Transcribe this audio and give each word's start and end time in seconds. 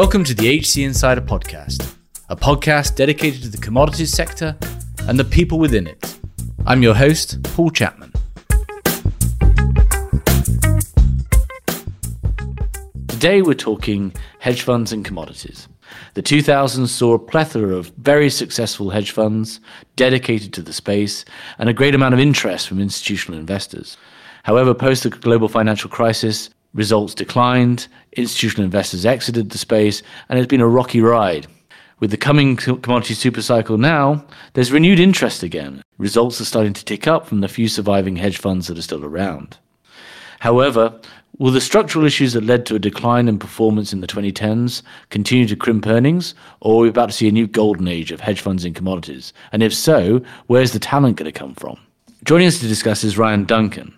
Welcome 0.00 0.24
to 0.24 0.34
the 0.34 0.58
HC 0.58 0.78
Insider 0.78 1.20
Podcast, 1.20 1.94
a 2.30 2.34
podcast 2.34 2.96
dedicated 2.96 3.42
to 3.42 3.50
the 3.50 3.58
commodities 3.58 4.10
sector 4.10 4.56
and 5.00 5.18
the 5.18 5.26
people 5.26 5.58
within 5.58 5.86
it. 5.86 6.18
I'm 6.64 6.82
your 6.82 6.94
host, 6.94 7.42
Paul 7.42 7.68
Chapman. 7.68 8.10
Today 13.08 13.42
we're 13.42 13.52
talking 13.52 14.14
hedge 14.38 14.62
funds 14.62 14.90
and 14.90 15.04
commodities. 15.04 15.68
The 16.14 16.22
2000s 16.22 16.88
saw 16.88 17.12
a 17.12 17.18
plethora 17.18 17.76
of 17.76 17.92
very 17.98 18.30
successful 18.30 18.88
hedge 18.88 19.10
funds 19.10 19.60
dedicated 19.96 20.54
to 20.54 20.62
the 20.62 20.72
space 20.72 21.26
and 21.58 21.68
a 21.68 21.74
great 21.74 21.94
amount 21.94 22.14
of 22.14 22.20
interest 22.20 22.68
from 22.68 22.80
institutional 22.80 23.38
investors. 23.38 23.98
However, 24.44 24.72
post 24.72 25.02
the 25.02 25.10
global 25.10 25.48
financial 25.48 25.90
crisis, 25.90 26.48
results 26.74 27.14
declined, 27.14 27.88
institutional 28.12 28.64
investors 28.64 29.06
exited 29.06 29.50
the 29.50 29.58
space, 29.58 30.02
and 30.28 30.38
it's 30.38 30.48
been 30.48 30.60
a 30.60 30.68
rocky 30.68 31.00
ride. 31.00 31.46
With 31.98 32.10
the 32.10 32.16
coming 32.16 32.56
commodity 32.56 33.14
supercycle 33.14 33.78
now, 33.78 34.24
there's 34.54 34.72
renewed 34.72 34.98
interest 34.98 35.42
again. 35.42 35.82
Results 35.98 36.40
are 36.40 36.46
starting 36.46 36.72
to 36.72 36.84
tick 36.84 37.06
up 37.06 37.26
from 37.26 37.40
the 37.40 37.48
few 37.48 37.68
surviving 37.68 38.16
hedge 38.16 38.38
funds 38.38 38.68
that 38.68 38.78
are 38.78 38.82
still 38.82 39.04
around. 39.04 39.58
However, 40.38 40.98
will 41.38 41.50
the 41.50 41.60
structural 41.60 42.06
issues 42.06 42.32
that 42.32 42.44
led 42.44 42.64
to 42.66 42.74
a 42.74 42.78
decline 42.78 43.28
in 43.28 43.38
performance 43.38 43.92
in 43.92 44.00
the 44.00 44.06
2010s 44.06 44.82
continue 45.10 45.46
to 45.46 45.56
crimp 45.56 45.86
earnings, 45.86 46.34
or 46.60 46.76
are 46.76 46.82
we 46.84 46.88
about 46.88 47.10
to 47.10 47.14
see 47.14 47.28
a 47.28 47.32
new 47.32 47.46
golden 47.46 47.86
age 47.86 48.12
of 48.12 48.20
hedge 48.20 48.40
funds 48.40 48.64
in 48.64 48.72
commodities? 48.72 49.34
And 49.52 49.62
if 49.62 49.74
so, 49.74 50.22
where's 50.46 50.72
the 50.72 50.78
talent 50.78 51.16
going 51.16 51.30
to 51.30 51.38
come 51.38 51.54
from? 51.54 51.78
Joining 52.24 52.46
us 52.46 52.60
to 52.60 52.68
discuss 52.68 53.04
is 53.04 53.18
Ryan 53.18 53.44
Duncan. 53.44 53.94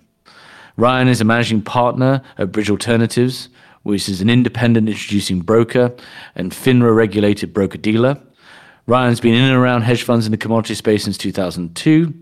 Ryan 0.77 1.09
is 1.09 1.21
a 1.21 1.25
managing 1.25 1.63
partner 1.63 2.23
at 2.39 2.53
Bridge 2.53 2.71
Alternatives, 2.71 3.49
which 3.83 4.09
is 4.09 4.21
an 4.21 4.31
independent 4.31 4.89
introducing 4.89 5.41
broker 5.41 5.95
and 6.35 6.53
FINRA 6.53 6.95
regulated 6.95 7.53
broker 7.53 7.79
dealer. 7.79 8.19
Ryan's 8.87 9.21
been 9.21 9.35
in 9.35 9.43
and 9.43 9.57
around 9.57 9.83
hedge 9.83 10.03
funds 10.03 10.27
in 10.27 10.33
the 10.33 10.39
commodity 10.39 10.75
space 10.75 11.05
since 11.05 11.19
2002 11.19 12.15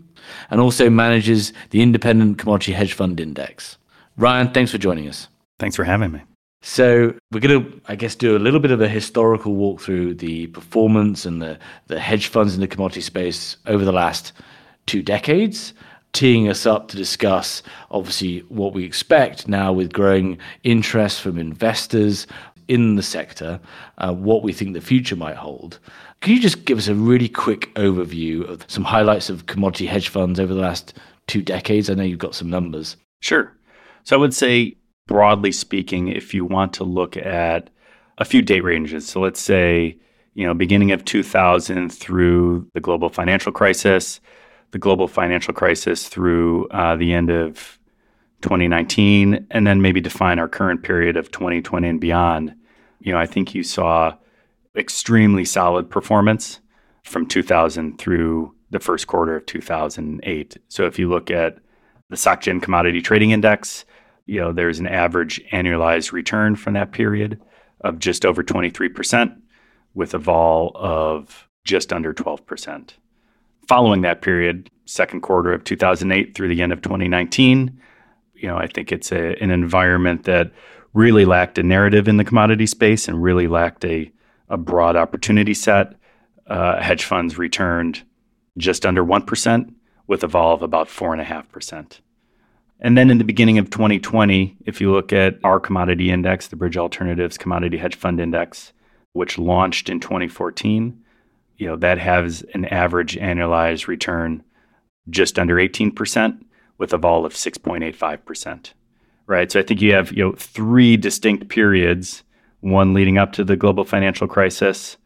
and 0.50 0.60
also 0.60 0.90
manages 0.90 1.52
the 1.70 1.80
Independent 1.80 2.38
Commodity 2.38 2.72
Hedge 2.72 2.92
Fund 2.92 3.20
Index. 3.20 3.78
Ryan, 4.16 4.52
thanks 4.52 4.70
for 4.70 4.78
joining 4.78 5.08
us. 5.08 5.28
Thanks 5.58 5.76
for 5.76 5.84
having 5.84 6.12
me. 6.12 6.22
So 6.62 7.14
we're 7.32 7.40
going 7.40 7.64
to, 7.64 7.80
I 7.86 7.96
guess, 7.96 8.14
do 8.14 8.36
a 8.36 8.38
little 8.38 8.60
bit 8.60 8.70
of 8.70 8.82
a 8.82 8.88
historical 8.88 9.54
walk 9.54 9.80
through 9.80 10.14
the 10.14 10.48
performance 10.48 11.24
and 11.24 11.40
the, 11.40 11.58
the 11.86 11.98
hedge 11.98 12.26
funds 12.26 12.54
in 12.54 12.60
the 12.60 12.68
commodity 12.68 13.00
space 13.00 13.56
over 13.66 13.84
the 13.84 13.92
last 13.92 14.32
two 14.86 15.02
decades 15.02 15.72
teeing 16.12 16.48
us 16.48 16.66
up 16.66 16.88
to 16.88 16.96
discuss 16.96 17.62
obviously 17.90 18.40
what 18.48 18.74
we 18.74 18.84
expect 18.84 19.48
now 19.48 19.72
with 19.72 19.92
growing 19.92 20.38
interest 20.64 21.20
from 21.20 21.38
investors 21.38 22.26
in 22.68 22.94
the 22.94 23.02
sector, 23.02 23.60
uh, 23.98 24.12
what 24.14 24.42
we 24.42 24.52
think 24.52 24.74
the 24.74 24.80
future 24.80 25.16
might 25.16 25.36
hold. 25.36 25.78
Can 26.20 26.34
you 26.34 26.40
just 26.40 26.64
give 26.64 26.78
us 26.78 26.86
a 26.86 26.94
really 26.94 27.28
quick 27.28 27.74
overview 27.74 28.48
of 28.48 28.64
some 28.68 28.84
highlights 28.84 29.28
of 29.28 29.46
commodity 29.46 29.86
hedge 29.86 30.08
funds 30.08 30.38
over 30.38 30.54
the 30.54 30.60
last 30.60 30.94
two 31.26 31.42
decades? 31.42 31.90
I 31.90 31.94
know 31.94 32.04
you've 32.04 32.18
got 32.18 32.34
some 32.34 32.50
numbers. 32.50 32.96
Sure. 33.20 33.52
So 34.04 34.16
I 34.16 34.20
would 34.20 34.34
say, 34.34 34.76
broadly 35.06 35.50
speaking, 35.50 36.08
if 36.08 36.32
you 36.32 36.44
want 36.44 36.72
to 36.74 36.84
look 36.84 37.16
at 37.16 37.70
a 38.18 38.24
few 38.24 38.42
date 38.42 38.62
ranges, 38.62 39.08
so 39.08 39.20
let's 39.20 39.40
say, 39.40 39.98
you 40.34 40.46
know, 40.46 40.54
beginning 40.54 40.92
of 40.92 41.04
2000 41.04 41.90
through 41.90 42.68
the 42.74 42.80
global 42.80 43.08
financial 43.08 43.50
crisis, 43.50 44.20
the 44.72 44.78
global 44.78 45.08
financial 45.08 45.54
crisis 45.54 46.08
through 46.08 46.68
uh, 46.68 46.96
the 46.96 47.12
end 47.12 47.30
of 47.30 47.78
2019, 48.42 49.46
and 49.50 49.66
then 49.66 49.82
maybe 49.82 50.00
define 50.00 50.38
our 50.38 50.48
current 50.48 50.82
period 50.82 51.16
of 51.16 51.30
2020 51.30 51.88
and 51.88 52.00
beyond. 52.00 52.54
You 53.00 53.12
know, 53.12 53.18
I 53.18 53.26
think 53.26 53.54
you 53.54 53.62
saw 53.62 54.14
extremely 54.76 55.44
solid 55.44 55.90
performance 55.90 56.60
from 57.04 57.26
2000 57.26 57.98
through 57.98 58.54
the 58.70 58.80
first 58.80 59.06
quarter 59.06 59.36
of 59.36 59.46
2008. 59.46 60.56
So 60.68 60.86
if 60.86 60.98
you 60.98 61.08
look 61.08 61.30
at 61.30 61.58
the 62.08 62.16
SocGen 62.16 62.62
Commodity 62.62 63.02
Trading 63.02 63.32
Index, 63.32 63.84
you 64.26 64.40
know, 64.40 64.52
there's 64.52 64.78
an 64.78 64.86
average 64.86 65.42
annualized 65.52 66.12
return 66.12 66.54
from 66.54 66.74
that 66.74 66.92
period 66.92 67.40
of 67.80 67.98
just 67.98 68.24
over 68.24 68.44
23%, 68.44 69.36
with 69.94 70.14
a 70.14 70.18
vol 70.18 70.72
of 70.76 71.48
just 71.64 71.92
under 71.92 72.14
12% 72.14 72.90
following 73.70 74.00
that 74.00 74.20
period, 74.20 74.68
second 74.84 75.20
quarter 75.20 75.52
of 75.52 75.62
2008 75.62 76.34
through 76.34 76.48
the 76.48 76.60
end 76.60 76.72
of 76.72 76.82
2019, 76.82 77.80
you 78.34 78.48
know, 78.48 78.56
I 78.56 78.66
think 78.66 78.90
it's 78.90 79.12
a, 79.12 79.40
an 79.40 79.52
environment 79.52 80.24
that 80.24 80.50
really 80.92 81.24
lacked 81.24 81.56
a 81.56 81.62
narrative 81.62 82.08
in 82.08 82.16
the 82.16 82.24
commodity 82.24 82.66
space 82.66 83.06
and 83.06 83.22
really 83.22 83.46
lacked 83.46 83.84
a, 83.84 84.10
a 84.48 84.56
broad 84.56 84.96
opportunity 84.96 85.54
set. 85.54 85.94
Uh, 86.48 86.82
hedge 86.82 87.04
funds 87.04 87.38
returned 87.38 88.02
just 88.58 88.84
under 88.84 89.04
1%, 89.04 89.72
with 90.08 90.24
a 90.24 90.26
vol 90.26 90.52
of 90.52 90.62
about 90.62 90.88
4.5%. 90.88 92.00
And 92.80 92.98
then 92.98 93.08
in 93.08 93.18
the 93.18 93.24
beginning 93.24 93.58
of 93.58 93.70
2020, 93.70 94.56
if 94.66 94.80
you 94.80 94.90
look 94.90 95.12
at 95.12 95.38
our 95.44 95.60
commodity 95.60 96.10
index, 96.10 96.48
the 96.48 96.56
Bridge 96.56 96.76
Alternatives 96.76 97.38
Commodity 97.38 97.76
Hedge 97.76 97.94
Fund 97.94 98.18
Index, 98.18 98.72
which 99.12 99.38
launched 99.38 99.88
in 99.88 100.00
2014, 100.00 100.99
you 101.60 101.66
know, 101.66 101.76
that 101.76 101.98
has 101.98 102.42
an 102.54 102.64
average 102.64 103.16
annualized 103.16 103.86
return 103.86 104.42
just 105.10 105.38
under 105.38 105.56
18% 105.56 106.42
with 106.78 106.92
a 106.94 106.98
vol 106.98 107.26
of 107.26 107.34
6.85%. 107.34 108.72
Right? 109.26 109.52
So 109.52 109.60
I 109.60 109.62
think 109.62 109.82
you 109.82 109.92
have, 109.92 110.10
you 110.12 110.24
know, 110.24 110.32
three 110.32 110.96
distinct 110.96 111.48
periods, 111.48 112.24
one 112.60 112.94
leading 112.94 113.18
up 113.18 113.32
to 113.32 113.44
the 113.44 113.56
global 113.56 113.84
financial 113.84 114.26
crisis, 114.26 114.96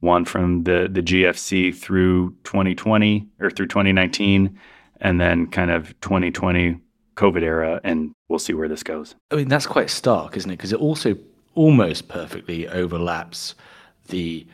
one 0.00 0.24
from 0.24 0.62
the 0.64 0.88
the 0.90 1.02
GFC 1.02 1.74
through 1.74 2.30
2020 2.44 3.28
or 3.40 3.50
through 3.50 3.66
2019 3.66 4.58
and 5.00 5.20
then 5.20 5.46
kind 5.48 5.72
of 5.72 5.88
2020 6.00 6.78
COVID 7.16 7.42
era 7.42 7.80
and 7.82 8.12
we'll 8.28 8.38
see 8.38 8.52
where 8.52 8.68
this 8.68 8.84
goes. 8.84 9.16
I 9.30 9.36
mean 9.36 9.48
that's 9.48 9.66
quite 9.66 9.90
stark, 9.90 10.36
isn't 10.36 10.50
it? 10.50 10.56
Because 10.56 10.72
it 10.72 10.80
also 10.80 11.16
almost 11.54 12.08
perfectly 12.08 12.68
overlaps 12.68 13.56
the 14.06 14.46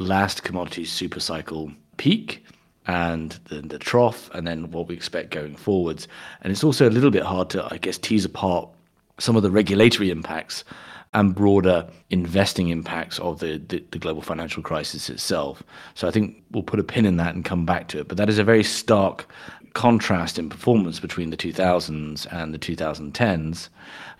last 0.00 0.42
commodity 0.42 0.84
super 0.84 1.20
cycle 1.20 1.70
peak 1.96 2.44
and 2.86 3.38
then 3.50 3.68
the 3.68 3.78
trough, 3.78 4.30
and 4.34 4.46
then 4.46 4.70
what 4.72 4.88
we 4.88 4.94
expect 4.96 5.30
going 5.30 5.54
forwards. 5.54 6.08
And 6.40 6.50
it's 6.50 6.64
also 6.64 6.88
a 6.88 6.90
little 6.90 7.10
bit 7.10 7.22
hard 7.22 7.50
to, 7.50 7.72
I 7.72 7.78
guess, 7.78 7.98
tease 7.98 8.24
apart 8.24 8.68
some 9.18 9.36
of 9.36 9.42
the 9.42 9.50
regulatory 9.50 10.10
impacts 10.10 10.64
and 11.12 11.34
broader 11.34 11.86
investing 12.10 12.68
impacts 12.68 13.18
of 13.18 13.40
the, 13.40 13.58
the, 13.68 13.84
the, 13.90 13.98
global 13.98 14.22
financial 14.22 14.62
crisis 14.62 15.10
itself. 15.10 15.62
So 15.94 16.06
I 16.08 16.10
think 16.10 16.42
we'll 16.52 16.62
put 16.62 16.80
a 16.80 16.84
pin 16.84 17.04
in 17.04 17.16
that 17.16 17.34
and 17.34 17.44
come 17.44 17.66
back 17.66 17.88
to 17.88 17.98
it. 17.98 18.08
But 18.08 18.16
that 18.16 18.28
is 18.28 18.38
a 18.38 18.44
very 18.44 18.62
stark 18.62 19.26
contrast 19.74 20.38
in 20.38 20.48
performance 20.48 21.00
between 21.00 21.30
the 21.30 21.36
2000s 21.36 22.26
and 22.32 22.54
the 22.54 22.58
2010s. 22.58 23.68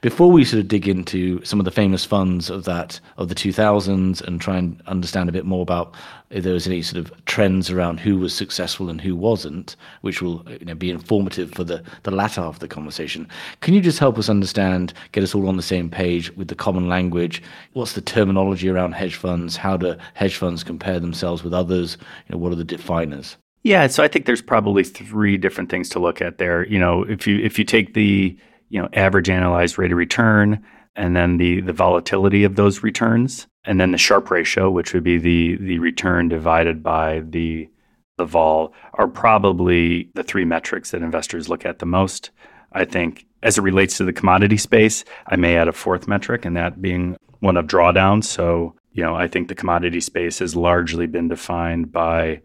Before 0.02 0.30
we 0.30 0.46
sort 0.46 0.60
of 0.60 0.68
dig 0.68 0.88
into 0.88 1.44
some 1.44 1.58
of 1.58 1.66
the 1.66 1.70
famous 1.70 2.06
funds 2.06 2.48
of 2.48 2.64
that 2.64 2.98
of 3.18 3.28
the 3.28 3.34
2000s 3.34 4.22
and 4.22 4.40
try 4.40 4.56
and 4.56 4.80
understand 4.86 5.28
a 5.28 5.32
bit 5.32 5.44
more 5.44 5.60
about 5.60 5.94
if 6.30 6.42
there 6.42 6.54
was 6.54 6.66
any 6.66 6.80
sort 6.80 7.04
of 7.04 7.12
trends 7.26 7.70
around 7.70 8.00
who 8.00 8.16
was 8.16 8.32
successful 8.32 8.88
and 8.88 8.98
who 8.98 9.14
wasn't, 9.14 9.76
which 10.00 10.22
will 10.22 10.42
you 10.48 10.64
know, 10.64 10.74
be 10.74 10.90
informative 10.90 11.52
for 11.52 11.64
the, 11.64 11.82
the 12.04 12.10
latter 12.10 12.40
half 12.40 12.54
of 12.54 12.60
the 12.60 12.68
conversation. 12.68 13.28
Can 13.60 13.74
you 13.74 13.82
just 13.82 13.98
help 13.98 14.16
us 14.16 14.30
understand, 14.30 14.94
get 15.12 15.22
us 15.22 15.34
all 15.34 15.48
on 15.48 15.58
the 15.58 15.62
same 15.62 15.90
page 15.90 16.34
with 16.34 16.48
the 16.48 16.54
common 16.54 16.88
language? 16.88 17.42
What's 17.74 17.92
the 17.92 18.00
terminology 18.00 18.70
around 18.70 18.92
hedge 18.92 19.16
funds? 19.16 19.54
How 19.54 19.76
do 19.76 19.96
hedge 20.14 20.36
funds 20.36 20.64
compare 20.64 20.98
themselves 20.98 21.44
with 21.44 21.52
others? 21.52 21.98
You 22.26 22.32
know, 22.32 22.38
what 22.38 22.52
are 22.52 22.56
the 22.56 22.64
definers? 22.64 23.36
Yeah, 23.64 23.86
so 23.88 24.02
I 24.02 24.08
think 24.08 24.24
there's 24.24 24.40
probably 24.40 24.82
three 24.82 25.36
different 25.36 25.68
things 25.68 25.90
to 25.90 25.98
look 25.98 26.22
at 26.22 26.38
there. 26.38 26.66
You 26.66 26.78
know, 26.78 27.02
if 27.02 27.26
you 27.26 27.38
if 27.40 27.58
you 27.58 27.64
take 27.66 27.92
the 27.92 28.34
you 28.70 28.80
know 28.80 28.88
average 28.94 29.28
annualized 29.28 29.76
rate 29.76 29.92
of 29.92 29.98
return 29.98 30.64
and 30.96 31.14
then 31.14 31.36
the 31.36 31.60
the 31.60 31.72
volatility 31.72 32.44
of 32.44 32.56
those 32.56 32.82
returns 32.82 33.46
and 33.64 33.78
then 33.78 33.90
the 33.90 33.98
Sharpe 33.98 34.30
ratio 34.30 34.70
which 34.70 34.94
would 34.94 35.04
be 35.04 35.18
the 35.18 35.56
the 35.56 35.78
return 35.78 36.28
divided 36.28 36.82
by 36.82 37.20
the 37.20 37.68
the 38.16 38.24
vol 38.24 38.72
are 38.94 39.08
probably 39.08 40.10
the 40.14 40.22
three 40.22 40.44
metrics 40.44 40.90
that 40.90 41.02
investors 41.02 41.48
look 41.48 41.64
at 41.64 41.78
the 41.78 41.86
most. 41.86 42.30
I 42.72 42.84
think 42.84 43.26
as 43.42 43.56
it 43.56 43.62
relates 43.62 43.96
to 43.96 44.04
the 44.04 44.12
commodity 44.12 44.56
space 44.56 45.04
i 45.26 45.36
may 45.36 45.56
add 45.56 45.68
a 45.68 45.72
fourth 45.72 46.06
metric 46.06 46.44
and 46.44 46.56
that 46.56 46.80
being 46.80 47.16
one 47.40 47.56
of 47.56 47.66
drawdowns. 47.66 48.24
So 48.24 48.74
you 48.92 49.02
know 49.02 49.14
i 49.14 49.28
think 49.28 49.48
the 49.48 49.54
commodity 49.54 50.00
space 50.00 50.38
has 50.38 50.56
largely 50.56 51.06
been 51.06 51.28
defined 51.28 51.92
by 51.92 52.42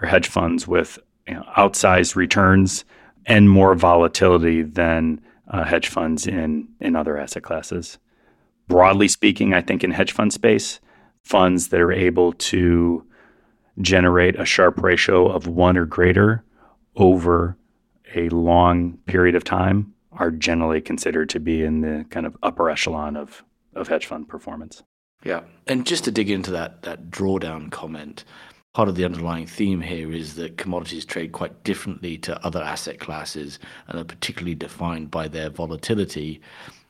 or 0.00 0.08
hedge 0.08 0.28
funds 0.28 0.68
with 0.68 0.98
you 1.26 1.34
know, 1.34 1.44
outsized 1.56 2.16
returns 2.16 2.84
and 3.26 3.50
more 3.50 3.74
volatility 3.74 4.62
than 4.62 5.20
uh, 5.48 5.64
hedge 5.64 5.88
funds 5.88 6.26
in 6.26 6.68
in 6.80 6.96
other 6.96 7.18
asset 7.18 7.42
classes. 7.42 7.98
Broadly 8.68 9.08
speaking, 9.08 9.54
I 9.54 9.62
think 9.62 9.84
in 9.84 9.92
hedge 9.92 10.12
fund 10.12 10.32
space, 10.32 10.80
funds 11.22 11.68
that 11.68 11.80
are 11.80 11.92
able 11.92 12.32
to 12.32 13.04
generate 13.80 14.38
a 14.38 14.44
Sharpe 14.44 14.82
ratio 14.82 15.28
of 15.28 15.46
one 15.46 15.76
or 15.76 15.84
greater 15.84 16.44
over 16.96 17.56
a 18.14 18.28
long 18.30 18.98
period 19.06 19.34
of 19.34 19.44
time 19.44 19.92
are 20.12 20.30
generally 20.30 20.80
considered 20.80 21.28
to 21.28 21.40
be 21.40 21.62
in 21.62 21.82
the 21.82 22.06
kind 22.10 22.26
of 22.26 22.36
upper 22.42 22.70
echelon 22.70 23.16
of, 23.16 23.44
of 23.74 23.88
hedge 23.88 24.06
fund 24.06 24.28
performance. 24.28 24.82
Yeah. 25.24 25.42
And 25.66 25.86
just 25.86 26.04
to 26.04 26.10
dig 26.10 26.30
into 26.30 26.50
that 26.52 26.82
that 26.82 27.10
drawdown 27.10 27.70
comment, 27.70 28.24
part 28.76 28.90
of 28.90 28.94
the 28.94 29.06
underlying 29.06 29.46
theme 29.46 29.80
here 29.80 30.12
is 30.12 30.34
that 30.34 30.58
commodities 30.58 31.06
trade 31.06 31.32
quite 31.32 31.64
differently 31.64 32.18
to 32.18 32.38
other 32.44 32.62
asset 32.62 33.00
classes 33.00 33.58
and 33.88 33.98
are 33.98 34.04
particularly 34.04 34.54
defined 34.54 35.10
by 35.10 35.26
their 35.26 35.48
volatility. 35.48 36.42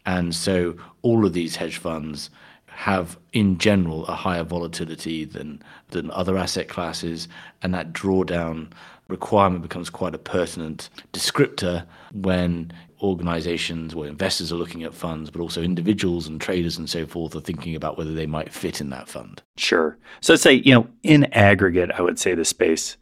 And 0.04 0.34
so 0.34 0.74
all 1.02 1.24
of 1.24 1.32
these 1.32 1.54
hedge 1.54 1.76
funds 1.76 2.28
have 2.66 3.16
in 3.32 3.58
general 3.58 4.04
a 4.06 4.16
higher 4.16 4.42
volatility 4.42 5.24
than 5.24 5.62
than 5.90 6.10
other 6.10 6.36
asset 6.36 6.66
classes 6.66 7.28
and 7.62 7.72
that 7.72 7.92
drawdown 7.92 8.66
requirement 9.06 9.62
becomes 9.62 9.88
quite 9.88 10.12
a 10.12 10.18
pertinent 10.18 10.90
descriptor 11.12 11.86
when 12.12 12.72
organizations 13.02 13.94
or 13.94 14.06
investors 14.06 14.52
are 14.52 14.56
looking 14.56 14.82
at 14.82 14.94
funds, 14.94 15.30
but 15.30 15.40
also 15.40 15.62
individuals 15.62 16.26
and 16.26 16.40
traders 16.40 16.78
and 16.78 16.88
so 16.88 17.06
forth 17.06 17.34
are 17.34 17.40
thinking 17.40 17.74
about 17.74 17.98
whether 17.98 18.14
they 18.14 18.26
might 18.26 18.52
fit 18.52 18.80
in 18.80 18.90
that 18.90 19.08
fund. 19.08 19.42
Sure. 19.56 19.98
So 20.20 20.32
let's 20.32 20.42
say, 20.42 20.54
you 20.54 20.74
know, 20.74 20.88
in 21.02 21.24
aggregate, 21.32 21.90
I 21.92 22.02
would 22.02 22.18
say 22.18 22.34
the 22.34 22.44
space 22.44 22.96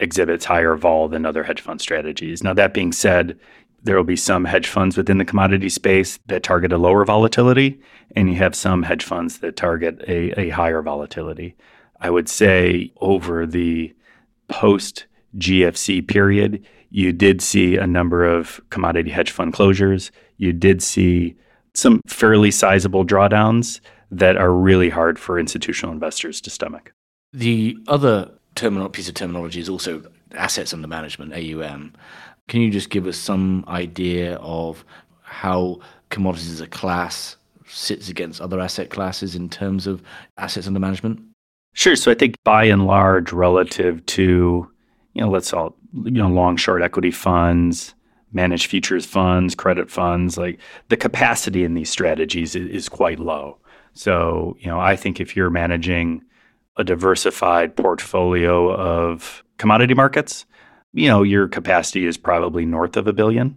exhibits 0.00 0.44
higher 0.44 0.74
vol 0.76 1.08
than 1.08 1.26
other 1.26 1.44
hedge 1.44 1.60
fund 1.60 1.80
strategies. 1.80 2.42
Now, 2.42 2.54
that 2.54 2.74
being 2.74 2.92
said, 2.92 3.38
there 3.82 3.96
will 3.96 4.04
be 4.04 4.16
some 4.16 4.46
hedge 4.46 4.66
funds 4.66 4.96
within 4.96 5.18
the 5.18 5.24
commodity 5.24 5.68
space 5.68 6.18
that 6.26 6.42
target 6.42 6.72
a 6.72 6.78
lower 6.78 7.04
volatility, 7.04 7.80
and 8.16 8.28
you 8.28 8.36
have 8.36 8.54
some 8.54 8.82
hedge 8.82 9.04
funds 9.04 9.38
that 9.38 9.56
target 9.56 10.02
a, 10.08 10.40
a 10.40 10.48
higher 10.48 10.82
volatility. 10.82 11.54
I 12.00 12.10
would 12.10 12.28
say 12.28 12.92
over 13.00 13.46
the 13.46 13.94
post 14.48 15.06
GFC 15.36 16.06
period, 16.06 16.64
you 16.94 17.12
did 17.12 17.42
see 17.42 17.76
a 17.76 17.88
number 17.88 18.24
of 18.24 18.60
commodity 18.70 19.10
hedge 19.10 19.32
fund 19.32 19.52
closures. 19.52 20.12
You 20.36 20.52
did 20.52 20.80
see 20.80 21.34
some 21.74 22.00
fairly 22.06 22.52
sizable 22.52 23.04
drawdowns 23.04 23.80
that 24.12 24.36
are 24.36 24.52
really 24.52 24.90
hard 24.90 25.18
for 25.18 25.36
institutional 25.36 25.92
investors 25.92 26.40
to 26.42 26.50
stomach. 26.50 26.92
The 27.32 27.76
other 27.88 28.30
terminal 28.54 28.88
piece 28.88 29.08
of 29.08 29.14
terminology 29.14 29.58
is 29.58 29.68
also 29.68 30.04
assets 30.36 30.72
under 30.72 30.86
management, 30.86 31.32
AUM. 31.32 31.94
Can 32.46 32.60
you 32.60 32.70
just 32.70 32.90
give 32.90 33.08
us 33.08 33.16
some 33.16 33.64
idea 33.66 34.36
of 34.36 34.84
how 35.22 35.80
commodities 36.10 36.52
as 36.52 36.60
a 36.60 36.68
class 36.68 37.34
sits 37.66 38.08
against 38.08 38.40
other 38.40 38.60
asset 38.60 38.90
classes 38.90 39.34
in 39.34 39.48
terms 39.48 39.88
of 39.88 40.00
assets 40.38 40.68
under 40.68 40.78
management? 40.78 41.20
Sure. 41.72 41.96
So 41.96 42.12
I 42.12 42.14
think 42.14 42.36
by 42.44 42.66
and 42.66 42.86
large, 42.86 43.32
relative 43.32 44.06
to, 44.06 44.70
you 45.14 45.22
know, 45.22 45.30
let's 45.30 45.52
all, 45.52 45.76
you 45.94 46.10
know, 46.10 46.28
long 46.28 46.56
short 46.56 46.82
equity 46.82 47.10
funds, 47.10 47.94
managed 48.32 48.66
futures 48.66 49.06
funds, 49.06 49.54
credit 49.54 49.90
funds, 49.90 50.36
like 50.36 50.58
the 50.88 50.96
capacity 50.96 51.64
in 51.64 51.74
these 51.74 51.88
strategies 51.88 52.54
is, 52.54 52.68
is 52.68 52.88
quite 52.88 53.20
low. 53.20 53.56
So, 53.94 54.56
you 54.58 54.66
know, 54.66 54.80
I 54.80 54.96
think 54.96 55.20
if 55.20 55.36
you're 55.36 55.50
managing 55.50 56.22
a 56.76 56.84
diversified 56.84 57.76
portfolio 57.76 58.74
of 58.74 59.44
commodity 59.58 59.94
markets, 59.94 60.44
you 60.92 61.08
know, 61.08 61.22
your 61.22 61.46
capacity 61.46 62.06
is 62.06 62.16
probably 62.16 62.64
north 62.64 62.96
of 62.96 63.06
a 63.06 63.12
billion. 63.12 63.56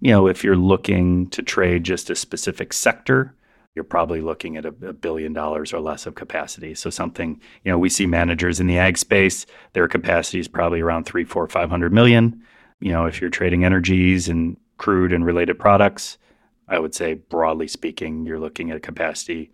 You 0.00 0.10
know, 0.10 0.26
if 0.26 0.42
you're 0.42 0.56
looking 0.56 1.28
to 1.30 1.42
trade 1.42 1.84
just 1.84 2.10
a 2.10 2.16
specific 2.16 2.72
sector, 2.72 3.34
you're 3.74 3.84
probably 3.84 4.20
looking 4.20 4.56
at 4.56 4.64
a, 4.64 4.74
a, 4.86 4.92
billion 4.92 5.32
dollars 5.32 5.72
or 5.72 5.80
less 5.80 6.06
of 6.06 6.14
capacity. 6.14 6.74
So 6.74 6.90
something, 6.90 7.40
you 7.64 7.72
know, 7.72 7.78
we 7.78 7.88
see 7.88 8.06
managers 8.06 8.60
in 8.60 8.66
the 8.66 8.78
ag 8.78 8.98
space, 8.98 9.46
their 9.72 9.88
capacity 9.88 10.38
is 10.38 10.48
probably 10.48 10.80
around 10.80 11.04
three, 11.04 11.24
four, 11.24 11.46
five 11.48 11.70
hundred 11.70 11.92
million. 11.92 12.42
You 12.80 12.92
know, 12.92 13.06
if 13.06 13.20
you're 13.20 13.30
trading 13.30 13.64
energies 13.64 14.28
and 14.28 14.56
crude 14.76 15.12
and 15.12 15.24
related 15.24 15.58
products, 15.58 16.18
I 16.68 16.78
would 16.78 16.94
say 16.94 17.14
broadly 17.14 17.68
speaking, 17.68 18.26
you're 18.26 18.40
looking 18.40 18.70
at 18.70 18.76
a 18.76 18.80
capacity 18.80 19.52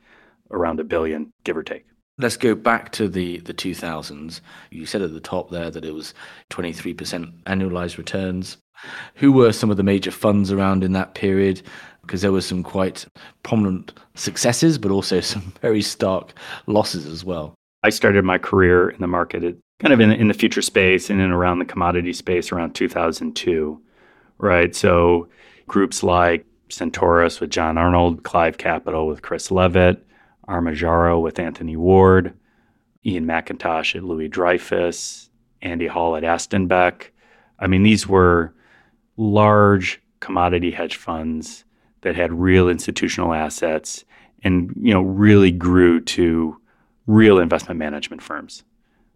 around 0.51 0.81
a 0.81 0.85
billion, 0.85 1.33
give 1.45 1.57
or 1.57 1.63
take. 1.63 1.85
Let's 2.21 2.37
go 2.37 2.55
back 2.55 2.91
to 2.93 3.09
the, 3.09 3.39
the 3.39 3.55
2000s. 3.55 4.41
You 4.71 4.87
said 4.87 5.03
at 5.03 5.13
the 5.13 5.21
top 5.21 5.51
there 5.51 5.71
that 5.71 5.85
it 5.85 5.95
was 5.95 6.15
23% 6.51 7.43
annualized 7.45 7.97
returns. 7.97 8.57
Who 9.17 9.33
were 9.33 9.53
some 9.53 9.71
of 9.71 9.77
the 9.77 9.83
major 9.83 10.11
funds 10.11 10.51
around 10.51 10.83
in 10.83 10.93
that 10.93 11.15
period? 11.15 11.63
Because 12.09 12.23
there 12.23 12.33
were 12.33 12.41
some 12.41 12.63
quite 12.63 13.07
prominent 13.43 13.93
successes, 14.15 14.79
but 14.79 14.91
also 14.91 15.21
some 15.35 15.53
very 15.61 15.83
stark 15.83 16.33
losses 16.67 17.07
as 17.07 17.25
well. 17.25 17.55
I 17.85 17.91
started 17.91 18.25
my 18.25 18.39
career 18.39 18.89
in 18.89 19.01
the 19.01 19.07
market 19.07 19.45
at, 19.45 19.55
kind 19.79 19.93
of 19.93 20.01
in, 20.01 20.11
in 20.11 20.27
the 20.27 20.35
future 20.35 20.63
space 20.63 21.11
and 21.11 21.21
in 21.21 21.31
around 21.31 21.59
the 21.61 21.65
commodity 21.65 22.13
space 22.13 22.51
around 22.51 22.75
2002, 22.75 23.81
right? 24.39 24.75
So 24.75 25.29
groups 25.69 26.03
like 26.03 26.45
Centaurus 26.71 27.41
with 27.41 27.51
John 27.51 27.79
Arnold, 27.79 28.25
Clive 28.25 28.59
Capital 28.59 29.07
with 29.07 29.23
Chris 29.23 29.49
Levett, 29.49 30.01
Armajaro 30.49 31.23
with 31.23 31.39
Anthony 31.39 31.77
Ward, 31.77 32.35
Ian 33.05 33.27
McIntosh 33.27 33.95
at 33.95 34.03
Louis 34.03 34.29
Dreyfus, 34.29 35.29
Andy 35.63 35.87
Hall 35.87 36.17
at 36.17 36.23
Astenbeck. 36.23 37.11
I 37.59 37.67
mean, 37.67 37.83
these 37.83 38.09
were 38.09 38.55
large 39.17 40.01
commodity 40.21 40.71
hedge 40.71 40.97
funds 40.97 41.65
that 42.03 42.17
had 42.17 42.33
real 42.33 42.69
institutional 42.69 43.33
assets 43.33 44.05
and 44.45 44.73
you 44.81 44.93
know 44.93 45.03
really 45.03 45.51
grew 45.51 46.01
to 46.01 46.57
real 47.07 47.39
investment 47.39 47.79
management 47.79 48.23
firms. 48.23 48.65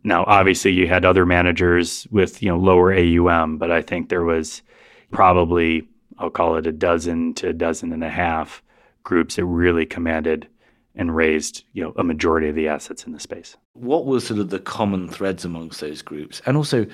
Now, 0.04 0.24
obviously, 0.26 0.72
you 0.72 0.88
had 0.88 1.04
other 1.04 1.24
managers 1.24 2.06
with 2.10 2.42
you 2.42 2.48
know 2.48 2.58
lower 2.58 2.92
AUM, 2.92 3.58
but 3.58 3.70
I 3.70 3.82
think 3.82 4.08
there 4.08 4.24
was 4.24 4.62
probably 5.10 5.88
I'll 6.18 6.30
call 6.30 6.56
it 6.56 6.66
a 6.66 6.72
dozen 6.72 7.34
to 7.34 7.48
a 7.48 7.52
dozen 7.52 7.92
and 7.92 8.02
a 8.02 8.10
half 8.10 8.62
groups 9.04 9.36
that 9.36 9.44
really 9.44 9.86
commanded 9.86 10.48
and 10.94 11.14
raised 11.14 11.64
you 11.72 11.82
know 11.82 11.92
a 11.96 12.04
majority 12.04 12.48
of 12.48 12.54
the 12.54 12.68
assets 12.68 13.04
in 13.04 13.12
the 13.12 13.20
space. 13.20 13.56
What 13.74 14.06
were 14.06 14.20
sort 14.20 14.40
of 14.40 14.50
the 14.50 14.58
common 14.58 15.08
threads 15.08 15.44
amongst 15.44 15.80
those 15.80 16.02
groups, 16.02 16.42
and 16.46 16.56
also 16.56 16.86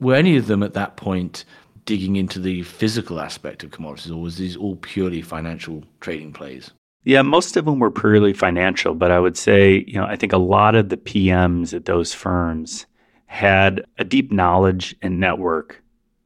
were 0.00 0.14
any 0.14 0.36
of 0.36 0.46
them 0.46 0.62
at 0.62 0.74
that 0.74 0.96
point 0.96 1.44
digging 1.84 2.16
into 2.16 2.38
the 2.38 2.62
physical 2.62 3.20
aspect 3.20 3.62
of 3.62 3.70
commodities, 3.70 4.10
or 4.10 4.20
was 4.20 4.36
these 4.36 4.56
all 4.56 4.76
purely 4.76 5.22
financial 5.22 5.84
trading 6.00 6.32
plays? 6.32 6.70
Yeah, 7.04 7.22
most 7.22 7.56
of 7.56 7.64
them 7.64 7.78
were 7.78 7.90
purely 7.90 8.32
financial, 8.32 8.94
but 8.94 9.10
I 9.10 9.18
would 9.18 9.36
say, 9.36 9.84
you 9.86 9.94
know, 9.94 10.04
I 10.04 10.16
think 10.16 10.32
a 10.32 10.38
lot 10.38 10.74
of 10.74 10.90
the 10.90 10.98
PMs 10.98 11.72
at 11.72 11.86
those 11.86 12.12
firms 12.12 12.86
had 13.26 13.84
a 13.98 14.04
deep 14.04 14.30
knowledge 14.30 14.94
and 15.00 15.18
network 15.18 15.82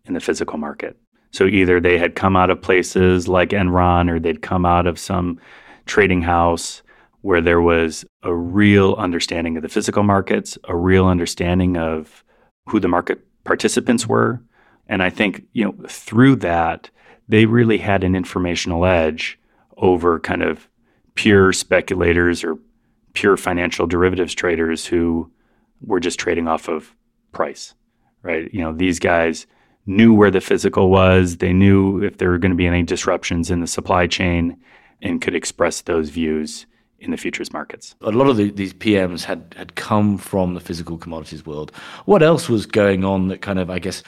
in 0.06 0.15
the 0.15 0.21
physical 0.21 0.59
market. 0.59 0.97
So 1.31 1.47
either 1.47 1.81
they 1.81 1.99
had 1.99 2.15
come 2.15 2.37
out 2.37 2.51
of 2.51 2.62
places 2.62 3.29
like 3.29 3.51
Enron 3.51 4.11
or 4.11 4.19
they'd 4.19 4.43
come 4.43 4.65
out 4.65 4.87
of 4.87 4.99
some 4.99 5.39
trading 5.87 6.23
house 6.23 6.82
where 7.23 7.41
there 7.41 7.61
was 7.61 8.05
a 8.23 8.34
real 8.34 8.94
understanding 8.94 9.56
of 9.56 9.63
the 9.63 9.69
physical 9.69 10.03
markets, 10.03 10.58
a 10.65 10.77
real 10.77 11.06
understanding 11.06 11.77
of 11.77 12.25
who 12.69 12.81
the 12.81 12.89
market 12.89 13.20
participants 13.44 14.06
were. 14.06 14.43
And 14.88 15.03
I 15.03 15.10
think, 15.10 15.44
you 15.53 15.64
know, 15.64 15.74
through 15.88 16.36
that, 16.36 16.91
they 17.29 17.46
really 17.46 17.79
had 17.79 18.05
an 18.05 18.14
informational 18.14 18.84
edge 18.84 19.38
over 19.76 20.20
kind 20.20 20.43
of 20.43 20.69
pure 21.14 21.53
speculators 21.53 22.44
or 22.44 22.58
pure 23.14 23.36
financial 23.36 23.86
derivatives 23.86 24.34
traders 24.34 24.86
who 24.86 25.31
were 25.81 26.00
just 26.00 26.19
trading 26.19 26.48
off 26.48 26.69
of 26.69 26.94
price, 27.32 27.74
right? 28.22 28.53
You 28.53 28.60
know, 28.60 28.72
these 28.72 28.98
guys 28.98 29.46
knew 29.86 30.14
where 30.14 30.31
the 30.31 30.41
physical 30.41 30.91
was, 30.91 31.38
they 31.38 31.53
knew 31.53 32.03
if 32.03 32.19
there 32.19 32.31
were 32.31 32.38
going 32.38 32.53
to 32.53 32.56
be 32.56 32.67
any 32.67 32.82
disruptions 32.82 33.50
in 33.50 33.60
the 33.60 33.67
supply 33.67 34.06
chain 34.06 34.56
and 35.03 35.20
could 35.20 35.34
express 35.34 35.82
those 35.82 36.10
views 36.10 36.67
in 37.05 37.11
the 37.11 37.17
futures 37.17 37.53
markets. 37.53 37.94
A 38.01 38.11
lot 38.11 38.29
of 38.29 38.37
the, 38.37 38.51
these 38.51 38.75
PMs 38.75 39.25
had, 39.25 39.55
had 39.56 39.75
come 39.75 40.19
from 40.19 40.55
the 40.55 40.61
physical 40.61 40.99
commodities 40.99 41.46
world. 41.46 41.73
What 42.05 42.23
else 42.23 42.49
was 42.49 42.67
going 42.67 43.05
on 43.05 43.29
that 43.29 43.43
kind 43.43 43.58
of, 43.58 43.70
I 43.70 43.79
guess, 43.79 44.03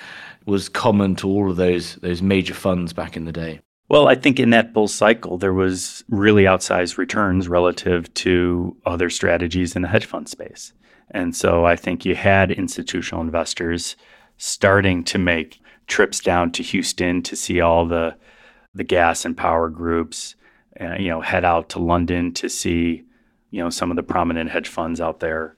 was 0.46 0.68
common 0.68 1.16
to 1.16 1.28
all 1.28 1.50
of 1.50 1.56
those 1.56 1.96
those 1.96 2.22
major 2.22 2.54
funds 2.54 2.92
back 2.92 3.16
in 3.16 3.24
the 3.24 3.32
day? 3.32 3.60
Well, 3.88 4.08
I 4.08 4.16
think 4.16 4.40
in 4.40 4.50
that 4.50 4.72
bull 4.72 4.88
cycle, 4.88 5.38
there 5.38 5.54
was 5.54 6.02
really 6.08 6.44
outsized 6.44 6.98
returns 6.98 7.48
relative 7.48 8.12
to 8.14 8.76
other 8.84 9.10
strategies 9.10 9.76
in 9.76 9.82
the 9.82 9.88
hedge 9.88 10.06
fund 10.06 10.28
space. 10.28 10.72
And 11.12 11.36
so 11.36 11.64
I 11.64 11.76
think 11.76 12.04
you 12.04 12.16
had 12.16 12.50
institutional 12.50 13.22
investors 13.22 13.94
starting 14.38 15.04
to 15.04 15.18
make 15.18 15.60
trips 15.86 16.18
down 16.18 16.50
to 16.52 16.64
Houston 16.64 17.22
to 17.22 17.36
see 17.36 17.60
all 17.60 17.86
the 17.86 18.16
the 18.74 18.84
gas 18.84 19.24
and 19.24 19.36
power 19.36 19.70
groups 19.70 20.34
you 20.80 21.08
know, 21.08 21.20
head 21.20 21.44
out 21.44 21.68
to 21.70 21.78
London 21.78 22.32
to 22.34 22.48
see, 22.48 23.04
you 23.50 23.62
know, 23.62 23.70
some 23.70 23.90
of 23.90 23.96
the 23.96 24.02
prominent 24.02 24.50
hedge 24.50 24.68
funds 24.68 25.00
out 25.00 25.20
there. 25.20 25.56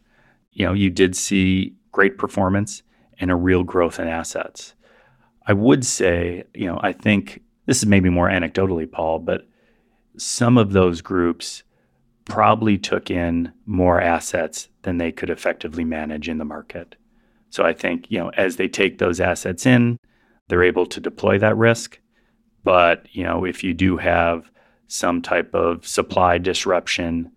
You 0.52 0.66
know, 0.66 0.72
you 0.72 0.90
did 0.90 1.16
see 1.16 1.75
great 1.92 2.18
performance 2.18 2.82
and 3.20 3.30
a 3.30 3.37
real 3.37 3.64
growth 3.64 3.98
in 3.98 4.08
assets. 4.08 4.75
I 5.46 5.52
would 5.52 5.84
say, 5.84 6.44
you 6.54 6.66
know, 6.66 6.78
I 6.82 6.92
think 6.92 7.42
this 7.66 7.78
is 7.78 7.87
maybe 7.87 8.10
more 8.10 8.28
anecdotally, 8.28 8.90
Paul, 8.90 9.18
but 9.18 9.48
some 10.16 10.58
of 10.58 10.72
those 10.72 11.00
groups 11.00 11.62
probably 12.25 12.76
took 12.76 13.10
in 13.10 13.52
more 13.64 14.00
assets 14.00 14.68
than 14.82 14.98
they 14.98 15.10
could 15.10 15.30
effectively 15.30 15.84
manage 15.84 16.28
in 16.28 16.38
the 16.38 16.44
market. 16.44 16.96
So 17.50 17.64
I 17.64 17.72
think, 17.72 18.10
you 18.10 18.18
know, 18.18 18.28
as 18.30 18.56
they 18.56 18.68
take 18.68 18.98
those 18.98 19.20
assets 19.20 19.64
in, 19.64 19.98
they're 20.48 20.62
able 20.62 20.87
to 20.87 21.00
deploy 21.00 21.38
that 21.38 21.56
risk. 21.56 21.98
But, 22.64 23.06
you 23.12 23.25
know, 23.25 23.44
if 23.44 23.64
you 23.64 23.72
do 23.72 23.96
have 23.96 24.50
some 24.88 25.23
type 25.23 25.54
of 25.54 25.87
supply 25.87 26.38
disruption 26.38 27.30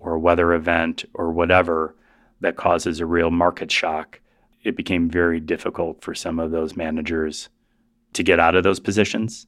or 0.00 0.18
weather 0.18 0.52
event 0.54 1.04
or 1.12 1.32
whatever 1.32 1.94
that 2.40 2.56
causes 2.56 3.00
a 3.00 3.06
real 3.06 3.30
market 3.30 3.70
shock, 3.70 4.20
it 4.62 4.76
became 4.76 5.10
very 5.10 5.40
difficult 5.40 6.02
for 6.02 6.14
some 6.14 6.38
of 6.38 6.50
those 6.50 6.76
managers 6.76 7.48
to 8.14 8.22
get 8.22 8.40
out 8.40 8.54
of 8.54 8.64
those 8.64 8.80
positions. 8.80 9.46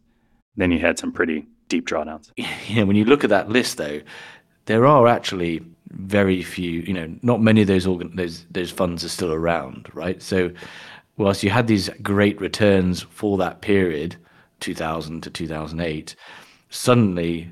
Then 0.56 0.70
you 0.70 0.80
had 0.80 0.98
some 0.98 1.12
pretty 1.12 1.46
deep 1.68 1.86
drawdowns. 1.86 2.30
Yeah, 2.68 2.82
when 2.82 2.96
you 2.96 3.04
look 3.04 3.22
at 3.22 3.30
that 3.30 3.48
list, 3.48 3.76
though, 3.76 4.00
there 4.66 4.86
are 4.86 5.06
actually 5.06 5.64
very 5.90 6.42
few. 6.42 6.80
You 6.80 6.94
know, 6.94 7.16
not 7.22 7.40
many 7.40 7.62
of 7.62 7.68
those 7.68 7.86
organ- 7.86 8.16
those 8.16 8.44
those 8.50 8.70
funds 8.70 9.04
are 9.04 9.08
still 9.08 9.32
around, 9.32 9.88
right? 9.94 10.20
So, 10.20 10.50
whilst 11.16 11.44
you 11.44 11.50
had 11.50 11.68
these 11.68 11.88
great 12.02 12.40
returns 12.40 13.02
for 13.02 13.38
that 13.38 13.60
period, 13.60 14.16
2000 14.60 15.22
to 15.22 15.30
2008, 15.30 16.16
suddenly 16.76 17.50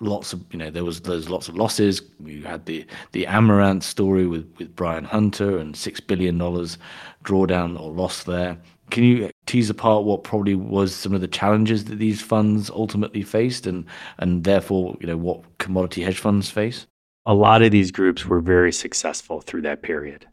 lots 0.00 0.32
of 0.32 0.44
you 0.50 0.58
know 0.58 0.70
there 0.70 0.84
was 0.84 1.00
there's 1.00 1.30
lots 1.30 1.48
of 1.48 1.56
losses. 1.56 2.02
You 2.24 2.42
had 2.42 2.66
the 2.66 2.86
the 3.12 3.26
Amaranth 3.26 3.82
story 3.82 4.26
with 4.26 4.52
with 4.58 4.74
Brian 4.74 5.04
Hunter 5.04 5.58
and 5.58 5.76
six 5.76 6.00
billion 6.00 6.38
dollars 6.38 6.78
drawdown 7.24 7.78
or 7.78 7.90
loss 7.92 8.24
there. 8.24 8.58
Can 8.90 9.04
you 9.04 9.30
tease 9.46 9.70
apart 9.70 10.04
what 10.04 10.24
probably 10.24 10.54
was 10.54 10.94
some 10.94 11.14
of 11.14 11.20
the 11.20 11.28
challenges 11.28 11.86
that 11.86 11.96
these 11.96 12.20
funds 12.20 12.70
ultimately 12.70 13.22
faced, 13.22 13.66
and 13.66 13.84
and 14.18 14.44
therefore 14.44 14.96
you 15.00 15.06
know 15.06 15.16
what 15.16 15.58
commodity 15.58 16.02
hedge 16.02 16.18
funds 16.18 16.50
face? 16.50 16.86
A 17.26 17.34
lot 17.34 17.62
of 17.62 17.72
these 17.72 17.90
groups 17.90 18.26
were 18.26 18.40
very 18.40 18.72
successful 18.72 19.40
through 19.40 19.62
that 19.62 19.82
period. 19.82 20.26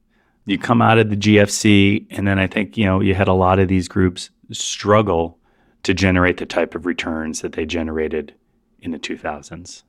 You 0.45 0.57
come 0.57 0.81
out 0.81 0.97
of 0.97 1.09
the 1.09 1.15
GFC, 1.15 2.07
and 2.09 2.27
then 2.27 2.39
I 2.39 2.47
think 2.47 2.77
you 2.77 2.85
know 2.85 2.99
you 3.01 3.13
had 3.13 3.27
a 3.27 3.33
lot 3.33 3.59
of 3.59 3.67
these 3.67 3.87
groups 3.87 4.29
struggle 4.51 5.37
to 5.83 5.93
generate 5.93 6.37
the 6.37 6.45
type 6.45 6.75
of 6.75 6.85
returns 6.85 7.41
that 7.41 7.53
they 7.53 7.65
generated 7.65 8.33
in 8.79 8.91
the 8.91 8.99
2000s. 8.99 9.83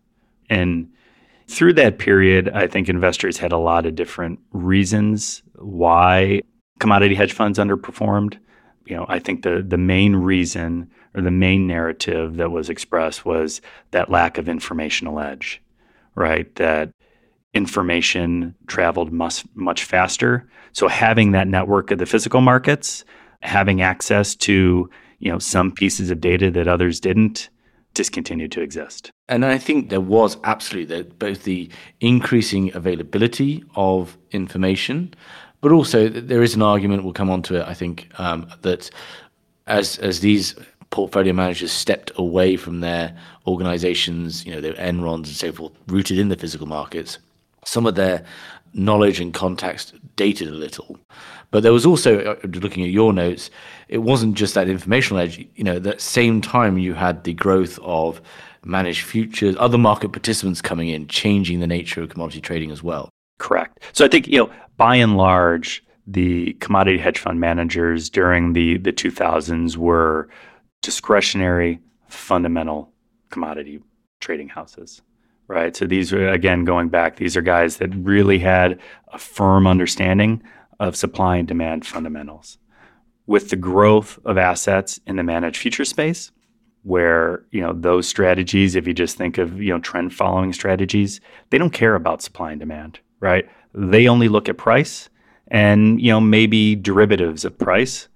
And 0.49 0.91
through 1.49 1.75
that 1.75 1.99
period, 1.99 2.49
I 2.51 2.67
think 2.67 2.89
investors 2.89 3.39
had 3.39 3.53
a 3.53 3.59
lot 3.59 3.87
of 3.87 3.95
different 3.95 4.39
reasons 4.53 5.43
why 5.57 6.43
commodity 6.79 7.15
hedge 7.15 7.33
funds 7.33 7.59
underperformed. 7.59 8.39
You 8.87 8.97
know, 8.97 9.07
I 9.09 9.19
think 9.19 9.43
the 9.43 9.65
the 9.67 9.79
main 9.79 10.17
reason 10.17 10.91
or 11.15 11.23
the 11.23 11.31
main 11.31 11.67
narrative 11.67 12.37
that 12.37 12.51
was 12.51 12.69
expressed 12.69 13.25
was 13.25 13.61
that 13.91 14.11
lack 14.11 14.39
of 14.39 14.49
informational 14.49 15.21
edge, 15.21 15.63
right? 16.15 16.53
That 16.57 16.91
information 17.55 18.55
traveled 18.67 19.13
much 19.13 19.45
much 19.55 19.85
faster. 19.85 20.49
So 20.73 20.89
having 20.89 21.33
that 21.33 21.49
network 21.49 21.91
of 21.91 21.99
the 21.99 22.07
physical 22.07 22.41
markets, 22.41 23.05
having 23.43 23.83
access 23.83 24.35
to 24.37 24.89
you 25.23 25.31
know 25.31 25.39
some 25.39 25.71
pieces 25.71 26.11
of 26.11 26.21
data 26.21 26.51
that 26.51 26.67
others 26.67 27.01
didn't, 27.01 27.49
discontinued 27.95 28.51
to 28.53 28.61
exist. 28.61 29.11
And 29.29 29.45
I 29.45 29.57
think 29.57 29.89
there 29.89 30.01
was 30.01 30.37
absolutely 30.45 31.05
both 31.05 31.45
the 31.45 31.71
increasing 32.01 32.75
availability 32.75 33.65
of 33.77 34.19
information, 34.33 35.15
but 35.61 35.71
also 35.71 36.09
there 36.09 36.43
is 36.43 36.55
an 36.55 36.63
argument, 36.63 37.05
we'll 37.05 37.13
come 37.13 37.31
on 37.31 37.43
to 37.43 37.61
it, 37.61 37.69
I 37.69 37.75
think, 37.75 38.09
um, 38.19 38.49
that 38.63 38.91
as, 39.69 39.99
as 39.99 40.21
these 40.21 40.57
portfolio 40.91 41.33
managers 41.33 41.71
stepped 41.71 42.11
away 42.17 42.57
from 42.57 42.81
their 42.81 43.17
organizations, 43.47 44.45
you 44.45 44.53
know, 44.53 44.61
their 44.61 44.75
Enrons 44.75 45.27
and 45.27 45.27
so 45.29 45.53
forth, 45.53 45.73
rooted 45.87 46.19
in 46.19 46.31
the 46.31 46.37
physical 46.37 46.67
markets, 46.67 47.19
some 47.65 47.87
of 47.87 47.95
their 47.95 48.25
knowledge 48.75 49.21
and 49.21 49.35
context 49.35 49.95
dated 50.17 50.49
a 50.49 50.53
little. 50.53 50.99
But 51.51 51.63
there 51.63 51.73
was 51.73 51.85
also, 51.85 52.21
uh, 52.21 52.47
looking 52.61 52.83
at 52.83 52.91
your 52.91 53.13
notes, 53.13 53.51
it 53.89 53.99
wasn't 53.99 54.35
just 54.35 54.55
that 54.55 54.69
informational 54.69 55.23
edge. 55.23 55.47
You 55.55 55.65
know, 55.65 55.77
at 55.77 55.83
that 55.83 56.01
same 56.01 56.41
time, 56.41 56.79
you 56.79 56.95
had 56.95 57.25
the 57.25 57.35
growth 57.35 57.79
of 57.83 58.23
managed 58.65 59.05
futures, 59.05 59.55
other 59.59 59.79
market 59.79 60.13
participants 60.13 60.63
coming 60.63 60.89
in, 60.89 61.09
changing 61.09 61.61
the 61.61 61.67
nature 61.67 62.03
of 62.03 62.09
commodity 62.09 62.41
trading 62.41 62.71
as 62.71 62.83
well. 62.83 63.11
Correct. 63.39 63.81
So 63.93 64.05
I 64.05 64.09
think, 64.09 64.29
you 64.29 64.39
know, 64.39 64.51
by 64.77 64.97
and 64.97 65.17
large, 65.17 65.85
the 66.07 66.55
commodity 66.55 66.99
hedge 66.99 67.19
fund 67.19 67.39
managers 67.39 68.09
during 68.09 68.55
the, 68.55 68.79
the 68.79 68.93
2000s 68.93 69.77
were 69.77 70.29
discretionary, 70.81 71.81
fundamental 72.09 72.93
commodity 73.31 73.81
trading 74.21 74.49
houses 74.49 75.03
right? 75.53 75.77
So 75.77 75.87
these 75.87 76.13
are, 76.13 76.29
again, 76.29 76.65
going 76.65 76.89
back, 76.89 77.17
these 77.17 77.37
are 77.37 77.43
guys 77.43 77.77
that 77.77 77.95
really 77.95 78.39
had 78.39 78.81
a 79.13 79.19
firm 79.19 79.67
understanding 79.67 80.43
of 80.81 80.97
supply 80.97 81.37
and 81.37 81.47
demand 81.47 81.87
fundamentals. 81.87 82.59
With 83.27 83.51
the 83.51 83.57
growth 83.57 84.19
of 84.25 84.39
assets 84.39 84.99
in 85.07 85.17
the 85.17 85.23
managed 85.23 85.59
future 85.59 85.85
space, 85.85 86.33
where 86.83 87.45
you 87.51 87.61
know 87.61 87.73
those 87.73 88.09
strategies 88.09 88.75
if 88.75 88.87
you 88.87 88.93
just 88.93 89.17
think 89.17 89.39
of 89.39 89.61
you 89.63 89.73
know 89.73 89.79
trend 89.79 90.13
following 90.13 90.53
strategies 90.53 91.21
they 91.51 91.59
don't 91.59 91.73
care 91.73 91.95
about 91.95 92.21
supply 92.21 92.51
and 92.51 92.59
demand 92.59 92.99
right 93.21 93.49
they 93.73 94.09
only 94.09 94.29
look 94.29 94.49
at 94.49 94.57
price 94.57 95.09
and 95.49 96.01
you 96.01 96.11
know 96.11 96.21
maybe 96.21 96.75
derivatives 96.75 97.45
of 97.45 97.57
price 97.57 98.09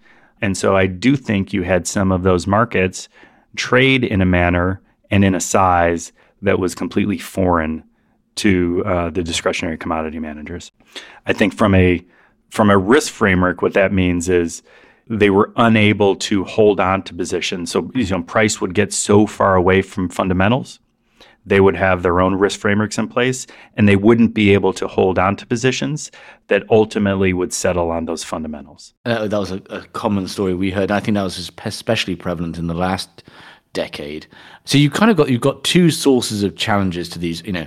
and 0.42 0.56
so 0.56 0.76
i 0.76 0.84
do 0.84 1.14
think 1.14 1.52
you 1.52 1.62
had 1.62 1.86
some 1.86 2.10
of 2.10 2.24
those 2.24 2.48
markets 2.48 3.08
trade 3.54 4.02
in 4.02 4.20
a 4.20 4.26
manner 4.26 4.80
and 5.12 5.24
in 5.24 5.32
a 5.32 5.40
size 5.40 6.10
that 6.42 6.58
was 6.58 6.74
completely 6.74 7.18
foreign 7.18 7.84
to 8.36 8.84
uh, 8.84 9.10
the 9.10 9.22
discretionary 9.22 9.78
commodity 9.78 10.18
managers. 10.18 10.70
I 11.26 11.32
think 11.32 11.54
from 11.54 11.74
a 11.74 12.04
from 12.50 12.70
a 12.70 12.78
risk 12.78 13.12
framework, 13.12 13.62
what 13.62 13.74
that 13.74 13.92
means 13.92 14.28
is 14.28 14.62
they 15.08 15.30
were 15.30 15.52
unable 15.56 16.16
to 16.16 16.44
hold 16.44 16.80
on 16.80 17.02
to 17.04 17.14
positions. 17.14 17.70
So 17.70 17.90
you 17.94 18.06
know, 18.06 18.22
price 18.22 18.60
would 18.60 18.74
get 18.74 18.92
so 18.92 19.26
far 19.26 19.56
away 19.56 19.82
from 19.82 20.08
fundamentals, 20.08 20.80
they 21.46 21.60
would 21.60 21.76
have 21.76 22.02
their 22.02 22.20
own 22.20 22.34
risk 22.34 22.58
frameworks 22.58 22.98
in 22.98 23.06
place, 23.06 23.46
and 23.76 23.88
they 23.88 23.94
wouldn't 23.94 24.34
be 24.34 24.52
able 24.52 24.72
to 24.74 24.88
hold 24.88 25.16
on 25.18 25.36
to 25.36 25.46
positions 25.46 26.10
that 26.48 26.64
ultimately 26.70 27.32
would 27.32 27.52
settle 27.52 27.90
on 27.92 28.04
those 28.04 28.24
fundamentals. 28.24 28.94
Uh, 29.04 29.28
that 29.28 29.38
was 29.38 29.52
a, 29.52 29.62
a, 29.70 29.82
common 29.92 30.26
story 30.26 30.54
we 30.54 30.72
heard. 30.72 30.90
I 30.90 30.98
think 30.98 31.14
that 31.14 31.22
was 31.22 31.50
especially 31.64 32.16
prevalent 32.16 32.58
in 32.58 32.66
the 32.66 32.74
last 32.74 33.22
decade. 33.76 34.26
So 34.64 34.78
you 34.78 34.90
kind 34.90 35.10
of 35.10 35.16
got 35.18 35.28
you've 35.28 35.42
got 35.42 35.62
two 35.62 35.90
sources 35.90 36.42
of 36.42 36.56
challenges 36.56 37.08
to 37.10 37.18
these. 37.18 37.42
You 37.44 37.52
know, 37.52 37.66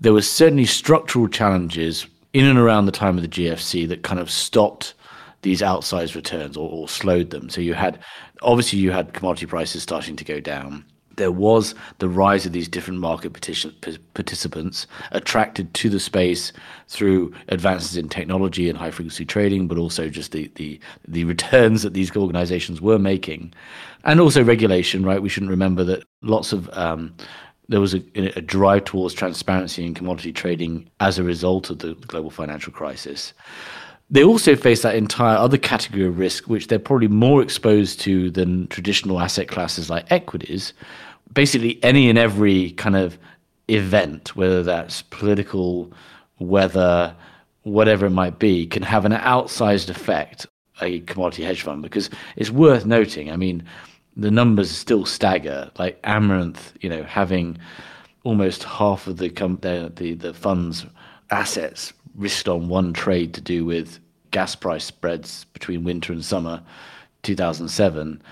there 0.00 0.14
was 0.14 0.28
certainly 0.28 0.64
structural 0.64 1.28
challenges 1.28 2.06
in 2.32 2.46
and 2.46 2.58
around 2.58 2.86
the 2.86 2.92
time 2.92 3.16
of 3.16 3.22
the 3.22 3.28
GFC 3.28 3.86
that 3.88 4.02
kind 4.02 4.18
of 4.18 4.30
stopped 4.30 4.94
these 5.42 5.60
outsized 5.60 6.14
returns 6.14 6.56
or, 6.56 6.68
or 6.70 6.88
slowed 6.88 7.30
them. 7.30 7.50
So 7.50 7.60
you 7.60 7.74
had 7.74 7.98
obviously 8.42 8.78
you 8.78 8.90
had 8.90 9.12
commodity 9.12 9.46
prices 9.46 9.82
starting 9.82 10.16
to 10.16 10.24
go 10.24 10.40
down 10.40 10.84
there 11.20 11.30
was 11.30 11.74
the 11.98 12.08
rise 12.08 12.46
of 12.46 12.52
these 12.52 12.68
different 12.68 12.98
market 12.98 13.32
participants 13.32 14.86
attracted 15.12 15.72
to 15.74 15.90
the 15.90 16.00
space 16.00 16.52
through 16.88 17.32
advances 17.48 17.96
in 17.96 18.08
technology 18.08 18.68
and 18.68 18.78
high 18.78 18.90
frequency 18.90 19.24
trading, 19.24 19.68
but 19.68 19.78
also 19.78 20.08
just 20.08 20.32
the, 20.32 20.50
the, 20.54 20.80
the 21.06 21.24
returns 21.24 21.82
that 21.82 21.92
these 21.92 22.16
organizations 22.16 22.80
were 22.80 22.98
making. 22.98 23.52
And 24.04 24.18
also 24.18 24.42
regulation, 24.42 25.04
right? 25.04 25.22
We 25.22 25.28
shouldn't 25.28 25.50
remember 25.50 25.84
that 25.84 26.04
lots 26.22 26.52
of 26.52 26.70
um, 26.76 27.14
there 27.68 27.80
was 27.80 27.94
a, 27.94 28.02
a, 28.16 28.40
drive 28.40 28.84
towards 28.84 29.14
transparency 29.14 29.84
in 29.84 29.94
commodity 29.94 30.32
trading 30.32 30.90
as 30.98 31.18
a 31.18 31.22
result 31.22 31.70
of 31.70 31.78
the 31.78 31.94
global 32.08 32.30
financial 32.30 32.72
crisis. 32.72 33.32
They 34.12 34.24
also 34.24 34.56
face 34.56 34.82
that 34.82 34.96
entire 34.96 35.36
other 35.36 35.56
category 35.56 36.04
of 36.04 36.18
risk, 36.18 36.48
which 36.48 36.66
they're 36.66 36.80
probably 36.80 37.06
more 37.06 37.42
exposed 37.42 38.00
to 38.00 38.30
than 38.32 38.66
traditional 38.66 39.20
asset 39.20 39.46
classes 39.46 39.88
like 39.88 40.10
equities, 40.10 40.72
basically 41.32 41.82
any 41.82 42.08
and 42.08 42.18
every 42.18 42.72
kind 42.72 42.96
of 42.96 43.18
event, 43.68 44.34
whether 44.36 44.62
that's 44.62 45.02
political, 45.02 45.92
weather, 46.38 47.14
whatever 47.62 48.06
it 48.06 48.10
might 48.10 48.38
be, 48.38 48.66
can 48.66 48.82
have 48.82 49.04
an 49.04 49.12
outsized 49.12 49.88
effect 49.88 50.46
a 50.82 51.00
commodity 51.00 51.44
hedge 51.44 51.62
fund 51.62 51.82
because 51.82 52.10
it's 52.36 52.50
worth 52.50 52.86
noting. 52.86 53.30
I 53.30 53.36
mean, 53.36 53.62
the 54.16 54.30
numbers 54.30 54.70
still 54.70 55.04
stagger. 55.04 55.70
Like 55.78 56.00
Amaranth, 56.04 56.72
you 56.80 56.88
know, 56.88 57.02
having 57.04 57.58
almost 58.24 58.64
half 58.64 59.06
of 59.06 59.16
the 59.18 59.30
com- 59.30 59.58
the, 59.62 59.92
the 59.94 60.14
the 60.14 60.34
fund's 60.34 60.86
assets 61.30 61.92
risked 62.16 62.48
on 62.48 62.68
one 62.68 62.92
trade 62.92 63.34
to 63.34 63.40
do 63.40 63.64
with 63.64 63.98
gas 64.30 64.54
price 64.54 64.84
spreads 64.84 65.44
between 65.52 65.84
winter 65.84 66.12
and 66.12 66.24
summer, 66.24 66.62
2007. 67.22 68.22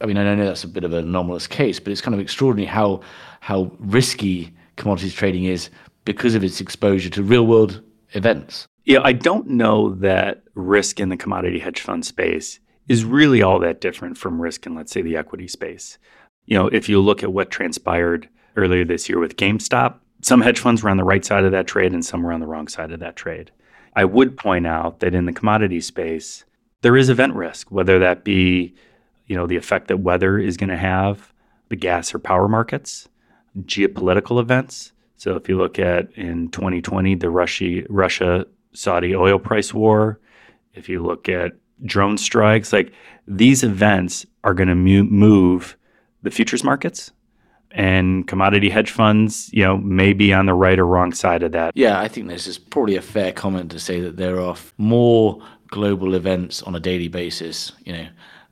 I 0.00 0.06
mean, 0.06 0.16
I 0.16 0.34
know 0.34 0.44
that's 0.44 0.64
a 0.64 0.68
bit 0.68 0.84
of 0.84 0.92
an 0.92 1.04
anomalous 1.06 1.46
case, 1.46 1.80
but 1.80 1.90
it's 1.90 2.00
kind 2.00 2.14
of 2.14 2.20
extraordinary 2.20 2.66
how 2.66 3.00
how 3.40 3.70
risky 3.78 4.54
commodities 4.76 5.14
trading 5.14 5.44
is 5.44 5.70
because 6.04 6.34
of 6.34 6.44
its 6.44 6.60
exposure 6.60 7.10
to 7.10 7.22
real 7.22 7.46
world 7.46 7.82
events. 8.12 8.66
Yeah, 8.84 9.00
I 9.02 9.12
don't 9.12 9.48
know 9.48 9.94
that 9.96 10.42
risk 10.54 11.00
in 11.00 11.08
the 11.08 11.16
commodity 11.16 11.58
hedge 11.58 11.80
fund 11.80 12.06
space 12.06 12.60
is 12.88 13.04
really 13.04 13.42
all 13.42 13.58
that 13.58 13.80
different 13.80 14.16
from 14.16 14.40
risk 14.40 14.66
in, 14.66 14.74
let's 14.74 14.92
say, 14.92 15.02
the 15.02 15.16
equity 15.16 15.46
space. 15.46 15.98
You 16.46 16.56
know, 16.56 16.68
if 16.68 16.88
you 16.88 17.00
look 17.00 17.22
at 17.22 17.32
what 17.32 17.50
transpired 17.50 18.28
earlier 18.56 18.84
this 18.84 19.08
year 19.08 19.18
with 19.18 19.36
GameStop, 19.36 19.96
some 20.22 20.40
hedge 20.40 20.58
funds 20.58 20.82
were 20.82 20.90
on 20.90 20.96
the 20.96 21.04
right 21.04 21.24
side 21.24 21.44
of 21.44 21.52
that 21.52 21.66
trade 21.66 21.92
and 21.92 22.04
some 22.04 22.22
were 22.22 22.32
on 22.32 22.40
the 22.40 22.46
wrong 22.46 22.66
side 22.66 22.90
of 22.90 23.00
that 23.00 23.16
trade. 23.16 23.50
I 23.94 24.04
would 24.04 24.36
point 24.36 24.66
out 24.66 25.00
that 25.00 25.14
in 25.14 25.26
the 25.26 25.32
commodity 25.32 25.80
space, 25.80 26.44
there 26.80 26.96
is 26.96 27.10
event 27.10 27.34
risk, 27.34 27.70
whether 27.70 27.98
that 27.98 28.24
be 28.24 28.74
you 29.28 29.36
know, 29.36 29.46
the 29.46 29.56
effect 29.56 29.88
that 29.88 29.98
weather 29.98 30.38
is 30.38 30.56
going 30.56 30.70
to 30.70 30.76
have, 30.76 31.32
the 31.68 31.76
gas 31.76 32.14
or 32.14 32.18
power 32.18 32.48
markets, 32.48 33.08
geopolitical 33.64 34.40
events, 34.40 34.92
So 35.18 35.34
if 35.34 35.48
you 35.48 35.58
look 35.58 35.78
at 35.78 36.10
in 36.12 36.48
2020, 36.50 37.16
the 37.16 37.28
Russia 37.28 37.82
Russia 37.90 38.46
Saudi 38.72 39.14
oil 39.14 39.38
price 39.38 39.74
war, 39.74 40.20
if 40.74 40.88
you 40.88 41.02
look 41.02 41.28
at 41.28 41.52
drone 41.84 42.16
strikes, 42.16 42.72
like 42.72 42.92
these 43.26 43.64
events 43.64 44.24
are 44.44 44.54
going 44.54 44.68
to 44.68 44.74
move 44.74 45.76
the 46.22 46.30
futures 46.30 46.62
markets 46.64 47.10
and 47.72 48.26
commodity 48.28 48.70
hedge 48.70 48.90
funds, 48.90 49.50
you 49.52 49.62
know, 49.64 49.76
may 49.76 50.12
be 50.12 50.32
on 50.32 50.46
the 50.46 50.54
right 50.54 50.78
or 50.78 50.86
wrong 50.86 51.12
side 51.12 51.42
of 51.42 51.52
that. 51.52 51.72
Yeah, 51.74 52.00
I 52.00 52.08
think 52.08 52.28
this 52.28 52.46
is 52.46 52.56
probably 52.56 52.96
a 52.96 53.02
fair 53.02 53.32
comment 53.32 53.70
to 53.72 53.80
say 53.80 54.00
that 54.00 54.16
there 54.16 54.40
are 54.40 54.56
more 54.78 55.42
global 55.66 56.14
events 56.14 56.62
on 56.62 56.74
a 56.76 56.80
daily 56.80 57.08
basis, 57.08 57.72
you 57.84 57.92
know, 57.92 58.06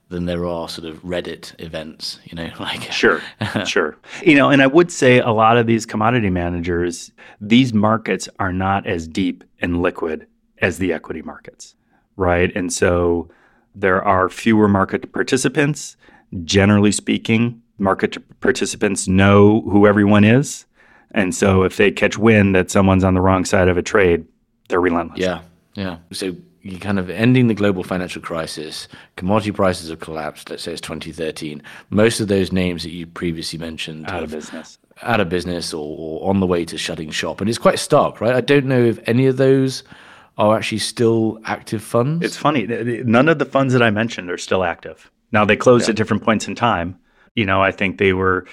than 0.09 0.27
there 0.27 0.47
are 0.47 0.69
sort 0.69 0.89
of 0.89 1.03
Reddit 1.03 1.59
events, 1.61 2.19
you 2.25 2.37
know, 2.37 2.51
like 2.61 2.83
Sure. 2.93 3.23
sure. 3.67 3.97
You 4.23 4.37
know, 4.37 4.51
and 4.51 4.63
I 4.63 4.67
would 4.67 4.93
say 4.93 5.19
a 5.19 5.31
lot 5.31 5.57
of 5.57 5.67
these 5.67 5.87
commodity 5.87 6.31
managers, 6.31 7.11
these 7.41 7.73
markets 7.73 8.29
are 8.39 8.53
not 8.53 8.87
as 8.87 9.09
deep 9.09 9.45
and 9.61 9.83
liquid 9.83 10.27
as 10.63 10.79
the 10.79 10.93
equity 10.93 11.23
markets, 11.23 11.75
right? 12.17 12.55
And 12.55 12.73
so 12.73 13.29
there 13.75 14.03
are 14.03 14.29
fewer 14.29 14.69
market 14.69 15.13
participants. 15.13 15.97
Generally 16.45 16.93
speaking, 16.93 17.61
market 17.79 18.17
participants 18.41 19.07
know 19.07 19.63
who 19.63 19.87
everyone 19.87 20.25
is. 20.25 20.67
And 21.13 21.35
so 21.35 21.63
if 21.63 21.77
they 21.77 21.91
catch 21.91 22.19
wind 22.19 22.55
that 22.55 22.71
someone's 22.71 23.05
on 23.05 23.15
the 23.15 23.21
wrong 23.21 23.45
side 23.45 23.69
of 23.69 23.77
a 23.77 23.83
trade, 23.83 24.25
they're 24.69 24.81
relentless. 24.81 25.21
Yeah. 25.21 25.43
Yeah. 25.75 25.99
So 26.13 26.35
you 26.67 26.79
kind 26.79 26.99
of 26.99 27.09
ending 27.11 27.49
the 27.49 27.55
global 27.55 27.83
financial 27.83 28.21
crisis, 28.21 28.89
commodity 29.17 29.53
prices 29.53 29.91
have 29.91 30.01
collapsed. 30.01 30.51
Let's 30.51 30.65
say 30.65 30.73
it's 30.73 30.81
2013. 30.81 31.63
Most 31.91 32.21
of 32.21 32.29
those 32.29 32.53
names 32.53 32.83
that 32.83 32.91
you 32.91 33.07
previously 33.07 33.59
mentioned 33.59 34.07
out 34.11 34.23
of 34.23 34.31
business, 34.31 34.79
out 35.03 35.21
of 35.21 35.29
business, 35.29 35.73
or, 35.73 35.97
or, 35.99 36.31
on 36.31 36.41
the 36.41 36.47
way 36.47 36.65
to 36.65 36.77
shutting 36.77 37.11
shop, 37.11 37.41
and 37.41 37.49
it's 37.49 37.59
quite 37.59 37.79
stark, 37.79 38.21
right? 38.21 38.35
I 38.35 38.41
don't 38.41 38.67
know 38.67 38.83
if 38.83 38.99
any 39.07 39.27
of 39.27 39.37
those 39.37 39.83
are 40.39 40.57
actually 40.57 40.79
still 40.79 41.39
active 41.45 41.83
funds. 41.83 42.25
It's 42.25 42.37
funny. 42.37 42.67
None 42.67 43.29
of 43.29 43.39
the 43.39 43.47
funds 43.47 43.73
that 43.73 43.83
I 43.83 43.91
mentioned 43.91 44.31
are 44.31 44.39
still 44.39 44.65
active. 44.65 45.11
Now 45.33 45.45
they 45.45 45.57
closed 45.57 45.87
yeah. 45.87 45.91
at 45.91 45.97
different 45.97 46.23
points 46.23 46.47
in 46.47 46.55
time, 46.55 46.99
you 47.35 47.47
know, 47.47 47.63
I 47.63 47.71
think 47.71 47.99
they 47.99 48.13
were 48.13 48.47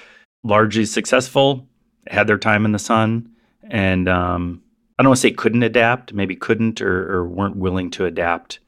largely 0.44 0.84
successful, 0.84 1.66
had 2.06 2.26
their 2.26 2.38
time 2.38 2.64
in 2.64 2.72
the 2.72 2.78
sun, 2.78 3.30
and 3.64 4.08
um, 4.08 4.62
I 4.98 5.02
don't 5.02 5.10
want 5.10 5.18
to 5.18 5.22
say 5.22 5.30
couldn't 5.32 5.62
adapt, 5.62 6.12
maybe 6.12 6.36
couldn't 6.36 6.80
or, 6.80 7.12
or 7.12 7.28
weren't 7.28 7.56
willing 7.56 7.90
to 7.92 8.04
adapt 8.04 8.60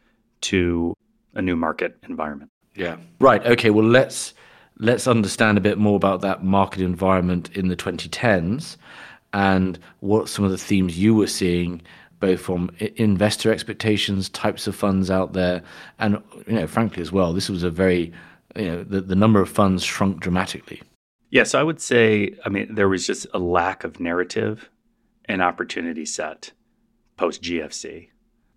to 0.43 0.95
a 1.35 1.43
new 1.43 1.57
market 1.57 1.97
environment. 2.09 2.51
Yeah. 2.75 2.97
Right. 3.21 3.45
Okay. 3.47 3.71
Well, 3.71 3.87
let's 3.87 4.35
let's 4.79 5.07
understand 5.07 5.57
a 5.57 5.61
bit 5.61 5.79
more 5.79 5.97
about 5.97 6.21
that 6.23 6.45
market 6.45 6.83
environment 6.83 7.51
in 7.57 7.69
the 7.69 7.77
2010s 7.77 8.77
and 9.33 9.79
what 10.01 10.29
some 10.29 10.45
of 10.45 10.51
the 10.51 10.59
themes 10.59 10.99
you 10.99 11.15
were 11.15 11.27
seeing 11.27 11.81
both 12.21 12.41
from 12.41 12.71
investor 12.97 13.53
expectations 13.53 14.29
types 14.31 14.67
of 14.67 14.75
funds 14.75 15.11
out 15.11 15.33
there 15.33 15.63
and 15.99 16.23
you 16.47 16.55
know 16.55 16.67
frankly 16.67 17.03
as 17.03 17.13
well 17.13 17.33
this 17.33 17.49
was 17.49 17.63
a 17.63 17.71
very 17.71 18.13
you 18.57 18.67
know 18.67 18.83
the, 18.83 19.01
the 19.01 19.15
number 19.15 19.41
of 19.41 19.49
funds 19.49 19.85
shrunk 19.85 20.21
dramatically. 20.21 20.83
Yes, 21.31 21.31
yeah, 21.31 21.45
so 21.45 21.61
I 21.61 21.63
would 21.63 21.81
say. 21.81 22.35
I 22.45 22.49
mean, 22.49 22.75
there 22.75 22.89
was 22.89 23.07
just 23.07 23.27
a 23.35 23.39
lack 23.39 23.85
of 23.85 24.01
narrative 24.01 24.71
and 25.29 25.43
opportunity 25.43 26.05
set 26.05 26.53
post 27.17 27.43
GFC. 27.43 28.09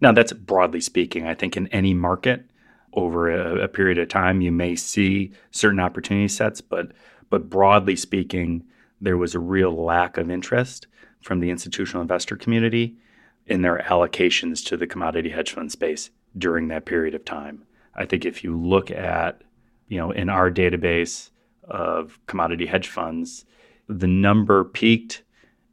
Now, 0.01 0.11
that's 0.11 0.33
broadly 0.33 0.81
speaking. 0.81 1.27
I 1.27 1.33
think 1.33 1.57
in 1.57 1.67
any 1.67 1.93
market 1.93 2.45
over 2.93 3.29
a, 3.29 3.63
a, 3.63 3.67
period 3.67 3.97
of 3.97 4.07
time, 4.07 4.41
you 4.41 4.51
may 4.51 4.75
see 4.75 5.31
certain 5.51 5.79
opportunity 5.79 6.27
sets, 6.27 6.61
but 6.61 6.91
but 7.29 7.49
broadly 7.49 7.95
speaking, 7.95 8.63
there 8.99 9.17
was 9.17 9.35
a 9.35 9.39
real 9.39 9.71
lack 9.71 10.17
of 10.17 10.31
interest 10.31 10.87
from 11.21 11.39
the 11.39 11.51
institutional 11.51 12.01
investor 12.01 12.35
community 12.35 12.97
in 13.45 13.61
their 13.61 13.79
allocations 13.79 14.65
to 14.65 14.77
the 14.77 14.87
commodity 14.87 15.29
hedge 15.29 15.51
fund 15.51 15.71
space 15.71 16.09
during 16.37 16.69
that 16.69 16.85
period 16.85 17.13
of 17.13 17.25
time. 17.25 17.63
I 17.93 18.05
think 18.05 18.25
if 18.25 18.43
you 18.43 18.57
look 18.57 18.89
at 18.89 19.43
you 19.89 19.97
know, 19.97 20.11
in 20.11 20.29
our 20.29 20.49
database 20.49 21.31
of 21.63 22.19
commodity 22.27 22.67
hedge 22.67 22.87
funds, 22.87 23.43
the 23.87 24.07
number 24.07 24.63
peaked 24.63 25.23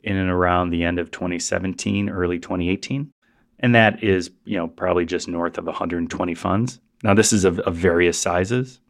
in 0.06 0.16
and 0.16 0.30
around 0.30 0.70
the 0.70 0.84
end 0.84 0.98
of 0.98 1.10
2017, 1.10 2.08
early 2.08 2.38
2018. 2.38 3.10
And 3.58 3.74
that 3.74 4.02
is, 4.02 4.30
you 4.44 4.56
know, 4.56 4.68
probably 4.68 5.04
just 5.04 5.28
north 5.28 5.58
of 5.58 5.66
120 5.66 6.34
funds. 6.34 6.80
Now, 7.02 7.12
this 7.12 7.32
is 7.32 7.44
of, 7.44 7.58
of 7.60 7.74
various 7.74 8.18
sizes, 8.18 8.80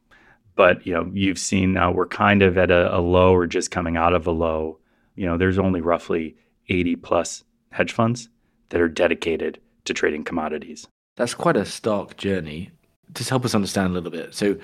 but, 0.55 0.87
you 0.87 0.93
know, 0.93 1.11
you've 1.13 1.39
seen 1.39 1.73
now 1.73 1.91
we're 1.91 2.07
kind 2.07 2.43
of 2.43 2.59
at 2.59 2.71
a, 2.71 2.95
a 2.95 3.01
low 3.01 3.35
or 3.35 3.47
just 3.47 3.71
coming 3.71 3.97
out 3.97 4.13
of 4.13 4.27
a 4.27 4.31
low. 4.31 4.79
You 5.15 5.27
know, 5.27 5.39
there's 5.39 5.59
only 5.59 5.81
roughly 5.81 6.37
80 6.69 6.97
plus 6.97 7.45
hedge 7.71 7.93
funds 7.93 8.29
that 8.69 8.81
are 8.81 8.89
dedicated 8.89 9.61
to 9.85 9.95
trading 9.95 10.25
commodities. 10.25 10.87
That's 11.17 11.35
quite 11.35 11.57
a 11.57 11.65
stark 11.65 12.17
journey. 12.17 12.71
Just 13.15 13.31
help 13.31 13.45
us 13.45 13.55
understand 13.55 13.91
a 13.91 13.95
little 13.95 14.11
bit. 14.11 14.35
So 14.35 14.57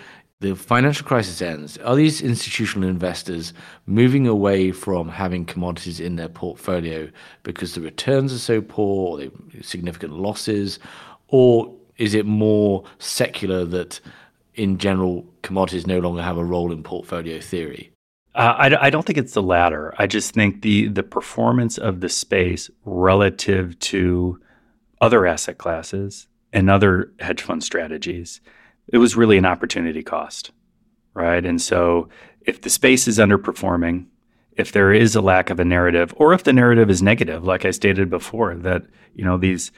the 0.43 0.55
financial 0.55 1.07
crisis 1.07 1.41
ends, 1.41 1.79
are 1.79 1.97
these 1.97 2.21
institutional 2.21 2.89
investors 2.89 3.55
moving 3.87 4.27
away 4.27 4.73
from 4.73 5.09
having 5.09 5.45
commodities 5.45 6.01
in 6.01 6.17
their 6.17 6.29
portfolio 6.29 7.09
because 7.45 7.75
the 7.75 7.81
returns 7.81 8.35
are 8.35 8.39
so 8.39 8.61
poor 8.61 9.21
or 9.21 9.63
significant 9.63 10.13
losses? 10.13 10.79
Or 11.29 11.73
is 11.97 12.13
it 12.15 12.27
more 12.27 12.85
secular 12.99 13.65
that 13.67 14.01
in 14.55 14.79
general 14.79 15.25
commodities 15.43 15.87
no 15.87 16.01
longer 16.01 16.23
have 16.23 16.37
a 16.37 16.45
role 16.45 16.73
in 16.73 16.83
portfolio 16.83 17.41
theory? 17.41 17.93
Uh, 18.35 18.55
I, 18.59 18.87
I 18.87 18.91
don't 18.91 19.07
think 19.07 19.19
it's 19.19 19.35
the 19.35 19.43
latter. 19.43 19.95
I 19.99 20.07
just 20.07 20.35
think 20.35 20.63
the 20.63 20.89
the 20.89 21.03
performance 21.03 21.77
of 21.77 22.01
the 22.01 22.09
space 22.09 22.71
relative 22.85 23.79
to 23.81 24.41
other 25.01 25.27
asset 25.27 25.59
classes 25.59 26.29
and 26.53 26.71
other 26.71 27.13
hedge 27.21 27.43
fund 27.43 27.63
strategies 27.63 28.41
it 28.93 28.99
was 28.99 29.17
really 29.17 29.39
an 29.39 29.47
opportunity 29.47 30.03
cost, 30.03 30.53
right? 31.15 31.45
And 31.45 31.61
so 31.61 32.09
if 32.43 32.61
the 32.61 32.71
space 32.71 33.09
is 33.09 33.19
underperforming, 33.19 34.07
if 34.53 34.73
there 34.73 34.93
is 34.93 35.17
a 35.17 35.23
lack 35.23 35.49
of 35.49 35.59
a 35.59 35.65
narrative, 35.65 36.13
or 36.17 36.35
if 36.35 36.45
the 36.45 36.53
narrative 36.53 36.91
is 36.91 37.03
negative, 37.03 37.43
like 37.43 37.65
I 37.65 37.71
stated 37.71 38.11
before, 38.11 38.55
that 38.55 38.85
you 39.15 39.25
know 39.25 39.39
these 39.39 39.73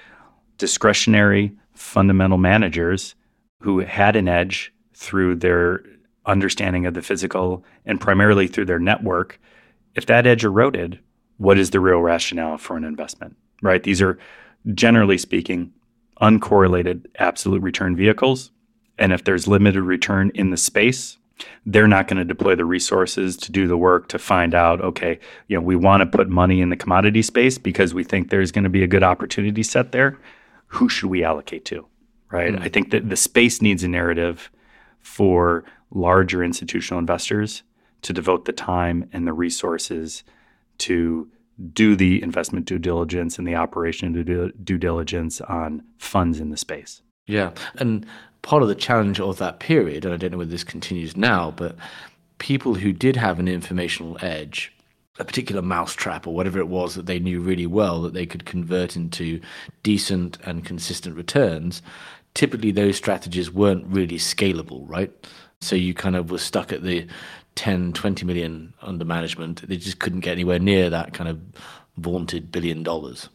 discretionary 0.59 1.53
fundamental 1.75 2.39
managers 2.39 3.15
who 3.61 3.79
had 3.81 4.17
an 4.17 4.29
edge 4.29 4.73
through 4.95 5.37
their 5.37 5.85
understanding 6.27 6.87
of 6.87 6.95
the 6.95 7.03
physical 7.03 7.65
and 7.87 8.01
primarily 8.01 8.47
through 8.47 8.65
their 8.65 8.79
network, 8.79 9.41
if 9.95 10.07
that 10.07 10.27
edge 10.27 10.45
eroded, 10.45 10.99
what 11.39 11.59
is 11.59 11.71
the 11.71 11.81
real 11.81 12.01
rationale 12.01 12.59
for 12.59 12.77
an 12.77 12.85
investment? 12.85 13.37
Right? 13.63 13.83
These 13.83 14.03
are 14.03 14.19
generally 14.75 15.19
speaking 15.19 15.73
uncorrelated 16.21 17.07
absolute 17.19 17.63
return 17.63 17.97
vehicles 17.97 18.51
and 18.99 19.13
if 19.13 19.25
there's 19.25 19.47
limited 19.47 19.83
return 19.83 20.31
in 20.35 20.51
the 20.51 20.57
space, 20.57 21.19
they're 21.67 21.89
not 21.89 22.07
going 22.09 22.19
to 22.19 22.25
deploy 22.25 22.55
the 22.55 22.65
resources 22.65 23.37
to 23.37 23.51
do 23.51 23.67
the 23.67 23.77
work 23.77 24.09
to 24.09 24.19
find 24.19 24.55
out, 24.55 24.81
okay, 24.81 25.19
you 25.49 25.57
know, 25.57 25.63
we 25.63 25.77
want 25.77 26.01
to 26.01 26.07
put 26.07 26.29
money 26.29 26.61
in 26.61 26.69
the 26.69 26.77
commodity 26.77 27.23
space 27.23 27.59
because 27.59 27.93
we 27.93 28.05
think 28.05 28.31
there's 28.31 28.53
going 28.53 28.65
to 28.65 28.71
be 28.71 28.83
a 28.83 28.87
good 28.89 29.03
opportunity 29.03 29.63
set 29.63 29.93
there. 29.93 30.19
Who 30.69 30.89
should 30.89 31.11
we 31.11 31.25
allocate 31.25 31.65
to? 31.67 31.87
Right. 32.31 32.55
Mm. 32.55 32.63
I 32.63 32.69
think 32.69 32.91
that 32.91 33.09
the 33.09 33.17
space 33.17 33.61
needs 33.61 33.83
a 33.85 33.89
narrative 33.89 34.51
for 35.01 35.65
larger 35.91 36.43
institutional 36.43 36.99
investors 36.99 37.63
to 38.03 38.13
devote 38.13 38.45
the 38.45 38.53
time 38.53 39.09
and 39.13 39.27
the 39.27 39.33
resources 39.33 40.25
to 40.79 41.29
do 41.73 41.95
the 41.95 42.23
investment 42.23 42.67
due 42.67 42.79
diligence 42.79 43.39
and 43.39 43.47
the 43.47 43.55
operation 43.55 44.13
due, 44.13 44.51
due 44.51 44.79
diligence 44.79 45.41
on 45.43 45.83
funds 45.99 46.41
in 46.41 46.51
the 46.51 46.57
space. 46.57 47.03
Yeah. 47.27 47.53
And 47.77 48.05
part 48.45 48.63
of 48.63 48.69
the 48.69 48.75
challenge 48.75 49.19
of 49.19 49.39
that 49.39 49.59
period, 49.59 50.05
and 50.05 50.13
I 50.13 50.17
don't 50.19 50.31
know 50.31 50.39
whether 50.39 50.51
this 50.51 50.63
continues 50.63 51.17
now, 51.17 51.51
but 51.51 51.77
people 52.39 52.75
who 52.75 52.93
did 52.93 53.17
have 53.17 53.41
an 53.41 53.49
informational 53.49 54.19
edge, 54.21 54.71
a 55.19 55.25
particular 55.25 55.63
mousetrap 55.63 56.27
or 56.27 56.35
whatever 56.35 56.59
it 56.59 56.69
was 56.69 56.95
that 56.95 57.07
they 57.07 57.19
knew 57.19 57.41
really 57.41 57.67
well 57.67 58.03
that 58.03 58.13
they 58.13 58.27
could 58.27 58.45
convert 58.45 58.97
into 58.97 59.41
decent 59.83 60.37
and 60.45 60.65
consistent 60.65 61.17
returns, 61.17 61.81
typically 62.35 62.71
those 62.71 62.97
strategies 62.97 63.51
weren't 63.51 63.87
really 63.87 64.19
scalable, 64.19 64.89
right? 64.89 65.11
So 65.63 65.75
you 65.75 65.95
kind 65.95 66.15
of 66.15 66.31
were 66.31 66.39
stuck 66.39 66.71
at 66.71 66.83
the 66.83 67.07
10, 67.55 67.95
20 67.95 68.27
million 68.27 68.75
under 68.83 69.07
management. 69.07 69.67
They 69.67 69.79
just 69.79 70.01
couldn't 70.01 70.21
get 70.21 70.33
anywhere 70.33 70.59
near 70.59 70.91
that 70.91 71.15
kind 71.15 71.31
of 71.31 71.41
vaunted 71.97 72.53
billion 72.53 72.83
dollars. 72.83 73.31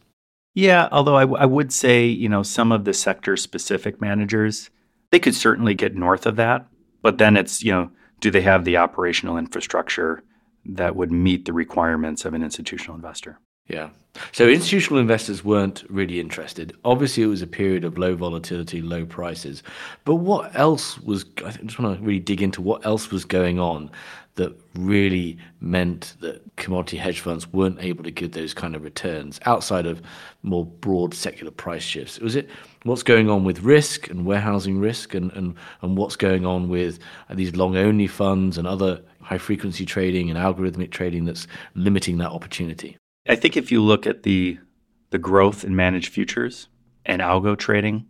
Yeah, 0.54 0.88
although 0.92 1.16
I, 1.16 1.22
w- 1.22 1.40
I 1.40 1.46
would 1.46 1.72
say, 1.72 2.06
you 2.06 2.28
know, 2.28 2.42
some 2.42 2.70
of 2.70 2.84
the 2.84 2.92
sector 2.94 3.36
specific 3.36 4.00
managers, 4.00 4.70
they 5.10 5.18
could 5.18 5.34
certainly 5.34 5.74
get 5.74 5.94
north 5.94 6.26
of 6.26 6.36
that. 6.36 6.66
But 7.02 7.18
then 7.18 7.36
it's, 7.36 7.62
you 7.62 7.72
know, 7.72 7.90
do 8.20 8.30
they 8.30 8.42
have 8.42 8.64
the 8.64 8.76
operational 8.76 9.38
infrastructure 9.38 10.22
that 10.64 10.94
would 10.94 11.10
meet 11.10 11.46
the 11.46 11.52
requirements 11.52 12.24
of 12.24 12.34
an 12.34 12.42
institutional 12.42 12.96
investor? 12.96 13.38
Yeah. 13.70 13.90
So 14.32 14.48
institutional 14.48 15.00
investors 15.00 15.44
weren't 15.44 15.84
really 15.88 16.18
interested. 16.18 16.76
Obviously, 16.84 17.22
it 17.22 17.26
was 17.26 17.40
a 17.40 17.46
period 17.46 17.84
of 17.84 17.96
low 17.96 18.16
volatility, 18.16 18.82
low 18.82 19.06
prices. 19.06 19.62
But 20.04 20.16
what 20.16 20.54
else 20.58 20.98
was? 20.98 21.24
I 21.44 21.52
just 21.52 21.78
want 21.78 21.96
to 21.96 22.04
really 22.04 22.18
dig 22.18 22.42
into 22.42 22.60
what 22.60 22.84
else 22.84 23.12
was 23.12 23.24
going 23.24 23.60
on 23.60 23.88
that 24.34 24.52
really 24.74 25.38
meant 25.60 26.14
that 26.20 26.42
commodity 26.56 26.96
hedge 26.96 27.20
funds 27.20 27.52
weren't 27.52 27.78
able 27.80 28.02
to 28.02 28.10
give 28.10 28.32
those 28.32 28.52
kind 28.52 28.74
of 28.74 28.82
returns 28.82 29.38
outside 29.44 29.86
of 29.86 30.02
more 30.42 30.64
broad 30.64 31.14
secular 31.14 31.50
price 31.50 31.82
shifts. 31.82 32.18
Was 32.18 32.34
it 32.34 32.50
what's 32.82 33.02
going 33.04 33.30
on 33.30 33.44
with 33.44 33.60
risk 33.60 34.10
and 34.10 34.26
warehousing 34.26 34.80
risk, 34.80 35.14
and 35.14 35.30
and 35.32 35.54
and 35.82 35.96
what's 35.96 36.16
going 36.16 36.44
on 36.44 36.68
with 36.68 36.98
these 37.30 37.54
long 37.54 37.76
only 37.76 38.08
funds 38.08 38.58
and 38.58 38.66
other 38.66 39.00
high 39.22 39.38
frequency 39.38 39.86
trading 39.86 40.30
and 40.30 40.38
algorithmic 40.38 40.90
trading 40.90 41.26
that's 41.26 41.46
limiting 41.76 42.18
that 42.18 42.30
opportunity? 42.30 42.96
I 43.28 43.36
think 43.36 43.56
if 43.56 43.70
you 43.70 43.82
look 43.82 44.06
at 44.06 44.22
the 44.22 44.58
the 45.10 45.18
growth 45.18 45.64
in 45.64 45.74
managed 45.74 46.12
futures 46.12 46.68
and 47.04 47.20
algo 47.20 47.58
trading 47.58 48.06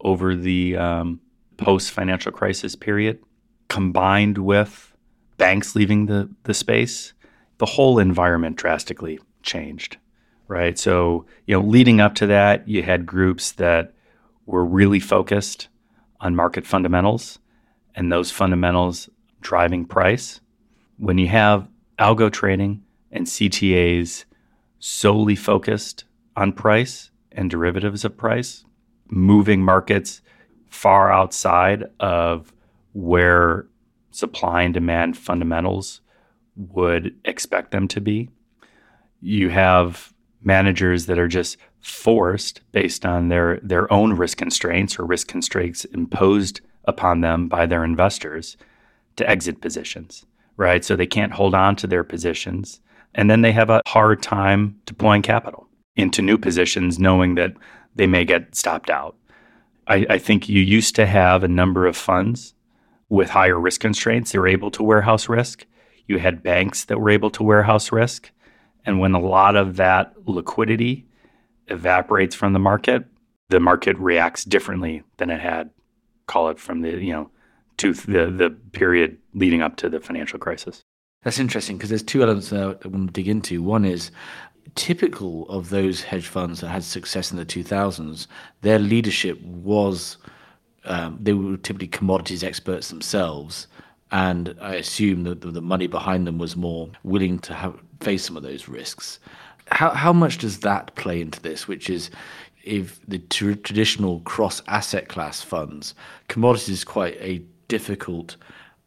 over 0.00 0.34
the 0.34 0.76
um, 0.76 1.20
post 1.56 1.90
financial 1.90 2.30
crisis 2.30 2.76
period, 2.76 3.18
combined 3.68 4.38
with 4.38 4.94
banks 5.38 5.74
leaving 5.74 6.06
the, 6.06 6.28
the 6.44 6.52
space, 6.54 7.14
the 7.58 7.66
whole 7.66 7.98
environment 7.98 8.56
drastically 8.56 9.18
changed, 9.42 9.96
right? 10.46 10.78
So, 10.78 11.24
you 11.46 11.58
know, 11.58 11.66
leading 11.66 12.00
up 12.00 12.14
to 12.16 12.26
that, 12.26 12.68
you 12.68 12.82
had 12.82 13.06
groups 13.06 13.52
that 13.52 13.94
were 14.44 14.64
really 14.64 15.00
focused 15.00 15.68
on 16.20 16.36
market 16.36 16.66
fundamentals 16.66 17.38
and 17.94 18.12
those 18.12 18.30
fundamentals 18.30 19.08
driving 19.40 19.86
price. 19.86 20.40
When 20.98 21.16
you 21.16 21.28
have 21.28 21.66
algo 21.98 22.30
trading 22.30 22.82
and 23.10 23.26
CTAs 23.26 24.26
solely 24.86 25.34
focused 25.34 26.04
on 26.36 26.52
price 26.52 27.10
and 27.32 27.50
derivatives 27.50 28.04
of 28.04 28.16
price, 28.16 28.64
moving 29.08 29.60
markets 29.60 30.20
far 30.70 31.12
outside 31.12 31.82
of 31.98 32.52
where 32.92 33.66
supply 34.12 34.62
and 34.62 34.72
demand 34.72 35.18
fundamentals 35.18 36.02
would 36.54 37.12
expect 37.24 37.72
them 37.72 37.88
to 37.88 38.00
be. 38.00 38.30
You 39.20 39.48
have 39.48 40.14
managers 40.40 41.06
that 41.06 41.18
are 41.18 41.26
just 41.26 41.56
forced 41.80 42.60
based 42.70 43.04
on 43.04 43.26
their 43.28 43.58
their 43.64 43.92
own 43.92 44.12
risk 44.12 44.38
constraints 44.38 45.00
or 45.00 45.04
risk 45.04 45.26
constraints 45.26 45.84
imposed 45.86 46.60
upon 46.84 47.22
them 47.22 47.48
by 47.48 47.66
their 47.66 47.82
investors 47.82 48.56
to 49.16 49.28
exit 49.28 49.60
positions, 49.60 50.24
right? 50.56 50.84
So 50.84 50.94
they 50.94 51.08
can't 51.08 51.32
hold 51.32 51.56
on 51.56 51.74
to 51.76 51.88
their 51.88 52.04
positions 52.04 52.80
and 53.16 53.30
then 53.30 53.40
they 53.40 53.50
have 53.50 53.70
a 53.70 53.82
hard 53.88 54.22
time 54.22 54.78
deploying 54.84 55.22
capital 55.22 55.66
into 55.96 56.22
new 56.22 56.38
positions, 56.38 56.98
knowing 56.98 57.34
that 57.34 57.54
they 57.96 58.06
may 58.06 58.24
get 58.24 58.54
stopped 58.54 58.90
out. 58.90 59.16
I, 59.88 60.06
I 60.10 60.18
think 60.18 60.48
you 60.48 60.60
used 60.60 60.94
to 60.96 61.06
have 61.06 61.42
a 61.42 61.48
number 61.48 61.86
of 61.86 61.96
funds 61.96 62.54
with 63.08 63.30
higher 63.30 63.58
risk 63.58 63.80
constraints. 63.80 64.30
They 64.30 64.38
were 64.38 64.46
able 64.46 64.70
to 64.72 64.82
warehouse 64.82 65.28
risk. 65.28 65.64
You 66.06 66.18
had 66.18 66.42
banks 66.42 66.84
that 66.84 67.00
were 67.00 67.10
able 67.10 67.30
to 67.30 67.42
warehouse 67.42 67.90
risk. 67.90 68.30
And 68.84 69.00
when 69.00 69.14
a 69.14 69.20
lot 69.20 69.56
of 69.56 69.76
that 69.76 70.12
liquidity 70.26 71.06
evaporates 71.68 72.34
from 72.34 72.52
the 72.52 72.58
market, 72.58 73.06
the 73.48 73.60
market 73.60 73.96
reacts 73.98 74.44
differently 74.44 75.02
than 75.16 75.30
it 75.30 75.40
had, 75.40 75.70
call 76.26 76.50
it 76.50 76.58
from 76.58 76.82
the, 76.82 76.90
you 76.90 77.12
know, 77.12 77.30
to 77.78 77.94
the, 77.94 78.30
the 78.30 78.50
period 78.72 79.18
leading 79.32 79.62
up 79.62 79.76
to 79.76 79.88
the 79.88 80.00
financial 80.00 80.38
crisis. 80.38 80.82
That's 81.26 81.40
interesting 81.40 81.76
because 81.76 81.88
there's 81.88 82.04
two 82.04 82.22
elements 82.22 82.50
that 82.50 82.60
I 82.60 82.86
want 82.86 83.08
to 83.08 83.12
dig 83.12 83.26
into. 83.26 83.60
One 83.60 83.84
is 83.84 84.12
typical 84.76 85.48
of 85.48 85.70
those 85.70 86.04
hedge 86.04 86.28
funds 86.28 86.60
that 86.60 86.68
had 86.68 86.84
success 86.84 87.32
in 87.32 87.36
the 87.36 87.44
2000s, 87.44 88.28
their 88.60 88.78
leadership 88.78 89.42
was 89.42 90.18
um, 90.84 91.18
they 91.20 91.32
were 91.32 91.56
typically 91.56 91.88
commodities 91.88 92.44
experts 92.44 92.90
themselves. 92.90 93.66
And 94.12 94.54
I 94.60 94.76
assume 94.76 95.24
that 95.24 95.40
the 95.40 95.60
money 95.60 95.88
behind 95.88 96.28
them 96.28 96.38
was 96.38 96.54
more 96.54 96.90
willing 97.02 97.40
to 97.40 97.54
have, 97.54 97.74
face 97.98 98.24
some 98.24 98.36
of 98.36 98.44
those 98.44 98.68
risks. 98.68 99.18
How, 99.72 99.90
how 99.90 100.12
much 100.12 100.38
does 100.38 100.60
that 100.60 100.94
play 100.94 101.20
into 101.20 101.40
this? 101.40 101.66
Which 101.66 101.90
is, 101.90 102.08
if 102.62 103.04
the 103.08 103.18
tr- 103.18 103.54
traditional 103.54 104.20
cross 104.20 104.62
asset 104.68 105.08
class 105.08 105.42
funds, 105.42 105.92
commodities 106.28 106.68
is 106.68 106.84
quite 106.84 107.16
a 107.18 107.42
difficult 107.66 108.36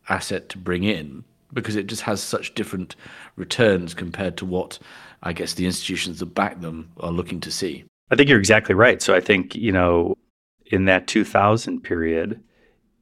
asset 0.07 0.47
to 0.47 0.57
bring 0.57 0.85
in 0.85 1.25
because 1.53 1.75
it 1.75 1.87
just 1.87 2.03
has 2.03 2.21
such 2.21 2.53
different 2.55 2.95
returns 3.35 3.93
compared 3.93 4.37
to 4.37 4.45
what 4.45 4.79
I 5.23 5.33
guess 5.33 5.53
the 5.53 5.65
institutions 5.65 6.19
that 6.19 6.33
back 6.33 6.61
them 6.61 6.91
are 6.99 7.11
looking 7.11 7.39
to 7.41 7.51
see. 7.51 7.83
I 8.11 8.15
think 8.15 8.29
you're 8.29 8.39
exactly 8.39 8.75
right. 8.75 9.01
So 9.01 9.13
I 9.13 9.19
think, 9.19 9.55
you 9.55 9.71
know, 9.71 10.17
in 10.65 10.85
that 10.85 11.07
2000 11.07 11.81
period, 11.81 12.41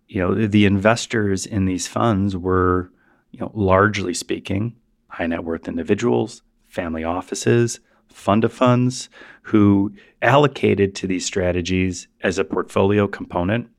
you 0.07 0.21
know, 0.21 0.33
the 0.33 0.65
investors 0.65 1.45
in 1.45 1.65
these 1.65 1.87
funds 1.87 2.35
were, 2.35 2.91
you 3.31 3.39
know, 3.39 3.51
largely 3.53 4.13
speaking, 4.13 4.75
high 5.09 5.27
net 5.27 5.43
worth 5.43 5.67
individuals, 5.67 6.41
family 6.67 7.03
offices, 7.03 7.79
fund 8.09 8.43
of 8.43 8.53
funds 8.53 9.09
who 9.43 9.93
allocated 10.21 10.95
to 10.95 11.07
these 11.07 11.25
strategies 11.25 12.07
as 12.21 12.37
a 12.37 12.43
portfolio 12.43 13.07
component, 13.07 13.69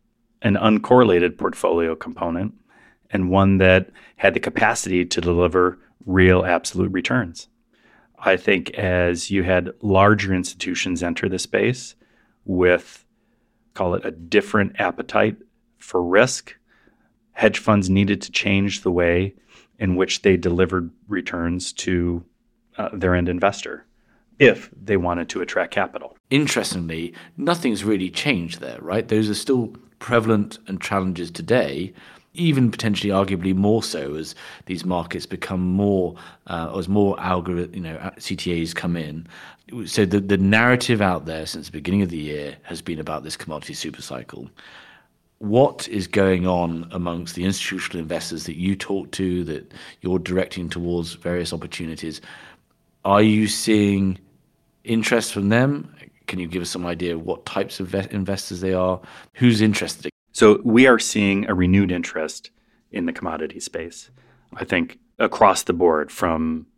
an 0.42 0.54
uncorrelated 0.54 1.36
portfolio 1.36 1.96
component, 1.96 2.54
and 3.10 3.30
one 3.30 3.58
that 3.58 3.90
had 4.16 4.34
the 4.34 4.40
capacity 4.40 5.04
to 5.04 5.20
deliver 5.20 5.78
real 6.06 6.44
absolute 6.44 6.92
returns. 6.92 7.48
I 8.18 8.36
think 8.36 8.70
as 8.70 9.30
you 9.30 9.44
had 9.44 9.70
larger 9.80 10.34
institutions 10.34 11.02
enter 11.02 11.28
the 11.28 11.38
space 11.38 11.94
with, 12.44 13.04
call 13.74 13.94
it 13.94 14.04
a 14.04 14.10
different 14.10 14.80
appetite 14.80 15.36
for 15.78 16.02
risk, 16.02 16.56
hedge 17.32 17.58
funds 17.58 17.88
needed 17.88 18.20
to 18.22 18.32
change 18.32 18.82
the 18.82 18.90
way 18.90 19.34
in 19.78 19.94
which 19.94 20.22
they 20.22 20.36
delivered 20.36 20.90
returns 21.06 21.72
to 21.72 22.24
uh, 22.76 22.88
their 22.92 23.14
end 23.14 23.28
investor 23.28 23.84
if 24.38 24.70
they 24.80 24.96
wanted 24.96 25.28
to 25.28 25.40
attract 25.40 25.72
capital. 25.72 26.16
Interestingly, 26.30 27.14
nothing's 27.36 27.84
really 27.84 28.10
changed 28.10 28.60
there, 28.60 28.78
right? 28.80 29.06
Those 29.08 29.28
are 29.28 29.34
still 29.34 29.74
prevalent 29.98 30.58
and 30.66 30.80
challenges 30.80 31.30
today, 31.30 31.92
even 32.34 32.70
potentially 32.70 33.12
arguably 33.12 33.54
more 33.54 33.82
so 33.82 34.14
as 34.14 34.34
these 34.66 34.84
markets 34.84 35.26
become 35.26 35.60
more 35.60 36.14
uh, 36.46 36.72
as 36.76 36.88
more 36.88 37.18
algorithm 37.20 37.74
you 37.74 37.80
know 37.80 37.96
CTAs 38.16 38.74
come 38.74 38.96
in. 38.96 39.26
So 39.86 40.04
the 40.04 40.20
the 40.20 40.38
narrative 40.38 41.00
out 41.00 41.26
there 41.26 41.46
since 41.46 41.66
the 41.66 41.72
beginning 41.72 42.02
of 42.02 42.10
the 42.10 42.18
year 42.18 42.56
has 42.62 42.80
been 42.80 42.98
about 42.98 43.24
this 43.24 43.36
commodity 43.36 43.74
super 43.74 44.02
cycle. 44.02 44.48
What 45.38 45.86
is 45.88 46.08
going 46.08 46.48
on 46.48 46.88
amongst 46.90 47.36
the 47.36 47.44
institutional 47.44 48.00
investors 48.00 48.44
that 48.44 48.56
you 48.56 48.74
talk 48.74 49.12
to 49.12 49.44
that 49.44 49.72
you're 50.00 50.18
directing 50.18 50.68
towards 50.68 51.14
various 51.14 51.52
opportunities? 51.52 52.20
Are 53.04 53.22
you 53.22 53.46
seeing 53.46 54.18
interest 54.82 55.32
from 55.32 55.48
them? 55.48 55.94
Can 56.26 56.40
you 56.40 56.48
give 56.48 56.60
us 56.60 56.70
some 56.70 56.84
idea 56.84 57.14
of 57.14 57.24
what 57.24 57.46
types 57.46 57.78
of 57.78 57.94
investors 57.94 58.60
they 58.60 58.74
are? 58.74 59.00
Who's 59.34 59.60
interested 59.60 60.10
so 60.38 60.60
we 60.62 60.86
are 60.86 61.00
seeing 61.00 61.50
a 61.50 61.54
renewed 61.54 61.90
interest 61.90 62.52
in 62.92 63.06
the 63.06 63.12
commodity 63.12 63.58
space. 63.58 64.08
I 64.54 64.64
think 64.64 65.00
across 65.18 65.64
the 65.64 65.72
board 65.72 66.12
from 66.12 66.68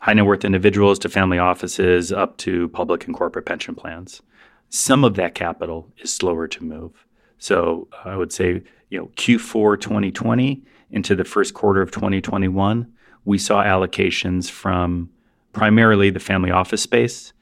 high 0.00 0.12
net 0.12 0.26
worth 0.26 0.44
individuals 0.44 0.98
to 0.98 1.08
family 1.08 1.38
offices 1.38 2.12
up 2.12 2.36
to 2.36 2.68
public 2.68 3.06
and 3.06 3.16
corporate 3.16 3.46
pension 3.46 3.74
plans. 3.74 4.20
Some 4.68 5.02
of 5.02 5.14
that 5.14 5.34
capital 5.34 5.90
is 5.96 6.12
slower 6.12 6.46
to 6.46 6.62
move. 6.62 7.06
So 7.38 7.88
I 8.04 8.16
would 8.16 8.34
say, 8.34 8.62
you 8.90 8.98
know, 8.98 9.06
Q4 9.16 9.80
2020 9.80 10.62
into 10.90 11.16
the 11.16 11.24
first 11.24 11.54
quarter 11.54 11.80
of 11.80 11.90
2021, 11.92 12.92
we 13.24 13.38
saw 13.38 13.64
allocations 13.64 14.50
from 14.50 15.08
primarily 15.54 16.10
the 16.10 16.20
family 16.20 16.50
office 16.50 16.82
space, 16.82 17.32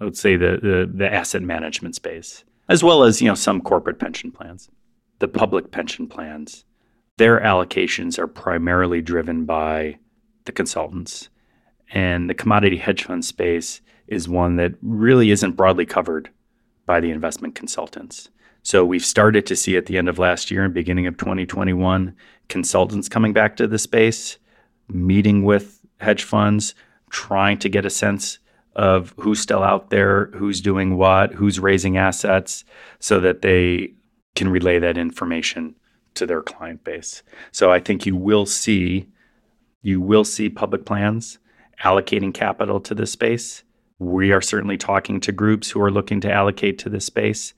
I 0.00 0.04
would 0.04 0.16
say 0.16 0.36
the, 0.36 0.58
the, 0.62 0.90
the 0.90 1.12
asset 1.12 1.42
management 1.42 1.96
space, 1.96 2.44
as 2.70 2.82
well 2.82 3.02
as, 3.02 3.20
you 3.20 3.28
know, 3.28 3.34
some 3.34 3.60
corporate 3.60 3.98
pension 3.98 4.32
plans 4.32 4.70
the 5.18 5.28
public 5.28 5.70
pension 5.70 6.06
plans, 6.06 6.64
their 7.16 7.40
allocations 7.40 8.18
are 8.18 8.26
primarily 8.26 9.00
driven 9.02 9.44
by 9.44 9.98
the 10.44 10.52
consultants. 10.52 11.28
And 11.90 12.28
the 12.28 12.34
commodity 12.34 12.76
hedge 12.76 13.04
fund 13.04 13.24
space 13.24 13.80
is 14.06 14.28
one 14.28 14.56
that 14.56 14.74
really 14.82 15.30
isn't 15.30 15.52
broadly 15.52 15.86
covered 15.86 16.30
by 16.86 17.00
the 17.00 17.10
investment 17.10 17.54
consultants. 17.54 18.30
So 18.62 18.84
we've 18.84 19.04
started 19.04 19.46
to 19.46 19.56
see 19.56 19.76
at 19.76 19.86
the 19.86 19.98
end 19.98 20.08
of 20.08 20.18
last 20.18 20.50
year 20.50 20.64
and 20.64 20.74
beginning 20.74 21.06
of 21.06 21.16
2021 21.16 22.14
consultants 22.48 23.08
coming 23.08 23.32
back 23.32 23.56
to 23.56 23.66
the 23.66 23.78
space, 23.78 24.38
meeting 24.88 25.44
with 25.44 25.80
hedge 26.00 26.24
funds, 26.24 26.74
trying 27.10 27.58
to 27.58 27.68
get 27.68 27.86
a 27.86 27.90
sense 27.90 28.38
of 28.76 29.12
who's 29.18 29.40
still 29.40 29.62
out 29.62 29.90
there, 29.90 30.26
who's 30.34 30.60
doing 30.60 30.96
what, 30.96 31.32
who's 31.32 31.58
raising 31.58 31.96
assets, 31.96 32.64
so 33.00 33.20
that 33.20 33.42
they 33.42 33.92
can 34.38 34.48
relay 34.48 34.78
that 34.78 34.96
information 34.96 35.74
to 36.14 36.24
their 36.24 36.40
client 36.40 36.82
base. 36.84 37.22
So 37.52 37.70
I 37.70 37.80
think 37.80 38.06
you 38.06 38.16
will 38.16 38.46
see 38.46 39.08
you 39.82 40.00
will 40.00 40.24
see 40.24 40.48
public 40.48 40.84
plans 40.84 41.38
allocating 41.84 42.34
capital 42.34 42.80
to 42.80 42.94
this 42.94 43.12
space 43.12 43.62
We 43.98 44.30
are 44.32 44.40
certainly 44.40 44.76
talking 44.76 45.18
to 45.20 45.32
groups 45.32 45.70
who 45.70 45.80
are 45.80 45.90
looking 45.90 46.20
to 46.20 46.32
allocate 46.32 46.78
to 46.78 46.88
this 46.88 47.04
space. 47.04 47.54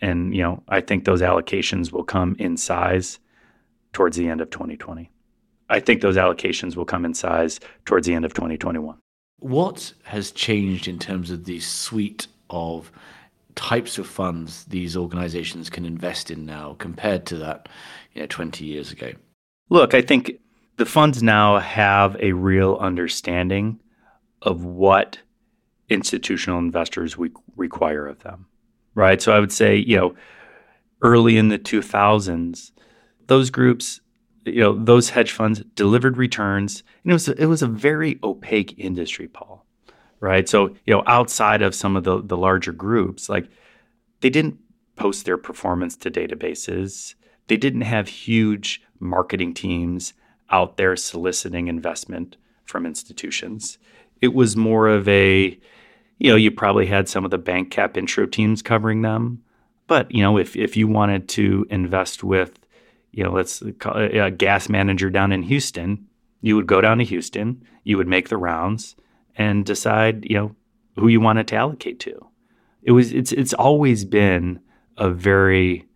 And, 0.00 0.34
you 0.34 0.42
know, 0.42 0.62
I 0.68 0.80
think 0.80 1.04
those 1.04 1.20
allocations 1.20 1.92
will 1.92 2.02
come 2.02 2.34
in 2.38 2.56
size 2.56 3.20
towards 3.92 4.16
the 4.16 4.28
end 4.28 4.40
of 4.40 4.50
2020. 4.50 5.10
I 5.70 5.80
think 5.80 6.00
those 6.00 6.16
allocations 6.16 6.74
will 6.74 6.84
come 6.84 7.04
in 7.04 7.14
size 7.14 7.60
towards 7.84 8.06
the 8.06 8.14
end 8.14 8.24
of 8.24 8.34
2021. 8.34 8.98
What 9.38 9.94
has 10.04 10.32
changed 10.32 10.88
in 10.88 10.98
terms 10.98 11.30
of 11.30 11.44
the 11.44 11.60
suite 11.60 12.26
of 12.50 12.90
types 13.54 13.98
of 13.98 14.06
funds 14.06 14.64
these 14.64 14.96
organizations 14.96 15.70
can 15.70 15.84
invest 15.84 16.30
in 16.30 16.44
now 16.44 16.74
compared 16.78 17.26
to 17.26 17.36
that 17.38 17.68
you 18.12 18.22
know, 18.22 18.26
20 18.26 18.64
years 18.64 18.92
ago? 18.92 19.12
Look, 19.70 19.94
I 19.94 20.02
think 20.02 20.32
the 20.76 20.86
funds 20.86 21.22
now 21.22 21.58
have 21.58 22.16
a 22.20 22.32
real 22.32 22.76
understanding 22.80 23.80
of 24.42 24.64
what 24.64 25.18
institutional 25.88 26.58
investors 26.58 27.16
we 27.16 27.30
require 27.56 28.06
of 28.06 28.20
them, 28.20 28.46
right? 28.94 29.20
So 29.20 29.32
I 29.32 29.40
would 29.40 29.52
say, 29.52 29.76
you 29.76 29.96
know, 29.96 30.14
early 31.02 31.36
in 31.36 31.48
the 31.48 31.58
2000s, 31.58 32.72
those 33.26 33.50
groups, 33.50 34.00
you 34.44 34.60
know, 34.60 34.74
those 34.74 35.10
hedge 35.10 35.32
funds 35.32 35.62
delivered 35.74 36.16
returns, 36.16 36.82
and 37.02 37.12
it 37.12 37.14
was 37.14 37.28
it 37.28 37.46
was 37.46 37.62
a 37.62 37.66
very 37.66 38.18
opaque 38.22 38.74
industry, 38.78 39.28
Paul, 39.28 39.63
right? 40.24 40.48
So 40.48 40.68
you 40.86 40.94
know, 40.94 41.02
outside 41.06 41.60
of 41.60 41.74
some 41.74 41.96
of 41.96 42.04
the 42.04 42.22
the 42.22 42.36
larger 42.36 42.72
groups, 42.72 43.28
like 43.28 43.46
they 44.20 44.30
didn't 44.30 44.58
post 44.96 45.26
their 45.26 45.36
performance 45.36 45.96
to 45.96 46.10
databases. 46.10 47.14
They 47.48 47.58
didn't 47.58 47.82
have 47.82 48.08
huge 48.08 48.82
marketing 48.98 49.52
teams 49.52 50.14
out 50.50 50.78
there 50.78 50.96
soliciting 50.96 51.68
investment 51.68 52.36
from 52.64 52.86
institutions. 52.86 53.76
It 54.22 54.32
was 54.32 54.56
more 54.56 54.88
of 54.88 55.06
a, 55.08 55.58
you 56.18 56.30
know, 56.30 56.36
you 56.36 56.50
probably 56.50 56.86
had 56.86 57.08
some 57.08 57.24
of 57.24 57.30
the 57.30 57.38
bank 57.38 57.70
cap 57.70 57.98
intro 57.98 58.24
teams 58.24 58.62
covering 58.62 59.02
them. 59.02 59.42
But, 59.86 60.10
you 60.10 60.22
know, 60.22 60.38
if, 60.38 60.56
if 60.56 60.76
you 60.76 60.88
wanted 60.88 61.28
to 61.30 61.66
invest 61.68 62.24
with, 62.24 62.58
you 63.12 63.24
know, 63.24 63.32
let's 63.32 63.62
call 63.78 63.96
a 63.98 64.30
gas 64.30 64.70
manager 64.70 65.10
down 65.10 65.32
in 65.32 65.42
Houston, 65.42 66.06
you 66.40 66.56
would 66.56 66.66
go 66.66 66.80
down 66.80 66.98
to 66.98 67.04
Houston, 67.04 67.62
you 67.82 67.98
would 67.98 68.08
make 68.08 68.30
the 68.30 68.38
rounds 68.38 68.96
and 69.36 69.64
decide, 69.64 70.24
you 70.28 70.36
know, 70.36 70.56
who 70.96 71.08
you 71.08 71.20
want 71.20 71.38
it 71.38 71.46
to 71.48 71.56
allocate 71.56 72.00
to. 72.00 72.28
It 72.82 72.92
was 72.92 73.12
it's 73.12 73.32
it's 73.32 73.54
always 73.54 74.04
been 74.04 74.60
a 74.96 75.10
very 75.10 75.86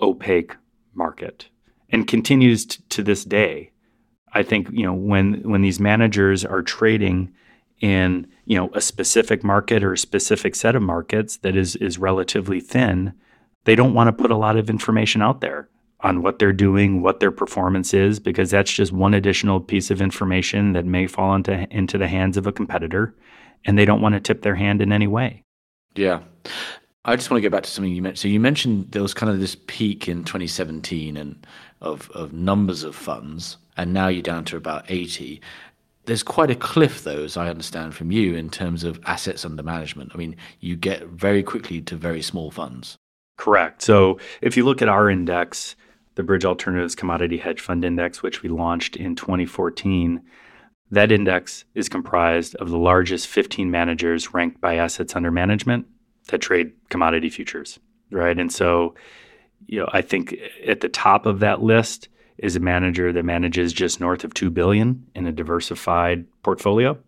opaque 0.00 0.56
market 0.94 1.48
and 1.90 2.06
continues 2.06 2.66
t- 2.66 2.82
to 2.90 3.02
this 3.02 3.24
day. 3.24 3.70
I 4.32 4.42
think 4.42 4.68
you 4.72 4.84
know 4.84 4.92
when 4.92 5.48
when 5.48 5.62
these 5.62 5.80
managers 5.80 6.44
are 6.44 6.62
trading 6.62 7.32
in 7.80 8.26
you 8.44 8.56
know 8.56 8.70
a 8.74 8.80
specific 8.80 9.44
market 9.44 9.82
or 9.84 9.92
a 9.92 9.98
specific 9.98 10.54
set 10.54 10.74
of 10.74 10.82
markets 10.82 11.38
that 11.38 11.56
is 11.56 11.76
is 11.76 11.98
relatively 11.98 12.60
thin, 12.60 13.14
they 13.64 13.76
don't 13.76 13.94
want 13.94 14.08
to 14.08 14.22
put 14.22 14.30
a 14.30 14.36
lot 14.36 14.56
of 14.56 14.68
information 14.68 15.22
out 15.22 15.40
there 15.40 15.68
on 16.04 16.22
what 16.22 16.38
they're 16.38 16.52
doing, 16.52 17.02
what 17.02 17.18
their 17.18 17.32
performance 17.32 17.94
is, 17.94 18.20
because 18.20 18.50
that's 18.50 18.70
just 18.70 18.92
one 18.92 19.14
additional 19.14 19.58
piece 19.58 19.90
of 19.90 20.02
information 20.02 20.74
that 20.74 20.84
may 20.84 21.06
fall 21.06 21.34
into 21.34 21.66
into 21.74 21.98
the 21.98 22.06
hands 22.06 22.36
of 22.36 22.46
a 22.46 22.52
competitor, 22.52 23.14
and 23.64 23.76
they 23.76 23.86
don't 23.86 24.02
want 24.02 24.14
to 24.14 24.20
tip 24.20 24.42
their 24.42 24.54
hand 24.54 24.80
in 24.82 24.92
any 24.92 25.06
way. 25.06 25.42
Yeah. 25.96 26.20
I 27.06 27.16
just 27.16 27.30
want 27.30 27.42
to 27.42 27.48
go 27.48 27.54
back 27.54 27.64
to 27.64 27.70
something 27.70 27.92
you 27.92 28.02
mentioned. 28.02 28.20
So 28.20 28.28
you 28.28 28.40
mentioned 28.40 28.92
there 28.92 29.02
was 29.02 29.12
kind 29.12 29.30
of 29.30 29.40
this 29.40 29.56
peak 29.66 30.08
in 30.08 30.24
2017 30.24 31.16
and 31.16 31.46
of, 31.80 32.10
of 32.12 32.32
numbers 32.32 32.82
of 32.82 32.94
funds, 32.94 33.58
and 33.76 33.92
now 33.92 34.08
you're 34.08 34.22
down 34.22 34.44
to 34.46 34.56
about 34.56 34.84
80. 34.88 35.40
There's 36.06 36.22
quite 36.22 36.50
a 36.50 36.54
cliff, 36.54 37.04
though, 37.04 37.24
as 37.24 37.36
I 37.36 37.48
understand 37.48 37.94
from 37.94 38.10
you, 38.10 38.34
in 38.34 38.50
terms 38.50 38.84
of 38.84 39.00
assets 39.04 39.44
under 39.44 39.62
management. 39.62 40.12
I 40.14 40.18
mean, 40.18 40.36
you 40.60 40.76
get 40.76 41.06
very 41.06 41.42
quickly 41.42 41.80
to 41.82 41.96
very 41.96 42.22
small 42.22 42.50
funds. 42.50 42.96
Correct. 43.36 43.82
So 43.82 44.18
if 44.40 44.56
you 44.56 44.64
look 44.64 44.80
at 44.80 44.88
our 44.88 45.10
index, 45.10 45.76
the 46.14 46.22
Bridge 46.22 46.44
Alternatives 46.44 46.94
Commodity 46.94 47.38
Hedge 47.38 47.60
Fund 47.60 47.84
Index, 47.84 48.22
which 48.22 48.42
we 48.42 48.48
launched 48.48 48.96
in 48.96 49.16
2014, 49.16 50.22
that 50.90 51.10
index 51.10 51.64
is 51.74 51.88
comprised 51.88 52.54
of 52.56 52.70
the 52.70 52.78
largest 52.78 53.26
15 53.26 53.70
managers 53.70 54.32
ranked 54.32 54.60
by 54.60 54.76
assets 54.76 55.16
under 55.16 55.30
management 55.30 55.86
that 56.28 56.38
trade 56.38 56.72
commodity 56.88 57.30
futures, 57.30 57.78
right? 58.10 58.38
And 58.38 58.52
so, 58.52 58.94
you 59.66 59.80
know, 59.80 59.88
I 59.92 60.02
think 60.02 60.36
at 60.66 60.80
the 60.80 60.88
top 60.88 61.26
of 61.26 61.40
that 61.40 61.62
list 61.62 62.08
is 62.38 62.56
a 62.56 62.60
manager 62.60 63.12
that 63.12 63.24
manages 63.24 63.72
just 63.72 64.00
north 64.00 64.24
of 64.24 64.34
2 64.34 64.50
billion 64.50 65.06
in 65.14 65.26
a 65.26 65.32
diversified 65.32 66.26
portfolio. 66.42 66.98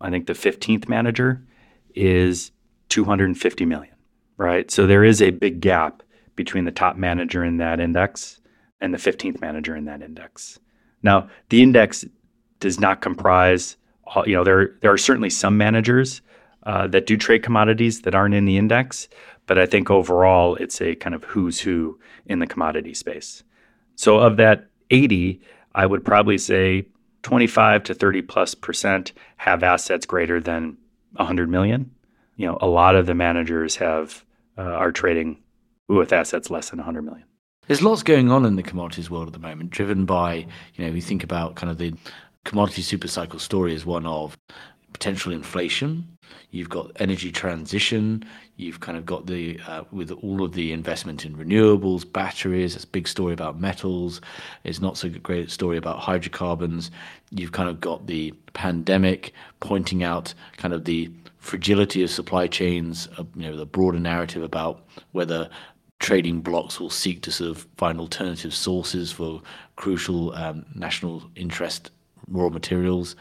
I 0.00 0.10
think 0.10 0.26
the 0.26 0.32
15th 0.32 0.88
manager 0.88 1.44
is 1.94 2.50
250 2.88 3.64
million, 3.64 3.94
right? 4.36 4.70
So 4.70 4.86
there 4.86 5.04
is 5.04 5.22
a 5.22 5.30
big 5.30 5.60
gap 5.60 6.02
between 6.36 6.64
the 6.64 6.72
top 6.72 6.96
manager 6.96 7.44
in 7.44 7.58
that 7.58 7.80
index 7.80 8.40
and 8.80 8.92
the 8.92 8.98
15th 8.98 9.40
manager 9.40 9.76
in 9.76 9.84
that 9.86 10.02
index. 10.02 10.58
Now, 11.02 11.28
the 11.48 11.62
index 11.62 12.04
does 12.60 12.80
not 12.80 13.00
comprise 13.00 13.76
all, 14.06 14.26
you 14.28 14.34
know, 14.34 14.44
there 14.44 14.76
there 14.80 14.92
are 14.92 14.98
certainly 14.98 15.30
some 15.30 15.56
managers 15.56 16.20
uh, 16.64 16.86
that 16.88 17.06
do 17.06 17.16
trade 17.16 17.42
commodities 17.42 18.02
that 18.02 18.14
aren't 18.14 18.34
in 18.34 18.44
the 18.44 18.56
index. 18.56 19.08
But 19.46 19.58
I 19.58 19.66
think 19.66 19.90
overall, 19.90 20.56
it's 20.56 20.80
a 20.80 20.94
kind 20.94 21.14
of 21.14 21.24
who's 21.24 21.60
who 21.60 21.98
in 22.26 22.38
the 22.38 22.46
commodity 22.46 22.94
space. 22.94 23.42
So 23.96 24.18
of 24.18 24.38
that 24.38 24.66
80, 24.90 25.40
I 25.74 25.86
would 25.86 26.04
probably 26.04 26.38
say 26.38 26.86
25 27.22 27.84
to 27.84 27.94
30 27.94 28.22
plus 28.22 28.54
percent 28.54 29.12
have 29.36 29.62
assets 29.62 30.06
greater 30.06 30.40
than 30.40 30.76
100 31.16 31.48
million. 31.48 31.90
You 32.36 32.46
know, 32.46 32.58
a 32.60 32.66
lot 32.66 32.96
of 32.96 33.06
the 33.06 33.14
managers 33.14 33.76
have 33.76 34.24
uh, 34.56 34.62
are 34.62 34.92
trading 34.92 35.42
with 35.88 36.12
assets 36.12 36.50
less 36.50 36.70
than 36.70 36.78
100 36.78 37.02
million. 37.02 37.26
There's 37.66 37.82
lots 37.82 38.02
going 38.02 38.30
on 38.30 38.44
in 38.44 38.56
the 38.56 38.62
commodities 38.62 39.10
world 39.10 39.26
at 39.26 39.32
the 39.32 39.38
moment, 39.38 39.70
driven 39.70 40.04
by, 40.04 40.46
you 40.74 40.84
know, 40.84 40.92
we 40.92 41.00
think 41.00 41.24
about 41.24 41.54
kind 41.54 41.70
of 41.70 41.78
the 41.78 41.94
commodity 42.44 42.82
supercycle 42.82 43.40
story 43.40 43.74
as 43.74 43.86
one 43.86 44.04
of 44.06 44.36
potential 44.92 45.32
inflation. 45.32 46.06
You've 46.50 46.68
got 46.68 46.92
energy 46.96 47.32
transition. 47.32 48.24
You've 48.56 48.80
kind 48.80 48.96
of 48.96 49.04
got 49.04 49.26
the 49.26 49.58
uh, 49.66 49.84
with 49.90 50.10
all 50.10 50.42
of 50.42 50.52
the 50.52 50.72
investment 50.72 51.24
in 51.24 51.36
renewables, 51.36 52.10
batteries. 52.10 52.76
It's 52.76 52.84
a 52.84 52.88
big 52.88 53.08
story 53.08 53.32
about 53.32 53.60
metals. 53.60 54.20
It's 54.62 54.80
not 54.80 54.96
so 54.96 55.08
great 55.08 55.48
a 55.48 55.50
story 55.50 55.76
about 55.76 55.98
hydrocarbons. 55.98 56.90
You've 57.30 57.52
kind 57.52 57.68
of 57.68 57.80
got 57.80 58.06
the 58.06 58.32
pandemic 58.52 59.32
pointing 59.60 60.04
out 60.04 60.32
kind 60.56 60.72
of 60.72 60.84
the 60.84 61.10
fragility 61.38 62.02
of 62.02 62.10
supply 62.10 62.46
chains. 62.46 63.08
Uh, 63.18 63.24
you 63.34 63.50
know, 63.50 63.56
the 63.56 63.66
broader 63.66 63.98
narrative 63.98 64.42
about 64.42 64.84
whether 65.12 65.50
trading 66.04 66.42
blocs 66.42 66.78
will 66.78 66.90
seek 66.90 67.22
to 67.22 67.32
sort 67.32 67.50
of 67.50 67.66
find 67.78 67.98
alternative 67.98 68.54
sources 68.54 69.10
for 69.10 69.40
crucial 69.76 70.34
um, 70.34 70.66
national 70.74 71.22
interest 71.34 71.90
raw 72.28 72.50
materials. 72.50 73.16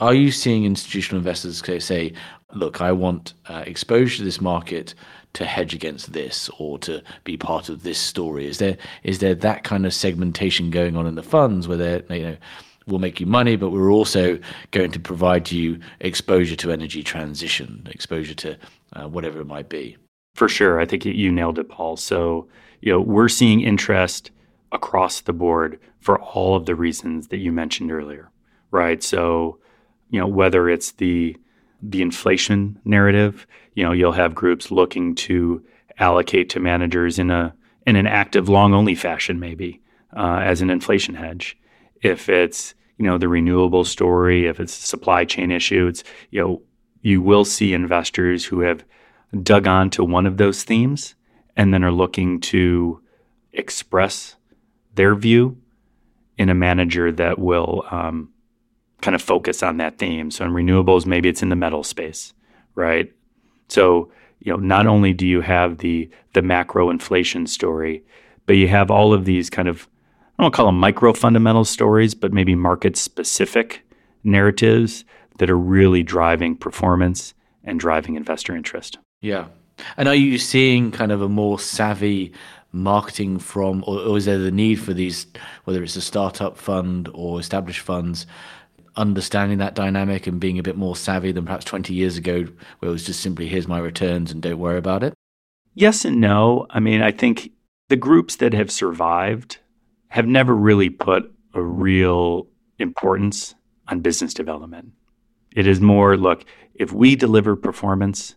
Are 0.00 0.12
you 0.12 0.30
seeing 0.30 0.64
institutional 0.64 1.18
investors 1.18 1.62
say, 1.82 2.12
look, 2.52 2.82
I 2.82 2.92
want 2.92 3.32
uh, 3.46 3.64
exposure 3.66 4.18
to 4.18 4.24
this 4.24 4.38
market 4.38 4.94
to 5.32 5.46
hedge 5.46 5.72
against 5.74 6.12
this 6.12 6.50
or 6.58 6.78
to 6.80 7.02
be 7.24 7.38
part 7.38 7.70
of 7.70 7.84
this 7.84 7.98
story? 7.98 8.46
Is 8.46 8.58
there 8.58 8.76
is 9.02 9.20
there 9.20 9.34
that 9.36 9.64
kind 9.64 9.86
of 9.86 9.94
segmentation 9.94 10.70
going 10.70 10.96
on 10.96 11.06
in 11.06 11.14
the 11.14 11.22
funds 11.22 11.68
where 11.68 11.78
they're, 11.78 12.02
you 12.14 12.22
know 12.22 12.36
we'll 12.86 12.98
make 12.98 13.20
you 13.20 13.26
money, 13.26 13.56
but 13.56 13.70
we're 13.70 13.92
also 13.92 14.38
going 14.72 14.90
to 14.90 15.00
provide 15.00 15.50
you 15.50 15.78
exposure 16.00 16.56
to 16.56 16.70
energy 16.70 17.02
transition, 17.02 17.86
exposure 17.90 18.34
to 18.34 18.58
uh, 18.92 19.08
whatever 19.08 19.40
it 19.40 19.46
might 19.46 19.70
be? 19.70 19.96
For 20.34 20.48
sure, 20.48 20.80
I 20.80 20.86
think 20.86 21.04
you 21.04 21.30
nailed 21.32 21.58
it, 21.58 21.68
Paul. 21.68 21.96
So 21.96 22.48
you 22.80 22.92
know 22.92 23.00
we're 23.00 23.28
seeing 23.28 23.60
interest 23.60 24.30
across 24.72 25.20
the 25.20 25.32
board 25.32 25.78
for 26.00 26.20
all 26.20 26.56
of 26.56 26.66
the 26.66 26.74
reasons 26.74 27.28
that 27.28 27.38
you 27.38 27.52
mentioned 27.52 27.92
earlier, 27.92 28.30
right? 28.70 29.02
So 29.02 29.58
you 30.10 30.20
know, 30.20 30.26
whether 30.26 30.68
it's 30.68 30.92
the 30.92 31.36
the 31.82 32.02
inflation 32.02 32.78
narrative, 32.84 33.46
you 33.74 33.82
know, 33.82 33.92
you'll 33.92 34.12
have 34.12 34.34
groups 34.34 34.70
looking 34.70 35.14
to 35.14 35.64
allocate 35.98 36.50
to 36.50 36.60
managers 36.60 37.18
in 37.18 37.30
a 37.30 37.54
in 37.86 37.96
an 37.96 38.06
active 38.06 38.48
long 38.48 38.74
only 38.74 38.94
fashion, 38.94 39.40
maybe 39.40 39.80
uh, 40.16 40.40
as 40.42 40.60
an 40.60 40.70
inflation 40.70 41.14
hedge. 41.14 41.56
If 42.02 42.28
it's 42.28 42.74
you 42.98 43.06
know 43.06 43.18
the 43.18 43.28
renewable 43.28 43.84
story, 43.84 44.46
if 44.46 44.60
it's 44.60 44.76
a 44.76 44.86
supply 44.86 45.24
chain 45.24 45.50
issue, 45.50 45.86
it's 45.86 46.04
you 46.30 46.40
know 46.40 46.62
you 47.02 47.22
will 47.22 47.44
see 47.44 47.72
investors 47.72 48.44
who 48.44 48.60
have 48.60 48.84
dug 49.42 49.66
on 49.66 49.90
to 49.90 50.04
one 50.04 50.26
of 50.26 50.36
those 50.36 50.62
themes 50.64 51.14
and 51.56 51.72
then 51.72 51.84
are 51.84 51.92
looking 51.92 52.40
to 52.40 53.00
express 53.52 54.36
their 54.94 55.14
view 55.14 55.56
in 56.38 56.48
a 56.48 56.54
manager 56.54 57.12
that 57.12 57.38
will 57.38 57.84
um, 57.90 58.30
kind 59.00 59.14
of 59.14 59.22
focus 59.22 59.62
on 59.62 59.76
that 59.76 59.98
theme. 59.98 60.30
So 60.30 60.44
in 60.44 60.52
renewables, 60.52 61.06
maybe 61.06 61.28
it's 61.28 61.42
in 61.42 61.48
the 61.48 61.56
metal 61.56 61.84
space, 61.84 62.32
right? 62.74 63.12
So 63.68 64.10
you 64.40 64.52
know, 64.52 64.58
not 64.58 64.86
only 64.86 65.12
do 65.12 65.26
you 65.26 65.42
have 65.42 65.78
the 65.78 66.08
the 66.32 66.42
macro 66.42 66.90
inflation 66.90 67.46
story, 67.46 68.02
but 68.46 68.56
you 68.56 68.68
have 68.68 68.90
all 68.90 69.12
of 69.12 69.24
these 69.24 69.50
kind 69.50 69.68
of 69.68 69.88
I 70.38 70.42
don't 70.42 70.54
call 70.54 70.66
them 70.66 70.78
micro 70.78 71.12
fundamental 71.12 71.66
stories, 71.66 72.14
but 72.14 72.32
maybe 72.32 72.54
market 72.54 72.96
specific 72.96 73.82
narratives 74.24 75.04
that 75.38 75.50
are 75.50 75.58
really 75.58 76.02
driving 76.02 76.56
performance 76.56 77.34
and 77.62 77.78
driving 77.78 78.16
investor 78.16 78.56
interest. 78.56 78.98
Yeah. 79.20 79.46
And 79.96 80.08
are 80.08 80.14
you 80.14 80.38
seeing 80.38 80.90
kind 80.90 81.12
of 81.12 81.22
a 81.22 81.28
more 81.28 81.58
savvy 81.58 82.32
marketing 82.72 83.38
from, 83.38 83.82
or, 83.86 83.98
or 84.00 84.16
is 84.16 84.26
there 84.26 84.38
the 84.38 84.50
need 84.50 84.76
for 84.76 84.92
these, 84.92 85.26
whether 85.64 85.82
it's 85.82 85.96
a 85.96 86.00
startup 86.00 86.56
fund 86.56 87.08
or 87.12 87.40
established 87.40 87.80
funds, 87.80 88.26
understanding 88.96 89.58
that 89.58 89.74
dynamic 89.74 90.26
and 90.26 90.40
being 90.40 90.58
a 90.58 90.62
bit 90.62 90.76
more 90.76 90.96
savvy 90.96 91.32
than 91.32 91.44
perhaps 91.44 91.64
20 91.64 91.94
years 91.94 92.16
ago, 92.16 92.46
where 92.78 92.88
it 92.88 92.92
was 92.92 93.06
just 93.06 93.20
simply, 93.20 93.48
here's 93.48 93.68
my 93.68 93.78
returns 93.78 94.30
and 94.30 94.42
don't 94.42 94.58
worry 94.58 94.78
about 94.78 95.02
it? 95.02 95.14
Yes 95.74 96.04
and 96.04 96.20
no. 96.20 96.66
I 96.70 96.80
mean, 96.80 97.02
I 97.02 97.12
think 97.12 97.52
the 97.88 97.96
groups 97.96 98.36
that 98.36 98.52
have 98.52 98.70
survived 98.70 99.58
have 100.08 100.26
never 100.26 100.54
really 100.54 100.90
put 100.90 101.32
a 101.54 101.62
real 101.62 102.46
importance 102.78 103.54
on 103.88 104.00
business 104.00 104.34
development. 104.34 104.92
It 105.54 105.66
is 105.66 105.80
more 105.80 106.16
look, 106.16 106.44
if 106.74 106.92
we 106.92 107.16
deliver 107.16 107.56
performance, 107.56 108.36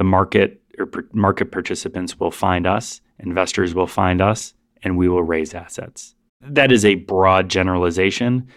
the 0.00 0.04
market 0.04 0.62
or 0.78 0.88
market 1.12 1.52
participants 1.52 2.18
will 2.18 2.30
find 2.30 2.66
us, 2.66 3.02
investors 3.18 3.74
will 3.74 3.86
find 3.86 4.22
us, 4.22 4.54
and 4.82 4.96
we 4.96 5.10
will 5.10 5.22
raise 5.22 5.52
assets. 5.52 6.14
That 6.40 6.72
is 6.72 6.86
a 6.86 6.94
broad 6.94 7.50
generalization. 7.50 8.48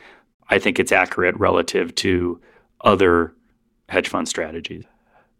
I 0.49 0.57
think 0.57 0.79
it's 0.79 0.93
accurate 0.93 1.37
relative 1.37 1.93
to 1.95 2.39
other 2.79 3.33
hedge 3.89 4.07
fund 4.07 4.29
strategies. 4.29 4.85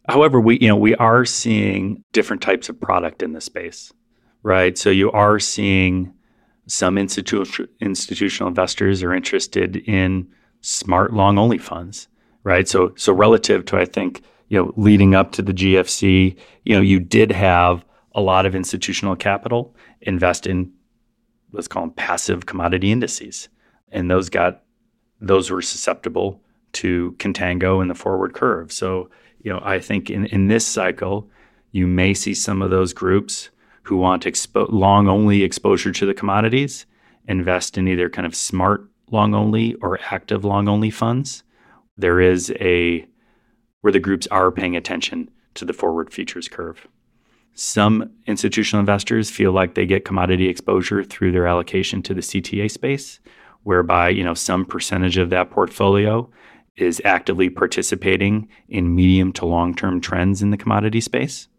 However, 0.09 0.41
we 0.41 0.59
you 0.59 0.67
know 0.67 0.75
we 0.75 0.93
are 0.95 1.23
seeing 1.23 2.03
different 2.11 2.41
types 2.41 2.67
of 2.67 2.81
product 2.81 3.23
in 3.23 3.31
the 3.31 3.39
space, 3.39 3.93
right? 4.41 4.77
So 4.77 4.89
you 4.89 5.09
are 5.11 5.39
seeing 5.39 6.13
some 6.67 6.97
institu- 6.97 7.69
institutional 7.79 8.49
investors 8.49 9.03
are 9.03 9.13
interested 9.13 9.77
in 9.77 10.27
smart 10.59 11.13
long 11.13 11.37
only 11.37 11.59
funds, 11.59 12.09
right? 12.43 12.67
So 12.67 12.91
so 12.97 13.13
relative 13.13 13.63
to 13.67 13.77
I 13.77 13.85
think 13.85 14.21
you 14.53 14.59
know 14.59 14.71
leading 14.77 15.15
up 15.15 15.31
to 15.31 15.41
the 15.41 15.51
GFC, 15.51 16.37
you 16.63 16.75
know 16.75 16.81
you 16.81 16.99
did 16.99 17.31
have 17.31 17.83
a 18.13 18.21
lot 18.21 18.45
of 18.45 18.53
institutional 18.53 19.15
capital 19.15 19.75
invest 20.01 20.45
in 20.45 20.71
let's 21.53 21.67
call 21.67 21.81
them 21.81 21.91
passive 21.95 22.45
commodity 22.45 22.91
indices, 22.91 23.49
and 23.91 24.11
those 24.11 24.29
got 24.29 24.61
those 25.19 25.49
were 25.49 25.63
susceptible 25.63 26.39
to 26.73 27.15
contango 27.17 27.81
in 27.81 27.87
the 27.87 27.95
forward 27.95 28.35
curve. 28.35 28.71
So 28.71 29.09
you 29.39 29.51
know 29.51 29.59
I 29.63 29.79
think 29.79 30.11
in 30.11 30.27
in 30.27 30.49
this 30.49 30.67
cycle 30.67 31.31
you 31.71 31.87
may 31.87 32.13
see 32.13 32.35
some 32.35 32.61
of 32.61 32.69
those 32.69 32.93
groups 32.93 33.49
who 33.81 33.97
want 33.97 34.25
expo- 34.25 34.71
long 34.71 35.07
only 35.07 35.41
exposure 35.41 35.91
to 35.91 36.05
the 36.05 36.13
commodities 36.13 36.85
invest 37.27 37.75
in 37.75 37.87
either 37.87 38.07
kind 38.07 38.27
of 38.27 38.35
smart 38.35 38.87
long 39.09 39.33
only 39.33 39.73
or 39.81 39.99
active 40.11 40.45
long 40.45 40.69
only 40.69 40.91
funds. 40.91 41.43
There 41.97 42.19
is 42.21 42.53
a 42.59 43.07
where 43.83 43.91
the 43.91 43.99
groups 43.99 44.27
are 44.27 44.49
paying 44.49 44.77
attention 44.77 45.29
to 45.55 45.65
the 45.65 45.73
forward 45.73 46.13
futures 46.13 46.47
curve. 46.47 46.87
Some 47.53 48.09
institutional 48.25 48.79
investors 48.79 49.29
feel 49.29 49.51
like 49.51 49.75
they 49.75 49.85
get 49.85 50.05
commodity 50.05 50.47
exposure 50.47 51.03
through 51.03 51.33
their 51.33 51.47
allocation 51.47 52.01
to 52.03 52.13
the 52.13 52.21
CTA 52.21 52.71
space, 52.71 53.19
whereby 53.63 54.07
you 54.07 54.23
know 54.23 54.33
some 54.33 54.65
percentage 54.65 55.17
of 55.17 55.29
that 55.31 55.51
portfolio 55.51 56.29
is 56.77 57.01
actively 57.03 57.49
participating 57.49 58.47
in 58.69 58.95
medium 58.95 59.33
to 59.33 59.45
long 59.45 59.75
term 59.75 59.99
trends 59.99 60.41
in 60.41 60.49
the 60.49 60.57
commodity 60.57 61.01
space. 61.01 61.49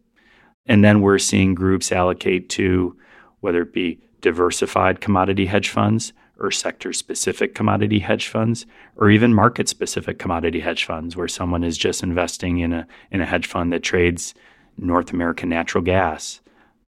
And 0.64 0.82
then 0.82 1.02
we're 1.02 1.18
seeing 1.18 1.54
groups 1.54 1.92
allocate 1.92 2.48
to 2.50 2.96
whether 3.40 3.60
it 3.60 3.74
be 3.74 4.00
diversified 4.22 5.02
commodity 5.02 5.44
hedge 5.44 5.68
funds 5.68 6.14
or 6.38 6.51
sector 6.51 6.92
specific 6.92 7.55
commodity 7.55 7.99
hedge 8.01 8.29
funds 8.29 8.66
or 8.97 9.11
even 9.11 9.33
market 9.33 9.68
specific 9.68 10.18
commodity 10.18 10.61
hedge 10.61 10.85
funds 10.85 11.16
where 11.16 11.29
someone 11.29 11.62
is 11.62 11.79
just 11.79 12.03
investing 12.03 12.59
in 12.59 12.73
a 12.73 12.87
in 13.11 13.20
a 13.20 13.27
hedge 13.27 13.47
fund 13.47 13.73
that 13.73 13.83
trades 13.83 14.35
North 14.77 15.12
American 15.12 15.49
natural 15.49 15.85
gas. 15.85 16.40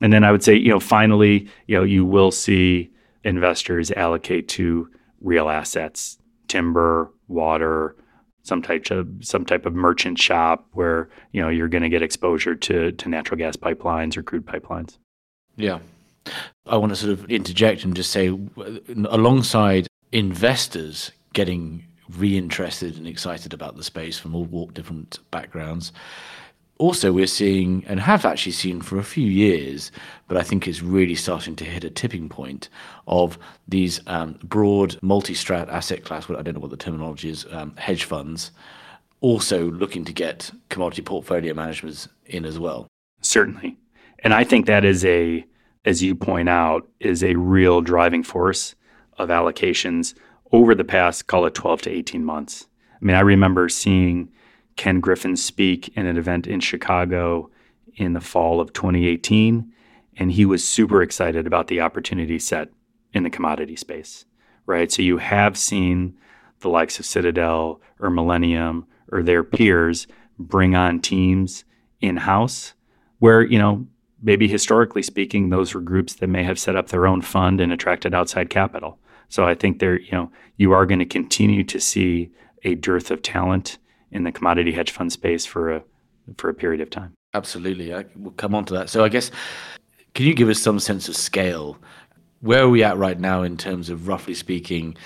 And 0.02 0.12
then 0.12 0.24
I 0.24 0.32
would 0.32 0.43
say, 0.43 0.56
you 0.56 0.69
know, 0.69 0.80
finally, 0.80 1.48
you 1.67 1.78
know, 1.78 1.84
you 1.84 2.06
will 2.06 2.32
see 2.32 2.91
investors 3.24 3.91
allocate 3.91 4.48
to 4.50 4.89
real 5.21 5.50
assets, 5.50 6.17
timber, 6.48 7.12
water, 7.28 7.95
some 8.43 8.62
type 8.62 8.91
of 8.91 9.08
some 9.21 9.43
type 9.43 9.65
of 9.65 9.74
merchant 9.74 10.19
shop 10.19 10.67
where 10.74 11.10
you 11.32 11.41
know 11.41 11.50
you're 11.50 11.67
going 11.67 11.84
to 11.84 11.89
get 11.89 12.04
exposure 12.04 12.56
to 12.56 12.91
to 12.91 13.10
natural 13.10 13.38
gas 13.38 13.56
pipelines 13.56 14.15
or 14.15 14.24
crude 14.24 14.45
pipelines. 14.45 14.98
Yeah, 15.58 15.80
I 16.65 16.77
want 16.77 16.91
to 16.91 16.95
sort 16.95 17.13
of 17.13 17.29
interject 17.29 17.83
and 17.83 17.95
just 17.95 18.11
say, 18.11 18.27
alongside 19.09 19.88
investors 20.11 21.11
getting 21.33 21.83
reinterested 22.17 22.97
and 22.97 23.07
excited 23.07 23.53
about 23.53 23.75
the 23.75 23.83
space 23.83 24.17
from 24.17 24.35
all 24.35 24.45
walk, 24.45 24.73
different 24.73 25.19
backgrounds, 25.31 25.91
also 26.77 27.11
we're 27.11 27.27
seeing 27.27 27.83
and 27.88 27.99
have 27.99 28.25
actually 28.25 28.51
seen 28.51 28.81
for 28.81 28.97
a 28.97 29.03
few 29.03 29.27
years, 29.27 29.91
but 30.27 30.38
I 30.38 30.43
think 30.43 30.67
it's 30.67 30.81
really 30.81 31.15
starting 31.15 31.55
to 31.57 31.65
hit 31.65 31.83
a 31.83 31.89
tipping 31.89 32.27
point 32.29 32.69
of 33.07 33.38
these 33.67 34.01
um, 34.07 34.38
broad 34.43 34.97
multi-strat 35.01 35.69
asset 35.69 36.03
class. 36.03 36.27
Well, 36.27 36.38
I 36.38 36.41
don't 36.41 36.55
know 36.55 36.59
what 36.59 36.71
the 36.71 36.77
terminology 36.77 37.29
is. 37.29 37.45
Um, 37.51 37.75
hedge 37.77 38.03
funds 38.03 38.51
also 39.21 39.71
looking 39.71 40.03
to 40.05 40.13
get 40.13 40.51
commodity 40.69 41.01
portfolio 41.01 41.53
managers 41.53 42.09
in 42.25 42.45
as 42.45 42.59
well. 42.59 42.88
Certainly, 43.21 43.77
and 44.19 44.33
I 44.33 44.43
think 44.43 44.65
that 44.65 44.83
is 44.83 45.05
a, 45.05 45.45
as 45.86 46.04
you 46.04 46.15
point 46.15 46.50
out, 46.50 46.88
is 47.00 47.24
a 47.24 47.36
real 47.36 47.82
driving 47.82 48.24
force 48.24 48.76
of 49.17 49.30
allocations 49.30 50.13
over 50.52 50.76
the 50.76 50.84
past, 50.84 51.28
call 51.28 51.45
it 51.45 51.54
12 51.54 51.84
to 51.84 51.89
18 51.89 52.26
months. 52.26 52.67
I 52.93 53.06
mean, 53.06 53.15
I 53.15 53.21
remember 53.21 53.69
seeing 53.69 54.30
Ken 54.76 55.00
Griffin 55.00 55.36
speak 55.36 55.89
in 55.95 56.06
an 56.06 56.17
event 56.17 56.48
in 56.48 56.60
Chicago 56.60 57.50
in 57.95 58.13
the 58.13 58.21
fall 58.21 58.60
of 58.60 58.74
2018. 58.74 59.71
And 60.17 60.32
he 60.32 60.45
was 60.45 60.67
super 60.67 61.02
excited 61.02 61.45
about 61.45 61.67
the 61.67 61.82
opportunity 61.82 62.39
set 62.39 62.69
in 63.13 63.24
the 63.24 63.30
commodity 63.30 63.76
space, 63.76 64.26
right? 64.65 64.91
So 64.91 65.02
you 65.02 65.17
have 65.17 65.58
seen 65.58 66.17
the 66.60 66.69
likes 66.69 67.00
of 67.00 67.06
Citadel 67.06 67.82
or 68.00 68.10
Millennium 68.10 68.88
or 69.12 69.21
their 69.21 69.43
peers 69.43 70.08
bring 70.39 70.76
on 70.76 71.00
teams 71.00 71.63
in 72.02 72.17
house 72.17 72.74
where, 73.19 73.41
you 73.41 73.58
know, 73.60 73.86
maybe 74.25 74.47
historically 74.47 75.03
speaking, 75.03 75.49
those 75.49 75.73
were 75.73 75.81
groups 75.81 76.15
that 76.15 76.27
may 76.27 76.43
have 76.43 76.59
set 76.59 76.75
up 76.75 76.89
their 76.89 77.07
own 77.07 77.21
fund 77.21 77.61
and 77.61 77.71
attracted 77.71 78.13
outside 78.13 78.49
capital. 78.49 78.97
So 79.29 79.45
I 79.45 79.53
think 79.53 79.79
there, 79.79 79.99
you 79.99 80.11
know, 80.11 80.31
you 80.57 80.71
are 80.73 80.85
going 80.85 80.99
to 80.99 81.05
continue 81.05 81.63
to 81.63 81.79
see 81.79 82.31
a 82.63 82.75
dearth 82.75 83.11
of 83.11 83.21
talent 83.21 83.77
in 84.11 84.23
the 84.23 84.31
commodity 84.31 84.71
hedge 84.71 84.91
fund 84.91 85.11
space 85.11 85.45
for 85.45 85.71
a 85.71 85.83
for 86.38 86.49
a 86.49 86.53
period 86.55 86.81
of 86.81 86.89
time. 86.89 87.13
Absolutely, 87.35 87.93
I, 87.93 88.05
we'll 88.15 88.31
come 88.31 88.55
on 88.55 88.65
to 88.65 88.73
that. 88.73 88.89
So 88.89 89.03
I 89.03 89.09
guess, 89.09 89.29
can 90.15 90.25
you 90.25 90.33
give 90.33 90.49
us 90.49 90.59
some 90.59 90.79
sense 90.79 91.07
of 91.07 91.15
scale? 91.15 91.77
Where 92.41 92.63
are 92.63 92.69
we 92.69 92.83
at 92.83 92.97
right 92.97 93.19
now 93.19 93.43
in 93.43 93.57
terms 93.57 93.89
of 93.89 94.07
roughly 94.07 94.33
speaking? 94.33 94.97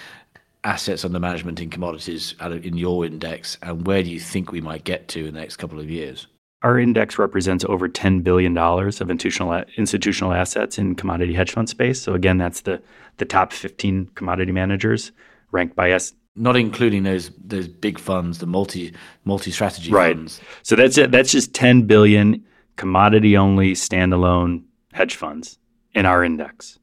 assets 0.65 1.05
under 1.05 1.21
management 1.21 1.61
in 1.61 1.69
commodities 1.69 2.35
in 2.41 2.75
your 2.75 3.05
index, 3.05 3.57
and 3.61 3.87
where 3.87 4.03
do 4.03 4.09
you 4.09 4.19
think 4.19 4.51
we 4.51 4.59
might 4.59 4.83
get 4.83 5.07
to 5.07 5.25
in 5.25 5.33
the 5.33 5.39
next 5.39 5.55
couple 5.55 5.79
of 5.79 5.89
years? 5.89 6.27
Our 6.61 6.77
index 6.77 7.17
represents 7.17 7.63
over 7.65 7.87
$10 7.87 8.23
billion 8.23 8.57
of 8.57 9.09
institutional, 9.09 9.63
institutional 9.77 10.33
assets 10.33 10.77
in 10.77 10.95
commodity 10.95 11.33
hedge 11.33 11.51
fund 11.51 11.69
space. 11.69 12.01
So, 12.01 12.13
again, 12.13 12.37
that's 12.37 12.61
the, 12.61 12.81
the 13.17 13.25
top 13.25 13.53
15 13.53 14.11
commodity 14.15 14.51
managers 14.51 15.11
ranked 15.51 15.75
by 15.75 15.91
us 15.93 16.13
not 16.35 16.55
including 16.55 17.03
those 17.03 17.31
those 17.43 17.67
big 17.67 17.99
funds, 17.99 18.39
the 18.39 18.45
multi 18.45 18.93
multi 19.25 19.51
strategy 19.51 19.91
right. 19.91 20.15
funds. 20.15 20.41
So 20.63 20.75
that's 20.75 20.97
it. 20.97 21.11
That's 21.11 21.31
just 21.31 21.53
10 21.53 21.83
billion 21.83 22.45
commodity 22.77 23.35
only 23.35 23.73
standalone 23.73 24.63
hedge 24.93 25.15
funds 25.15 25.59
in 25.93 26.05
our 26.05 26.23
index, 26.23 26.79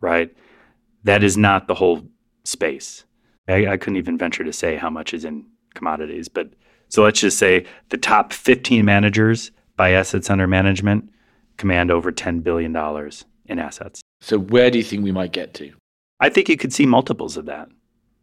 right? 0.00 0.34
That 1.04 1.24
is 1.24 1.36
not 1.36 1.66
the 1.66 1.74
whole 1.74 2.06
space. 2.44 3.04
I, 3.48 3.66
I 3.66 3.76
couldn't 3.76 3.96
even 3.96 4.16
venture 4.16 4.44
to 4.44 4.52
say 4.52 4.76
how 4.76 4.90
much 4.90 5.12
is 5.12 5.24
in 5.24 5.44
commodities, 5.74 6.28
but 6.28 6.50
so 6.90 7.02
let's 7.02 7.20
just 7.20 7.38
say 7.38 7.64
the 7.88 7.96
top 7.96 8.32
15 8.32 8.84
managers 8.84 9.50
by 9.76 9.92
assets 9.92 10.28
under 10.28 10.46
management 10.46 11.10
command 11.56 11.90
over 11.90 12.12
$10 12.12 12.42
billion 12.42 12.76
in 13.46 13.58
assets. 13.58 14.02
So 14.20 14.38
where 14.38 14.70
do 14.70 14.76
you 14.76 14.84
think 14.84 15.02
we 15.02 15.12
might 15.12 15.32
get 15.32 15.54
to? 15.54 15.72
I 16.20 16.28
think 16.28 16.50
you 16.50 16.58
could 16.58 16.72
see 16.72 16.84
multiples 16.84 17.38
of 17.38 17.46
that 17.46 17.68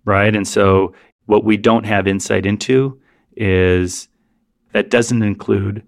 right? 0.07 0.35
And 0.35 0.47
so 0.47 0.93
what 1.25 1.43
we 1.43 1.57
don't 1.57 1.85
have 1.85 2.07
insight 2.07 2.45
into 2.45 2.99
is 3.35 4.07
that 4.71 4.89
doesn't 4.89 5.21
include 5.21 5.83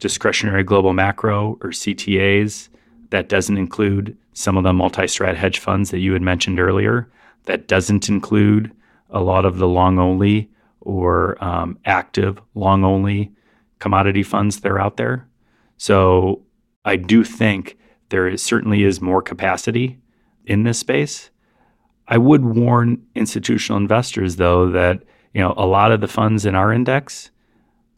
discretionary 0.00 0.64
global 0.64 0.92
macro 0.92 1.56
or 1.62 1.70
CTAs. 1.70 2.68
That 3.10 3.28
doesn't 3.28 3.56
include 3.56 4.16
some 4.34 4.56
of 4.56 4.64
the 4.64 4.72
multi 4.72 5.02
strat 5.02 5.36
hedge 5.36 5.60
funds 5.60 5.90
that 5.90 6.00
you 6.00 6.12
had 6.12 6.20
mentioned 6.20 6.60
earlier. 6.60 7.08
That 7.44 7.68
doesn't 7.68 8.08
include 8.08 8.72
a 9.10 9.20
lot 9.20 9.44
of 9.44 9.58
the 9.58 9.68
long 9.68 9.98
only 9.98 10.50
or 10.80 11.42
um, 11.42 11.78
active 11.84 12.40
long 12.54 12.84
only 12.84 13.32
commodity 13.78 14.22
funds 14.22 14.60
that 14.60 14.70
are 14.70 14.80
out 14.80 14.96
there. 14.96 15.28
So 15.76 16.42
I 16.84 16.96
do 16.96 17.24
think 17.24 17.78
there 18.10 18.28
is, 18.28 18.42
certainly 18.42 18.82
is 18.82 19.00
more 19.00 19.22
capacity 19.22 19.98
in 20.44 20.64
this 20.64 20.78
space. 20.78 21.30
I 22.08 22.18
would 22.18 22.44
warn 22.44 23.06
institutional 23.14 23.78
investors, 23.78 24.36
though, 24.36 24.70
that 24.70 25.02
you 25.32 25.40
know 25.40 25.54
a 25.56 25.66
lot 25.66 25.92
of 25.92 26.00
the 26.00 26.08
funds 26.08 26.44
in 26.44 26.54
our 26.54 26.72
index 26.72 27.30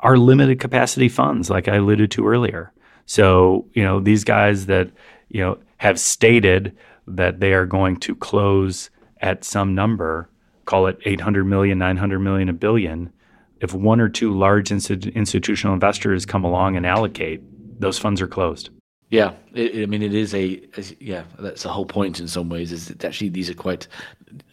are 0.01 0.18
limited 0.18 0.61
capacity 0.61 1.09
funds, 1.09 1.49
like 1.49 1.68
I 1.68 1.76
alluded 1.76 2.11
to 2.12 2.26
earlier. 2.26 2.72
So, 3.07 3.66
you 3.72 3.83
know, 3.83 4.01
these 4.01 4.24
guys 4.24 4.66
that, 4.66 4.91
you 5.28 5.41
know, 5.41 5.59
have 5.78 5.99
stated 5.99 6.76
that 7.07 7.41
they 7.41 7.53
are 7.53 7.66
going 7.66 7.97
to 7.99 8.14
close 8.14 8.91
at 9.20 9.45
some 9.45 9.74
number, 9.74 10.28
call 10.65 10.87
it 10.87 10.99
800 11.05 11.45
million, 11.45 11.79
900 11.79 12.19
million, 12.19 12.49
a 12.49 12.53
billion. 12.53 13.13
If 13.61 13.75
one 13.75 14.01
or 14.01 14.09
two 14.09 14.37
large 14.37 14.71
institu- 14.71 15.15
institutional 15.15 15.75
investors 15.75 16.27
come 16.27 16.45
along 16.45 16.77
and 16.77 16.85
allocate, 16.87 17.43
those 17.81 17.99
funds 17.99 18.21
are 18.21 18.27
closed. 18.27 18.71
Yeah, 19.11 19.35
it, 19.53 19.83
I 19.83 19.87
mean, 19.87 20.03
it 20.03 20.15
is 20.15 20.35
a 20.35 20.63
yeah. 20.99 21.25
That's 21.39 21.65
the 21.65 21.69
whole 21.69 21.85
point 21.85 22.19
in 22.19 22.29
some 22.29 22.49
ways. 22.49 22.73
Is 22.73 22.89
that 22.89 23.05
actually 23.05 23.29
these 23.29 23.51
are 23.51 23.55
quite 23.55 23.87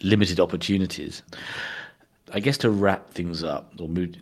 limited 0.02 0.40
opportunities. 0.40 1.24
I 2.34 2.42
guess 2.42 2.58
to 2.60 2.70
wrap 2.70 3.12
things 3.12 3.42
up, 3.42 3.72
or 3.80 3.88
move, 3.88 4.16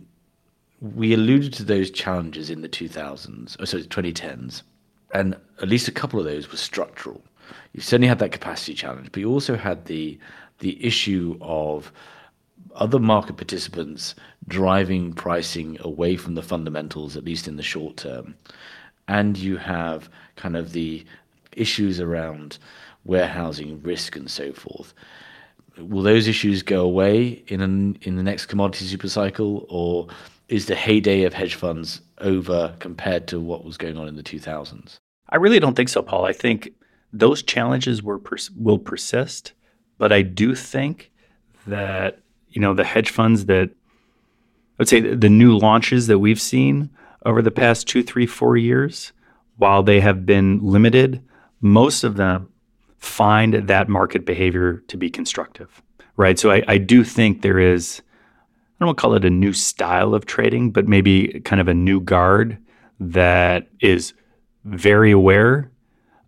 we 0.80 1.14
alluded 1.14 1.54
to 1.54 1.64
those 1.64 1.90
challenges 1.90 2.50
in 2.50 2.62
the 2.62 2.70
2000s, 2.70 3.60
or 3.60 3.66
sorry, 3.66 3.84
2010s, 3.84 4.62
and 5.12 5.36
at 5.62 5.68
least 5.68 5.88
a 5.88 5.92
couple 5.92 6.20
of 6.20 6.26
those 6.26 6.52
were 6.52 6.58
structural. 6.58 7.22
You 7.74 7.82
certainly 7.82 8.08
had 8.08 8.20
that 8.20 8.32
capacity 8.32 8.76
challenge, 8.76 9.10
but 9.12 9.20
you 9.20 9.32
also 9.32 9.56
had 9.56 9.86
the 9.86 10.20
the 10.60 10.84
issue 10.84 11.38
of 11.42 11.92
other 12.76 13.00
market 13.00 13.38
participants 13.38 14.16
driving 14.48 15.14
pricing 15.14 15.78
away 15.82 16.16
from 16.16 16.36
the 16.36 16.42
fundamentals, 16.42 17.18
at 17.18 17.26
least 17.26 17.48
in 17.48 17.58
the 17.58 17.64
short 17.64 17.98
term. 17.98 18.36
And 19.08 19.38
you 19.38 19.58
have 19.58 20.10
kind 20.36 20.56
of 20.56 20.74
the 20.74 21.06
issues 21.54 22.00
around 22.00 22.58
warehousing 23.06 23.82
risk 23.82 24.16
and 24.16 24.30
so 24.30 24.54
forth. 24.54 24.94
Will 25.78 26.04
those 26.04 26.28
issues 26.28 26.64
go 26.64 26.82
away 26.82 27.44
in 27.48 27.62
an, 27.62 27.98
in 28.02 28.16
the 28.16 28.24
next 28.24 28.48
commodity 28.48 28.86
super 28.86 29.10
cycle, 29.10 29.66
or 29.70 30.08
is 30.50 30.66
the 30.66 30.76
heyday 30.76 31.24
of 31.24 31.34
hedge 31.34 31.56
funds 31.56 32.02
over 32.20 32.76
compared 32.80 33.28
to 33.28 33.40
what 33.40 33.64
was 33.64 33.78
going 33.78 33.98
on 33.98 34.08
in 34.08 34.16
the 34.16 34.24
2000s? 34.24 34.98
I 35.30 35.38
really 35.38 35.60
don't 35.60 35.76
think 35.76 35.90
so, 35.90 36.02
Paul. 36.02 36.26
I 36.26 36.34
think 36.34 36.74
those 37.14 37.44
challenges 37.44 38.02
were 38.02 38.18
pers- 38.18 38.52
will 38.52 38.80
persist, 38.80 39.54
but 39.98 40.12
I 40.12 40.22
do 40.22 40.56
think 40.56 41.12
that 41.66 42.20
you 42.50 42.62
know 42.62 42.74
the 42.74 42.84
hedge 42.84 43.10
funds 43.10 43.46
that 43.46 43.70
I 43.70 44.76
would 44.80 44.88
say 44.88 45.02
the 45.02 45.30
new 45.30 45.58
launches 45.58 46.08
that 46.08 46.20
we've 46.20 46.42
seen 46.42 46.90
over 47.26 47.42
the 47.42 47.52
past 47.52 47.88
two, 47.88 48.04
three, 48.04 48.26
four 48.26 48.58
years, 48.58 49.12
while 49.58 49.84
they 49.84 50.00
have 50.00 50.26
been 50.26 50.60
limited, 50.62 51.22
most 51.62 52.04
of 52.04 52.16
them 52.16 52.50
find 53.00 53.54
that 53.68 53.90
market 53.90 54.26
behavior 54.26 54.84
to 54.88 54.98
be 54.98 55.10
constructive, 55.10 55.82
right? 56.16 56.38
So 56.38 56.52
I, 56.52 56.64
I 56.68 56.78
do 56.78 57.04
think 57.04 57.42
there 57.42 57.60
is 57.60 58.02
I 58.80 58.86
don't 58.86 58.88
want 58.90 58.98
to 58.98 59.02
call 59.02 59.14
it 59.16 59.26
a 59.26 59.32
new 59.32 59.54
style 59.54 60.14
of 60.14 60.28
trading, 60.28 60.70
but 60.70 60.88
maybe 60.88 61.42
kind 61.44 61.60
of 61.60 61.68
a 61.68 61.74
new 61.74 62.00
guard 62.00 62.60
that 63.00 63.68
is 63.80 64.14
very 64.66 65.12
aware 65.12 65.72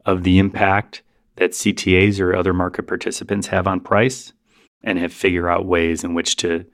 of 0.06 0.24
the 0.24 0.40
impact 0.40 1.04
that 1.40 1.52
CTAs 1.52 2.20
or 2.20 2.36
other 2.36 2.54
market 2.54 2.84
participants 2.84 3.48
have 3.48 3.68
on 3.68 3.80
price 3.80 4.34
and 4.84 5.00
have 5.00 5.12
figure 5.12 5.50
out 5.50 5.66
ways 5.66 6.04
in 6.04 6.14
which 6.14 6.36
to 6.38 6.66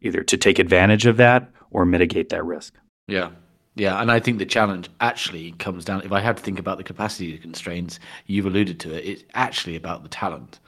either 0.00 0.22
to 0.22 0.36
take 0.36 0.58
advantage 0.58 1.06
of 1.06 1.16
that 1.16 1.50
or 1.70 1.84
mitigate 1.84 2.28
that 2.30 2.44
risk. 2.44 2.74
Yeah. 3.08 3.30
Yeah, 3.74 4.02
and 4.02 4.12
I 4.12 4.20
think 4.20 4.38
the 4.38 4.44
challenge 4.44 4.90
actually 5.00 5.52
comes 5.52 5.86
down 5.86 6.02
if 6.02 6.12
I 6.12 6.20
had 6.20 6.36
to 6.36 6.42
think 6.42 6.58
about 6.58 6.76
the 6.76 6.84
capacity 6.84 7.38
constraints, 7.38 7.98
you've 8.26 8.44
alluded 8.44 8.78
to 8.80 8.94
it, 8.94 9.06
it's 9.06 9.24
actually 9.32 9.76
about 9.76 10.02
the 10.02 10.10
talent. 10.10 10.60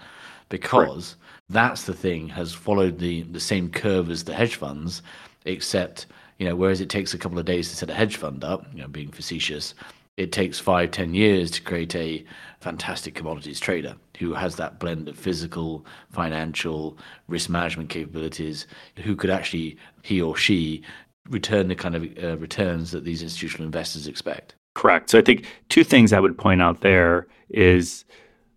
Because 0.48 1.16
that's 1.48 1.84
the 1.84 1.94
thing 1.94 2.28
has 2.28 2.52
followed 2.52 2.98
the 2.98 3.22
the 3.22 3.40
same 3.40 3.70
curve 3.70 4.10
as 4.10 4.24
the 4.24 4.34
hedge 4.34 4.54
funds, 4.54 5.02
except 5.44 6.06
you 6.38 6.48
know 6.48 6.56
whereas 6.56 6.80
it 6.80 6.88
takes 6.88 7.12
a 7.12 7.18
couple 7.18 7.38
of 7.38 7.44
days 7.44 7.68
to 7.68 7.76
set 7.76 7.90
a 7.90 7.94
hedge 7.94 8.16
fund 8.16 8.44
up, 8.44 8.66
you 8.72 8.80
know, 8.80 8.88
being 8.88 9.10
facetious, 9.10 9.74
it 10.16 10.32
takes 10.32 10.58
five 10.58 10.90
ten 10.90 11.14
years 11.14 11.50
to 11.52 11.62
create 11.62 11.94
a 11.94 12.24
fantastic 12.60 13.14
commodities 13.14 13.60
trader 13.60 13.96
who 14.18 14.32
has 14.32 14.56
that 14.56 14.78
blend 14.78 15.08
of 15.08 15.18
physical, 15.18 15.84
financial, 16.10 16.96
risk 17.26 17.50
management 17.50 17.90
capabilities, 17.90 18.66
who 19.02 19.16
could 19.16 19.30
actually 19.30 19.76
he 20.02 20.20
or 20.20 20.36
she 20.36 20.82
return 21.30 21.68
the 21.68 21.74
kind 21.74 21.94
of 21.94 22.04
uh, 22.22 22.36
returns 22.38 22.92
that 22.92 23.04
these 23.04 23.22
institutional 23.22 23.66
investors 23.66 24.06
expect. 24.06 24.54
Correct. 24.74 25.10
So 25.10 25.18
I 25.18 25.22
think 25.22 25.46
two 25.68 25.84
things 25.84 26.12
I 26.12 26.20
would 26.20 26.36
point 26.36 26.60
out 26.60 26.80
there 26.80 27.26
is 27.48 28.04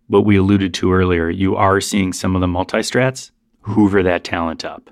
what 0.08 0.24
we 0.24 0.36
alluded 0.36 0.74
to 0.74 0.92
earlier, 0.92 1.30
you 1.30 1.56
are 1.56 1.80
seeing 1.80 2.12
some 2.12 2.34
of 2.34 2.40
the 2.40 2.48
multi-strats 2.48 3.30
hoover 3.60 4.02
that 4.02 4.24
talent 4.24 4.64
up. 4.64 4.90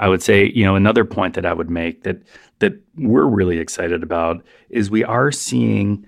I 0.00 0.08
would 0.08 0.22
say, 0.22 0.52
you 0.54 0.64
know, 0.64 0.76
another 0.76 1.04
point 1.04 1.34
that 1.34 1.46
I 1.46 1.52
would 1.52 1.70
make 1.70 2.02
that 2.04 2.22
that 2.60 2.74
we're 2.96 3.26
really 3.26 3.58
excited 3.58 4.02
about 4.02 4.42
is 4.70 4.90
we 4.90 5.04
are 5.04 5.30
seeing 5.30 6.06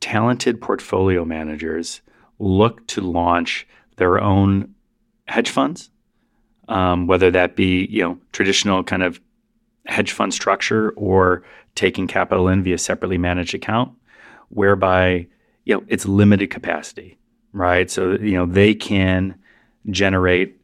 talented 0.00 0.60
portfolio 0.60 1.24
managers 1.24 2.00
look 2.38 2.86
to 2.86 3.00
launch 3.00 3.66
their 3.96 4.20
own 4.20 4.74
hedge 5.26 5.50
funds, 5.50 5.90
um, 6.68 7.06
whether 7.06 7.30
that 7.30 7.56
be 7.56 7.86
you 7.86 8.02
know 8.02 8.18
traditional 8.32 8.82
kind 8.82 9.02
of 9.02 9.20
hedge 9.86 10.12
fund 10.12 10.34
structure 10.34 10.90
or 10.96 11.42
taking 11.74 12.06
capital 12.06 12.48
in 12.48 12.62
via 12.62 12.78
separately 12.78 13.18
managed 13.18 13.54
account, 13.54 13.92
whereby 14.48 15.26
you 15.64 15.74
know 15.74 15.84
it's 15.88 16.06
limited 16.06 16.50
capacity 16.50 17.18
right? 17.56 17.90
So, 17.90 18.12
you 18.12 18.32
know, 18.32 18.44
they 18.44 18.74
can 18.74 19.34
generate 19.88 20.60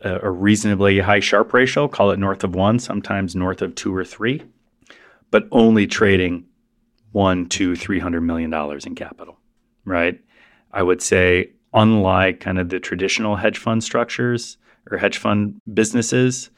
a, 0.00 0.20
a, 0.20 0.30
reasonably 0.30 1.00
high 1.00 1.18
Sharpe 1.18 1.52
ratio, 1.52 1.88
call 1.88 2.12
it 2.12 2.20
north 2.20 2.44
of 2.44 2.54
one, 2.54 2.78
sometimes 2.78 3.34
north 3.34 3.62
of 3.62 3.74
two 3.74 3.94
or 3.94 4.04
three, 4.04 4.42
but 5.30 5.48
only 5.52 5.86
trading 5.86 6.44
one, 7.12 7.46
two, 7.46 7.76
three 7.76 7.98
hundred 7.98 8.22
million 8.22 8.50
dollars 8.50 8.86
in 8.86 8.94
capital, 8.94 9.38
right? 9.84 10.20
I 10.72 10.82
would 10.82 11.00
say, 11.00 11.52
unlike 11.72 12.40
kind 12.40 12.58
of 12.58 12.68
the 12.68 12.80
traditional 12.80 13.36
hedge 13.36 13.58
fund 13.58 13.82
structures 13.82 14.58
or 14.90 14.98
hedge 14.98 15.18
fund 15.18 15.60
businesses, 15.72 16.50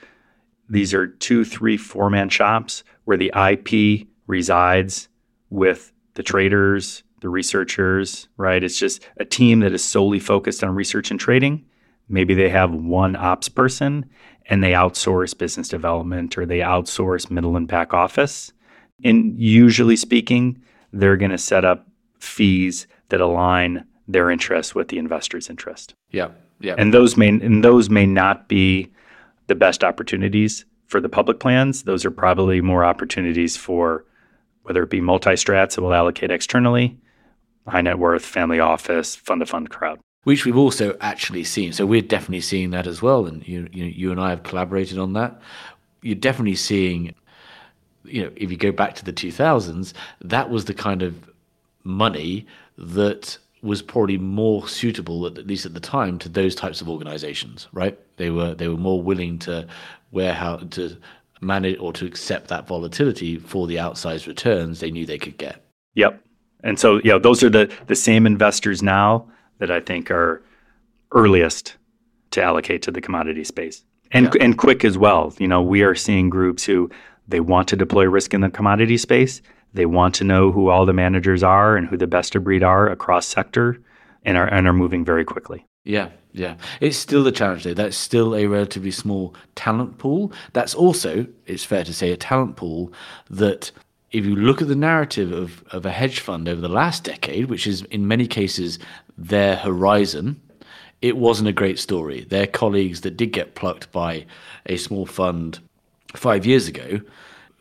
these 0.69 0.93
are 0.93 1.07
two, 1.07 1.45
three, 1.45 1.77
four 1.77 2.11
man 2.11 2.29
shops 2.29 2.85
where 3.05 3.16
the 3.16 3.33
IP 3.35 4.07
resides 4.27 5.09
with 5.51 5.93
the 6.14 6.23
traders, 6.23 7.03
the 7.21 7.29
researchers, 7.29 8.29
right? 8.37 8.62
It's 8.62 8.79
just 8.79 9.03
a 9.19 9.25
team 9.25 9.61
that 9.61 9.73
is 9.73 9.85
solely 9.85 10.21
focused 10.21 10.62
on 10.62 10.75
research 10.75 11.11
and 11.11 11.19
trading. 11.19 11.64
Maybe 12.09 12.35
they 12.35 12.49
have 12.49 12.73
one 12.73 13.16
ops 13.16 13.49
person 13.49 14.09
and 14.47 14.62
they 14.62 14.73
outsource 14.73 15.37
business 15.37 15.69
development 15.69 16.39
or 16.39 16.47
they 16.47 16.59
outsource 16.59 17.31
middle 17.31 17.57
and 17.57 17.69
back 17.69 17.93
office. 17.93 18.53
And 19.05 19.39
usually 19.39 19.97
speaking, 19.97 20.61
they're 20.93 21.17
going 21.17 21.31
to 21.31 21.39
set 21.39 21.65
up 21.65 21.87
fees 22.19 22.87
that 23.11 23.21
align 23.21 23.85
their 24.07 24.31
interest 24.31 24.75
with 24.75 24.89
the 24.89 24.99
investor's 24.99 25.49
interest. 25.49 25.95
Yeah. 26.11 26.31
Yeah. 26.61 26.75
And 26.77 26.93
those 26.93 27.17
may 27.17 27.29
and 27.29 27.63
those 27.63 27.89
may 27.89 28.07
not 28.07 28.49
be 28.49 28.91
the 29.47 29.55
best 29.55 29.85
opportunities 29.85 30.65
for 30.87 31.01
the 31.01 31.09
public 31.09 31.39
plans. 31.39 31.85
Those 31.85 32.05
are 32.05 32.11
probably 32.11 32.61
more 32.61 32.85
opportunities 32.85 33.57
for 33.57 34.05
whether 34.63 34.83
it 34.83 34.91
be 34.91 35.01
multi-strats 35.01 35.77
that 35.77 35.83
will 35.83 35.95
allocate 35.95 36.31
externally 36.31 36.99
high 37.69 37.81
net 37.81 37.99
worth, 37.99 38.25
family 38.25 38.61
office, 38.61 39.15
fund 39.15 39.41
to 39.41 39.47
fund 39.47 39.71
crowd. 39.71 40.01
Which 40.25 40.45
we've 40.45 40.57
also 40.57 40.97
actually 41.01 41.45
seen. 41.45 41.73
So 41.73 41.87
we're 41.87 42.03
definitely 42.03 42.41
seeing 42.41 42.71
that 42.71 42.87
as 42.87 43.01
well. 43.01 43.27
And 43.27 43.47
you, 43.47 43.69
you, 43.73 43.85
you 43.85 44.11
and 44.11 44.21
I 44.21 44.31
have 44.31 44.43
collaborated 44.43 44.99
on 44.99 45.13
that. 45.15 45.41
You're 46.03 46.17
definitely 46.17 46.57
seeing, 46.57 47.15
you 48.09 48.25
know, 48.25 48.31
if 48.37 48.51
you 48.51 48.57
go 48.57 48.73
back 48.73 48.95
to 48.97 49.05
the 49.05 49.13
2000s, 49.13 49.93
that 50.23 50.51
was 50.51 50.65
the 50.67 50.75
kind 50.75 51.03
of 51.03 51.31
money 51.85 52.47
that 52.77 53.39
was 53.63 53.83
probably 53.83 54.19
more 54.19 54.69
suitable, 54.69 55.27
at 55.27 55.47
least 55.47 55.67
at 55.67 55.75
the 55.75 55.81
time, 55.81 56.19
to 56.21 56.29
those 56.29 56.55
types 56.55 56.81
of 56.81 56.89
organizations, 56.89 57.69
right? 57.73 57.99
They 58.17 58.31
were 58.31 58.55
they 58.55 58.69
were 58.69 58.77
more 58.77 59.03
willing 59.03 59.39
to 59.41 59.67
warehouse 60.13 60.65
to 60.71 60.97
manage 61.41 61.79
or 61.79 61.93
to 61.93 62.07
accept 62.07 62.49
that 62.49 62.67
volatility 62.67 63.39
for 63.39 63.67
the 63.67 63.77
outsized 63.77 64.27
returns 64.27 64.81
they 64.81 64.91
knew 64.91 65.07
they 65.07 65.19
could 65.19 65.39
get. 65.39 65.65
Yep. 65.95 66.23
And 66.65 66.79
so, 66.79 66.99
know, 67.05 67.19
those 67.19 67.43
are 67.43 67.51
the 67.51 67.73
the 67.87 67.97
same 67.97 68.27
investors 68.27 68.83
now 68.83 69.29
that 69.59 69.71
I 69.71 69.81
think 69.81 70.11
are 70.11 70.43
earliest 71.13 71.77
to 72.33 72.43
allocate 72.43 72.83
to 72.83 72.91
the 72.91 73.01
commodity 73.01 73.45
space. 73.45 73.83
And 74.13 74.27
yeah. 74.35 74.45
and 74.45 74.57
quick 74.57 74.85
as 74.85 74.97
well. 74.97 75.35
You 75.39 75.49
know, 75.49 75.63
we 75.63 75.83
are 75.83 75.95
seeing 75.95 76.31
groups 76.31 76.65
who 76.65 76.91
they 77.29 77.41
want 77.41 77.68
to 77.68 77.76
deploy 77.76 78.09
risk 78.09 78.35
in 78.35 78.41
the 78.41 78.51
commodity 78.51 78.97
space. 78.97 79.43
They 79.74 79.87
want 79.87 80.14
to 80.16 80.24
know 80.24 80.51
who 80.51 80.70
all 80.70 80.87
the 80.87 80.95
managers 80.95 81.43
are 81.43 81.76
and 81.76 81.87
who 81.87 81.97
the 81.97 82.07
best 82.07 82.35
of 82.35 82.45
breed 82.45 82.62
are 82.62 82.89
across 82.89 83.26
sector 83.26 83.79
and 84.24 84.37
are 84.37 84.47
and 84.47 84.66
are 84.66 84.72
moving 84.72 85.05
very 85.05 85.24
quickly. 85.24 85.66
Yeah, 85.85 86.11
yeah. 86.33 86.57
It's 86.81 86.97
still 86.97 87.26
a 87.26 87.33
challenge 87.33 87.64
though. 87.64 87.74
That's 87.74 87.97
still 87.97 88.35
a 88.35 88.47
relatively 88.47 88.91
small 88.91 89.35
talent 89.55 89.99
pool. 89.99 90.33
That's 90.53 90.74
also, 90.74 91.26
it's 91.47 91.64
fair 91.64 91.85
to 91.85 91.95
say, 91.95 92.11
a 92.11 92.16
talent 92.16 92.57
pool 92.57 92.93
that 93.31 93.70
if 94.11 94.24
you 94.24 94.35
look 94.35 94.62
at 94.62 94.68
the 94.68 94.76
narrative 94.76 95.33
of, 95.33 95.62
of 95.70 95.85
a 95.85 95.91
hedge 95.91 96.20
fund 96.20 96.49
over 96.49 96.61
the 96.61 96.68
last 96.68 97.05
decade, 97.05 97.47
which 97.47 97.66
is 97.66 97.83
in 97.85 98.09
many 98.09 98.26
cases 98.26 98.79
their 99.18 99.57
horizon, 99.57 100.41
it 101.03 101.16
wasn't 101.16 101.49
a 101.49 101.53
great 101.53 101.79
story. 101.79 102.24
Their 102.24 102.47
colleagues 102.47 103.03
that 103.03 103.16
did 103.16 103.33
get 103.33 103.55
plucked 103.55 103.93
by 103.93 104.26
a 104.66 104.76
small 104.76 105.07
fund 105.07 105.61
five 106.15 106.47
years 106.47 106.69
ago, 106.69 107.01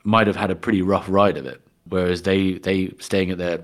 might 0.03 0.27
have 0.27 0.35
had 0.35 0.51
a 0.51 0.55
pretty 0.55 0.81
rough 0.81 1.07
ride 1.09 1.37
of 1.37 1.45
it, 1.45 1.61
whereas 1.89 2.21
they 2.23 2.53
they 2.53 2.93
staying 2.99 3.31
at 3.31 3.37
their 3.37 3.61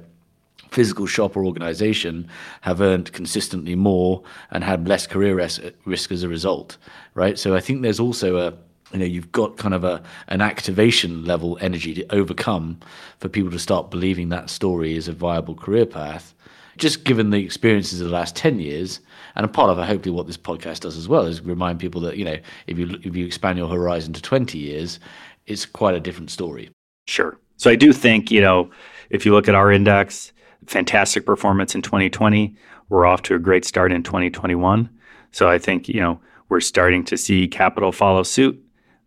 physical 0.70 1.06
shop 1.06 1.38
or 1.38 1.46
organization 1.46 2.28
have 2.62 2.82
earned 2.82 3.14
consistently 3.14 3.76
more 3.76 4.24
and 4.50 4.64
had 4.64 4.88
less 4.88 5.06
career 5.06 5.36
res- 5.36 5.60
risk 5.86 6.12
as 6.12 6.24
a 6.24 6.28
result, 6.28 6.78
right? 7.14 7.38
So 7.38 7.56
I 7.56 7.60
think 7.60 7.84
there's 7.84 8.00
also 8.00 8.38
a 8.38 8.54
you 8.92 9.00
know 9.00 9.06
you've 9.06 9.32
got 9.32 9.58
kind 9.58 9.74
of 9.74 9.84
a 9.84 10.04
an 10.28 10.42
activation 10.42 11.26
level 11.26 11.58
energy 11.62 11.94
to 11.96 12.16
overcome 12.16 12.80
for 13.20 13.30
people 13.30 13.52
to 13.52 13.60
start 13.60 13.90
believing 13.90 14.30
that 14.30 14.50
story 14.50 14.96
is 14.96 15.08
a 15.08 15.14
viable 15.14 15.56
career 15.56 15.86
path 15.86 16.34
just 16.78 17.04
given 17.04 17.30
the 17.30 17.44
experiences 17.44 18.02
of 18.02 18.08
the 18.08 18.14
last 18.14 18.36
10 18.36 18.60
years 18.60 19.00
and 19.36 19.46
a 19.46 19.50
part 19.50 19.70
of 19.70 19.78
hopefully 19.86 20.14
what 20.14 20.28
this 20.28 20.38
podcast 20.38 20.82
does 20.82 20.98
as 20.98 21.08
well 21.08 21.26
is 21.26 21.42
remind 21.42 21.80
people 21.80 22.02
that 22.02 22.18
you 22.18 22.26
know 22.26 22.38
if 22.68 22.78
you 22.78 23.00
if 23.04 23.16
you 23.16 23.26
expand 23.26 23.58
your 23.58 23.68
horizon 23.68 24.14
to 24.14 24.22
20 24.22 24.58
years 24.58 25.00
it's 25.46 25.66
quite 25.66 25.96
a 25.96 26.00
different 26.00 26.32
story. 26.32 26.70
Sure. 27.08 27.38
So 27.58 27.70
i 27.70 27.76
do 27.76 27.94
think 27.94 28.32
you 28.32 28.42
know 28.42 28.70
if 29.10 29.26
you 29.26 29.34
look 29.34 29.48
at 29.48 29.56
our 29.56 29.72
index 29.72 30.32
fantastic 30.68 31.26
performance 31.26 31.76
in 31.76 31.82
2020 31.82 32.56
we're 32.90 33.06
off 33.06 33.22
to 33.24 33.36
a 33.36 33.40
great 33.40 33.66
start 33.66 33.92
in 33.92 34.02
2021 34.02 34.90
so 35.32 35.50
i 35.50 35.58
think 35.58 35.90
you 35.90 36.00
know 36.00 36.20
we're 36.54 36.60
starting 36.60 37.04
to 37.06 37.18
see 37.18 37.48
capital 37.48 37.92
follow 37.92 38.22
suit. 38.22 38.64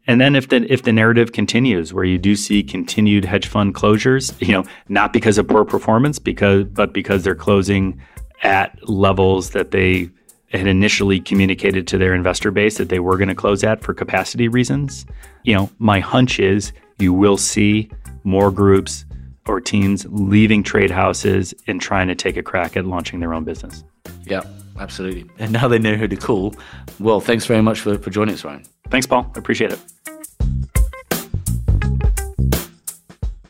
And 0.08 0.20
then 0.20 0.34
if 0.34 0.48
the 0.48 0.66
if 0.72 0.82
the 0.82 0.92
narrative 0.92 1.32
continues 1.32 1.92
where 1.92 2.04
you 2.04 2.18
do 2.18 2.34
see 2.34 2.64
continued 2.64 3.24
hedge 3.24 3.46
fund 3.46 3.74
closures, 3.74 4.34
you 4.44 4.52
know, 4.52 4.64
not 4.88 5.12
because 5.12 5.38
of 5.38 5.46
poor 5.46 5.64
performance, 5.64 6.18
because 6.18 6.64
but 6.64 6.92
because 6.92 7.22
they're 7.22 7.36
closing 7.36 8.00
at 8.42 8.76
levels 8.88 9.50
that 9.50 9.70
they 9.70 10.10
had 10.56 10.66
initially 10.66 11.20
communicated 11.20 11.86
to 11.88 11.98
their 11.98 12.14
investor 12.14 12.50
base 12.50 12.78
that 12.78 12.88
they 12.88 12.98
were 12.98 13.16
going 13.16 13.28
to 13.28 13.34
close 13.34 13.64
at 13.64 13.82
for 13.82 13.94
capacity 13.94 14.48
reasons, 14.48 15.06
you 15.44 15.54
know, 15.54 15.70
my 15.78 16.00
hunch 16.00 16.38
is 16.38 16.72
you 16.98 17.12
will 17.12 17.36
see 17.36 17.90
more 18.24 18.50
groups 18.50 19.04
or 19.46 19.60
teams 19.60 20.06
leaving 20.10 20.62
trade 20.62 20.90
houses 20.90 21.54
and 21.66 21.80
trying 21.80 22.08
to 22.08 22.14
take 22.14 22.36
a 22.36 22.42
crack 22.42 22.76
at 22.76 22.84
launching 22.84 23.20
their 23.20 23.32
own 23.32 23.44
business. 23.44 23.84
Yeah, 24.24 24.42
absolutely. 24.78 25.26
And 25.38 25.52
now 25.52 25.68
they 25.68 25.78
know 25.78 25.94
who 25.94 26.08
to 26.08 26.16
call. 26.16 26.54
Well, 26.98 27.20
thanks 27.20 27.46
very 27.46 27.62
much 27.62 27.80
for, 27.80 27.98
for 27.98 28.10
joining 28.10 28.34
us, 28.34 28.44
Ryan. 28.44 28.64
Thanks, 28.90 29.06
Paul. 29.06 29.30
I 29.34 29.38
appreciate 29.38 29.72
it. 29.72 29.80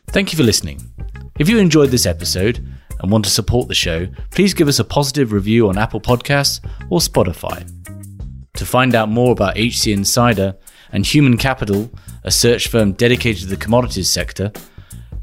Thank 0.09 0.33
you 0.33 0.37
for 0.37 0.45
listening. 0.45 0.81
If 1.39 1.49
you 1.49 1.59
enjoyed 1.59 1.91
this 1.91 2.07
episode 2.07 2.67
and 3.01 3.11
want 3.11 3.25
to 3.25 3.31
support 3.31 3.67
the 3.69 3.75
show, 3.75 4.07
please 4.31 4.53
give 4.55 4.69
us 4.69 4.79
a 4.79 4.85
positive 4.85 5.33
review 5.33 5.69
on 5.69 5.77
Apple 5.79 6.01
Podcasts 6.01 6.61
or 6.91 7.01
Spotify. 7.01 7.69
To 8.55 8.67
find 8.67 8.95
out 8.95 9.09
more 9.09 9.33
about 9.33 9.59
HC 9.59 9.89
Insider 9.89 10.55
and 10.93 11.05
Human 11.05 11.37
Capital, 11.37 11.91
a 12.25 12.31
search 12.31 12.69
firm 12.69 12.93
dedicated 12.93 13.43
to 13.43 13.49
the 13.49 13.57
commodities 13.57 14.09
sector, 14.09 14.53